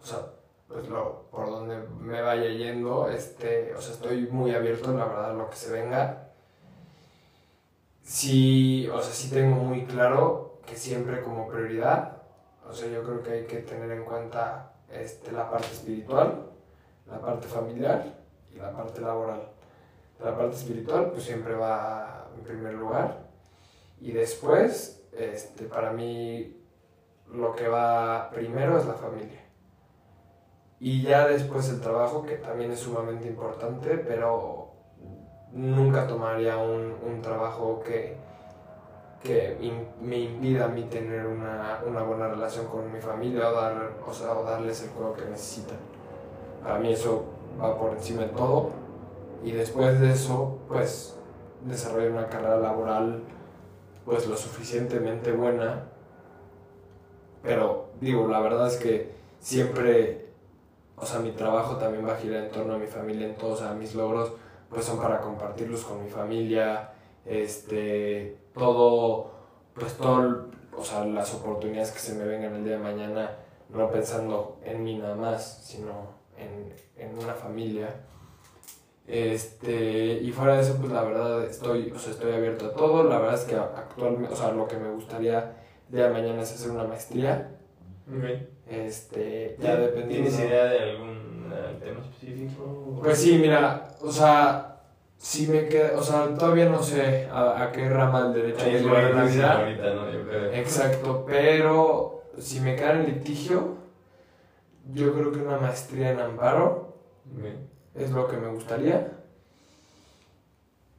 o 0.00 0.04
sea, 0.04 0.20
pues 0.68 0.88
lo, 0.88 1.28
por 1.30 1.46
donde 1.50 1.78
me 2.00 2.22
vaya 2.22 2.48
yendo, 2.48 3.08
este, 3.08 3.74
o 3.74 3.80
sea, 3.80 3.94
estoy 3.94 4.28
muy 4.28 4.54
abierto, 4.54 4.92
la 4.92 5.04
verdad, 5.04 5.30
a 5.30 5.34
lo 5.34 5.50
que 5.50 5.56
se 5.56 5.72
venga. 5.72 6.30
Sí, 8.02 8.88
o 8.88 9.00
sea, 9.00 9.12
sí 9.12 9.30
tengo 9.30 9.56
muy 9.56 9.84
claro 9.84 10.60
que 10.66 10.76
siempre 10.76 11.22
como 11.22 11.48
prioridad, 11.48 12.22
o 12.68 12.72
sea, 12.72 12.88
yo 12.88 13.02
creo 13.02 13.22
que 13.22 13.32
hay 13.32 13.46
que 13.46 13.58
tener 13.58 13.90
en 13.90 14.04
cuenta 14.04 14.72
este, 14.90 15.32
la 15.32 15.50
parte 15.50 15.68
espiritual, 15.68 16.53
la 17.06 17.20
parte 17.20 17.46
familiar 17.46 18.04
y 18.52 18.56
la 18.56 18.72
parte 18.72 19.00
laboral. 19.00 19.48
La 20.22 20.36
parte 20.36 20.56
espiritual 20.56 21.10
pues 21.10 21.24
siempre 21.24 21.54
va 21.54 22.28
en 22.36 22.44
primer 22.44 22.74
lugar 22.74 23.26
Y 24.00 24.12
después, 24.12 25.04
este, 25.12 25.64
para 25.64 25.92
mí, 25.92 26.56
lo 27.32 27.54
que 27.54 27.68
va 27.68 28.30
primero 28.30 28.78
es 28.78 28.86
la 28.86 28.94
familia. 28.94 29.40
Y 30.80 31.02
ya 31.02 31.26
después 31.26 31.68
el 31.70 31.80
trabajo, 31.80 32.22
que 32.22 32.36
también 32.36 32.70
es 32.72 32.80
sumamente 32.80 33.26
importante, 33.28 33.96
pero 33.98 34.72
nunca 35.52 36.06
tomaría 36.06 36.58
un, 36.58 36.94
un 37.02 37.22
trabajo 37.22 37.80
que, 37.84 38.16
que 39.22 39.56
me 40.00 40.18
impida 40.18 40.66
a 40.66 40.68
mí 40.68 40.82
tener 40.84 41.26
una, 41.26 41.80
una 41.86 42.02
buena 42.02 42.28
relación 42.28 42.66
con 42.66 42.92
mi 42.92 43.00
familia 43.00 43.48
o, 43.48 43.52
dar, 43.54 43.92
o, 44.06 44.12
sea, 44.12 44.32
o 44.32 44.44
darles 44.44 44.82
el 44.82 44.90
juego 44.90 45.14
que 45.14 45.24
necesitan. 45.24 45.78
Para 46.64 46.78
mí 46.78 46.92
eso 46.92 47.26
va 47.60 47.78
por 47.78 47.92
encima 47.92 48.22
de 48.22 48.28
todo. 48.28 48.70
Y 49.44 49.52
después 49.52 50.00
de 50.00 50.10
eso, 50.10 50.58
pues 50.66 51.16
desarrollar 51.64 52.10
una 52.10 52.28
carrera 52.28 52.56
laboral 52.56 53.22
pues 54.04 54.26
lo 54.26 54.36
suficientemente 54.36 55.32
buena. 55.32 55.84
Pero 57.42 57.90
digo, 58.00 58.26
la 58.28 58.40
verdad 58.40 58.66
es 58.66 58.76
que 58.76 59.12
siempre, 59.38 60.30
o 60.96 61.04
sea, 61.04 61.20
mi 61.20 61.32
trabajo 61.32 61.76
también 61.76 62.06
va 62.06 62.14
a 62.14 62.16
girar 62.16 62.44
en 62.44 62.50
torno 62.50 62.74
a 62.74 62.78
mi 62.78 62.86
familia, 62.86 63.28
en 63.28 63.36
todos, 63.36 63.60
o 63.60 63.64
sea, 63.64 63.74
mis 63.74 63.94
logros 63.94 64.32
pues 64.70 64.86
son 64.86 64.98
para 64.98 65.20
compartirlos 65.20 65.84
con 65.84 66.02
mi 66.02 66.10
familia, 66.10 66.92
este, 67.26 68.38
todo, 68.54 69.30
pues 69.74 69.94
todo, 69.94 70.46
o 70.76 70.82
sea, 70.82 71.04
las 71.04 71.32
oportunidades 71.34 71.92
que 71.92 72.00
se 72.00 72.14
me 72.14 72.24
vengan 72.24 72.54
el 72.54 72.64
día 72.64 72.78
de 72.78 72.82
mañana, 72.82 73.30
no 73.68 73.90
pensando 73.90 74.58
en 74.64 74.82
mí 74.82 74.98
nada 74.98 75.14
más, 75.14 75.62
sino 75.64 76.23
en, 76.38 76.72
en 76.96 77.18
una 77.18 77.34
familia. 77.34 77.88
Este, 79.06 80.14
y 80.22 80.32
fuera 80.32 80.54
de 80.56 80.62
eso, 80.62 80.76
pues 80.78 80.90
la 80.90 81.02
verdad 81.02 81.44
estoy, 81.44 81.92
o 81.94 81.98
sea, 81.98 82.12
estoy 82.12 82.32
abierto 82.32 82.66
a 82.66 82.72
todo. 82.74 83.04
La 83.04 83.18
verdad 83.18 83.34
es 83.34 83.44
que 83.44 83.54
actualmente, 83.56 84.32
o 84.32 84.36
sea, 84.36 84.52
lo 84.52 84.66
que 84.66 84.76
me 84.76 84.90
gustaría 84.90 85.56
el 85.90 85.96
día 85.96 86.06
de 86.06 86.12
mañana 86.12 86.42
es 86.42 86.52
hacer 86.52 86.70
una 86.70 86.84
maestría. 86.84 87.50
Este, 88.68 89.56
ya 89.60 89.76
dependiendo. 89.76 90.28
¿Tienes 90.30 90.38
idea 90.50 90.64
de 90.64 90.78
algún 90.90 91.52
eh, 91.54 91.78
tema 91.82 92.00
específico? 92.00 92.98
Pues 93.02 93.18
sí, 93.18 93.38
mira, 93.38 93.94
o 94.00 94.10
sea, 94.10 94.80
si 95.18 95.46
me 95.48 95.68
queda, 95.68 95.92
o 95.98 96.02
sea, 96.02 96.34
todavía 96.34 96.68
no 96.68 96.82
sé 96.82 97.28
a, 97.30 97.62
a 97.62 97.72
qué 97.72 97.88
rama 97.88 98.28
del 98.28 98.42
derecho 98.42 98.64
Ahí 98.64 98.72
me 98.72 98.78
es 98.78 98.84
lo 98.84 98.90
voy 98.90 98.98
a 98.98 99.00
que 99.00 99.06
dicen 99.06 99.22
encaminar. 99.40 99.60
ahorita, 99.60 99.94
¿no? 99.94 100.12
Yo 100.12 100.26
creo. 100.26 100.52
Exacto, 100.52 101.24
pero 101.26 102.22
si 102.38 102.60
me 102.60 102.74
queda 102.76 102.92
en 102.92 103.06
litigio, 103.06 103.76
yo 104.92 105.12
creo 105.14 105.32
que 105.32 105.40
una 105.40 105.56
maestría 105.58 106.10
en 106.10 106.20
amparo 106.20 106.94
es 107.94 108.10
lo 108.10 108.28
que 108.28 108.36
me 108.36 108.48
gustaría. 108.48 109.12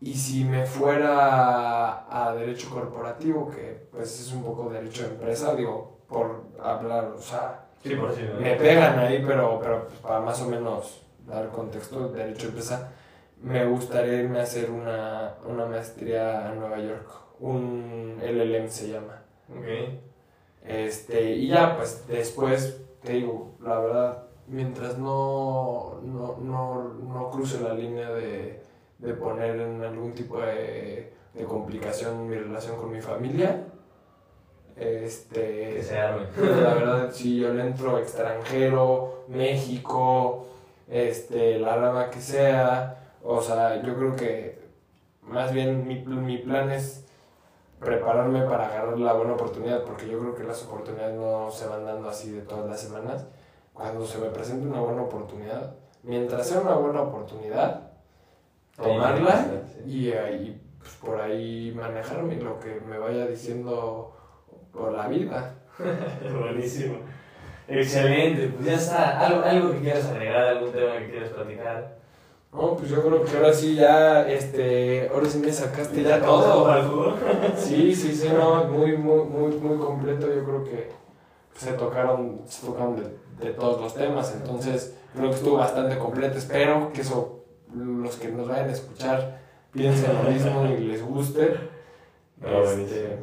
Y 0.02 0.14
si 0.14 0.44
me 0.44 0.66
fuera 0.66 2.06
a 2.10 2.36
derecho 2.36 2.70
corporativo, 2.70 3.50
que 3.50 3.88
pues 3.92 4.20
es 4.20 4.32
un 4.34 4.44
poco 4.44 4.70
derecho 4.70 5.04
de 5.04 5.10
empresa, 5.16 5.56
digo, 5.56 6.00
por 6.08 6.44
hablar, 6.62 7.06
o 7.16 7.22
sea, 7.22 7.62
Sí, 7.82 7.96
por 7.96 8.14
sí. 8.16 8.22
¿no? 8.24 8.40
me 8.40 8.56
pegan 8.56 8.98
ahí, 8.98 9.24
pero, 9.26 9.60
pero 9.62 9.88
pues, 9.88 10.00
para 10.00 10.20
más 10.20 10.42
o 10.42 10.50
menos 10.50 11.02
dar 11.26 11.50
contexto, 11.50 12.10
derecho 12.10 12.44
de 12.44 12.48
empresa, 12.50 12.92
me 13.42 13.66
gustaría 13.66 14.14
irme 14.16 14.40
a 14.40 14.44
hacer 14.44 14.72
una, 14.72 15.36
una 15.46 15.66
maestría 15.66 16.50
a 16.50 16.54
Nueva 16.56 16.80
York, 16.80 17.08
un 17.40 18.18
LLM 18.22 18.70
se 18.70 18.90
llama. 18.90 19.22
Este, 20.64 21.32
y 21.34 21.48
ya, 21.48 21.78
pues 21.78 22.08
después, 22.08 22.82
te 23.06 23.14
digo, 23.14 23.56
la 23.62 23.80
verdad, 23.80 24.24
mientras 24.48 24.98
no, 24.98 26.02
no, 26.04 26.38
no, 26.42 26.84
no 26.96 27.30
cruce 27.32 27.62
la 27.62 27.74
línea 27.74 28.10
de, 28.12 28.62
de 29.00 29.14
poner 29.14 29.60
en 29.62 29.84
algún 29.84 30.14
tipo 30.14 30.40
de, 30.40 31.14
de 31.34 31.44
complicación 31.46 32.28
mi 32.28 32.36
relación 32.36 32.76
con 32.78 32.92
mi 32.92 33.02
familia, 33.02 33.64
Que 34.76 35.06
este, 35.06 35.82
se 35.84 35.98
arme. 35.98 36.28
la 36.62 36.74
verdad, 36.74 37.12
si 37.12 37.40
yo 37.40 37.54
le 37.54 37.62
entro 37.62 37.98
extranjero, 38.00 39.24
México, 39.30 40.48
este, 40.90 41.58
la 41.60 41.78
rama 41.78 42.10
que 42.10 42.20
sea, 42.20 43.14
o 43.24 43.42
sea, 43.42 43.82
yo 43.82 43.96
creo 43.96 44.16
que 44.16 44.60
más 45.22 45.54
bien 45.54 45.88
mi, 45.88 46.04
mi 46.04 46.38
plan 46.40 46.70
es 46.72 47.05
prepararme 47.86 48.42
para 48.42 48.66
agarrar 48.68 49.00
la 49.00 49.14
buena 49.14 49.34
oportunidad, 49.34 49.84
porque 49.84 50.10
yo 50.10 50.20
creo 50.20 50.36
que 50.36 50.44
las 50.44 50.62
oportunidades 50.64 51.16
no 51.16 51.50
se 51.50 51.68
van 51.68 51.86
dando 51.86 52.10
así 52.10 52.32
de 52.32 52.42
todas 52.42 52.66
las 52.70 52.82
semanas. 52.82 53.26
Cuando 53.74 54.06
se 54.06 54.18
me 54.18 54.28
presente 54.28 54.68
una 54.68 54.82
buena 54.82 55.04
oportunidad, 55.04 55.76
mientras 56.04 56.48
sea 56.48 56.60
una 56.60 56.76
buena 56.76 57.02
oportunidad, 57.02 57.92
tomarla 58.76 59.46
y 59.86 60.12
ahí, 60.12 60.62
pues, 60.80 60.92
por 60.96 61.22
ahí 61.22 61.74
manejarme 61.76 62.36
lo 62.36 62.60
que 62.60 62.82
me 62.82 62.98
vaya 62.98 63.26
diciendo 63.28 64.14
por 64.74 64.92
la 64.92 65.08
vida. 65.08 65.56
Buenísimo. 66.40 66.98
Excelente, 67.68 68.50
pues 68.50 68.66
ya 68.66 68.74
está. 68.74 69.20
¿Algo, 69.26 69.44
algo 69.44 69.72
que 69.72 69.80
quieras 69.80 70.06
agregar, 70.06 70.48
algún 70.48 70.72
tema 70.72 70.98
que 71.00 71.10
quieras 71.10 71.30
platicar? 71.30 71.98
No, 72.56 72.76
pues 72.78 72.90
yo 72.90 73.04
creo 73.04 73.24
que 73.24 73.36
ahora 73.36 73.52
sí 73.54 73.76
ya, 73.76 74.28
este, 74.30 75.10
ahora 75.10 75.28
sí 75.30 75.40
me 75.40 75.52
sacaste 75.52 76.04
ya 76.04 76.22
todo. 76.22 77.14
Sí, 77.58 77.94
sí, 77.94 78.16
sí, 78.16 78.30
no, 78.30 78.64
muy, 78.66 78.96
muy, 78.98 79.26
muy, 79.26 79.56
muy 79.56 79.78
completo. 79.78 80.34
Yo 80.34 80.44
creo 80.46 80.64
que 80.64 80.90
se 81.58 81.74
tocaron, 81.74 82.42
se 82.46 82.66
tocaron 82.66 82.96
de, 82.96 83.46
de 83.46 83.52
todos 83.54 83.82
los 83.82 83.94
temas, 83.94 84.34
entonces 84.34 84.96
creo 85.14 85.30
que 85.30 85.36
estuvo 85.36 85.58
bastante 85.58 85.98
completo. 85.98 86.38
Espero 86.38 86.92
que 86.94 87.02
eso, 87.02 87.44
los 87.74 88.16
que 88.16 88.30
nos 88.30 88.48
vayan 88.48 88.70
a 88.70 88.74
escuchar 88.74 89.42
piensen 89.72 90.14
lo 90.14 90.32
mismo 90.32 90.66
y 90.68 90.86
les 90.86 91.04
guste. 91.04 91.58
No, 92.42 92.64
Este, 92.64 93.18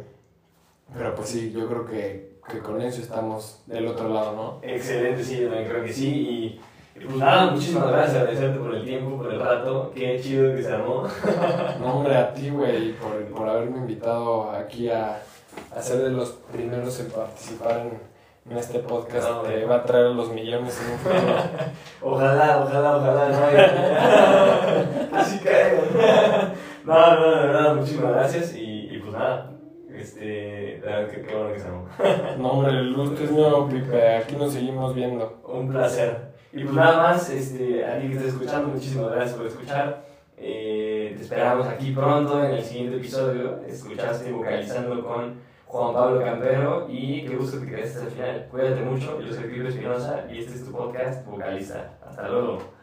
pero 0.94 1.14
pues 1.14 1.28
sí, 1.30 1.52
yo 1.52 1.66
creo 1.68 1.86
que, 1.86 2.38
que 2.50 2.58
con 2.58 2.82
eso 2.82 3.00
estamos 3.00 3.62
del 3.66 3.86
otro 3.86 4.08
lado, 4.10 4.34
¿no? 4.34 4.58
Excelente, 4.62 5.24
sí, 5.24 5.36
creo 5.38 5.84
que 5.84 5.92
sí. 5.92 6.08
Y, 6.08 6.60
y 6.94 7.04
pues 7.04 7.16
nada, 7.16 7.50
muchísimas 7.50 7.88
gracias, 7.88 8.16
agradecerte 8.16 8.58
por 8.58 8.74
el 8.74 8.84
tiempo, 8.84 9.16
por 9.16 9.32
el 9.32 9.40
rato. 9.40 9.92
Qué 9.94 10.20
chido 10.20 10.54
que 10.54 10.62
se 10.62 10.72
armó. 10.72 11.04
No, 11.80 11.96
hombre, 11.96 12.16
a 12.16 12.32
ti, 12.32 12.50
güey, 12.50 12.92
por, 12.92 13.24
por 13.34 13.48
haberme 13.48 13.78
invitado 13.78 14.50
aquí 14.50 14.88
a, 14.90 15.20
a 15.74 15.82
ser 15.82 15.98
de 15.98 16.10
los 16.10 16.30
primeros 16.52 17.00
en 17.00 17.10
participar 17.10 17.80
en, 17.80 18.52
en 18.52 18.58
este 18.58 18.80
podcast 18.80 19.28
No, 19.28 19.42
va 19.68 19.76
a 19.76 19.82
traer 19.84 20.10
los 20.10 20.30
millones 20.32 20.80
en 20.84 20.92
un 20.92 20.98
futuro. 20.98 21.36
Ojalá, 22.02 22.62
ojalá, 22.62 22.96
ojalá, 22.96 23.28
no. 23.28 25.16
Así 25.16 25.38
caigo. 25.38 25.82
No, 26.84 27.16
no, 27.16 27.30
de 27.30 27.46
verdad, 27.46 27.74
muchísimas 27.74 28.12
gracias. 28.12 28.54
Y, 28.54 28.88
y 28.90 28.98
pues 28.98 29.12
nada, 29.12 29.52
este, 29.94 30.82
que 31.10 31.22
qué 31.26 31.34
bueno 31.34 31.52
que 31.52 31.60
se 31.60 31.66
armó. 31.66 31.86
No, 32.38 32.52
hombre, 32.52 32.72
el 32.72 32.94
gusto 32.94 33.22
es 33.22 33.30
mío, 33.30 33.68
Pipe. 33.68 34.16
Aquí 34.16 34.36
nos 34.36 34.52
seguimos 34.52 34.94
viendo. 34.94 35.40
Un 35.46 35.68
placer. 35.68 36.31
Y 36.52 36.64
pues 36.64 36.74
nada 36.74 37.02
más, 37.02 37.30
este, 37.30 37.84
a 37.84 37.98
ti 37.98 38.08
que 38.08 38.14
estés 38.14 38.34
escuchando, 38.34 38.68
muchísimas 38.68 39.10
gracias 39.10 39.36
por 39.36 39.46
escuchar. 39.46 40.04
Eh, 40.36 41.14
te 41.16 41.22
esperamos 41.22 41.66
aquí 41.66 41.92
pronto 41.92 42.44
en 42.44 42.52
el 42.52 42.62
siguiente 42.62 42.96
episodio. 42.96 43.60
Escuchaste 43.66 44.30
vocalizando 44.30 45.02
con 45.02 45.40
Juan 45.66 45.94
Pablo 45.94 46.20
Campero 46.22 46.86
y 46.90 47.24
qué 47.24 47.36
gusto 47.36 47.58
que 47.60 47.66
te 47.66 47.76
quedaste 47.76 47.98
hasta 47.98 48.04
el 48.04 48.10
final. 48.10 48.48
Cuídate 48.50 48.82
mucho, 48.82 49.20
yo 49.22 49.32
soy 49.32 49.44
Pipe 49.44 49.68
Espinosa 49.68 50.26
y 50.30 50.40
este 50.40 50.54
es 50.54 50.64
tu 50.66 50.72
podcast 50.72 51.24
Vocaliza. 51.24 51.92
Hasta 52.06 52.28
luego. 52.28 52.81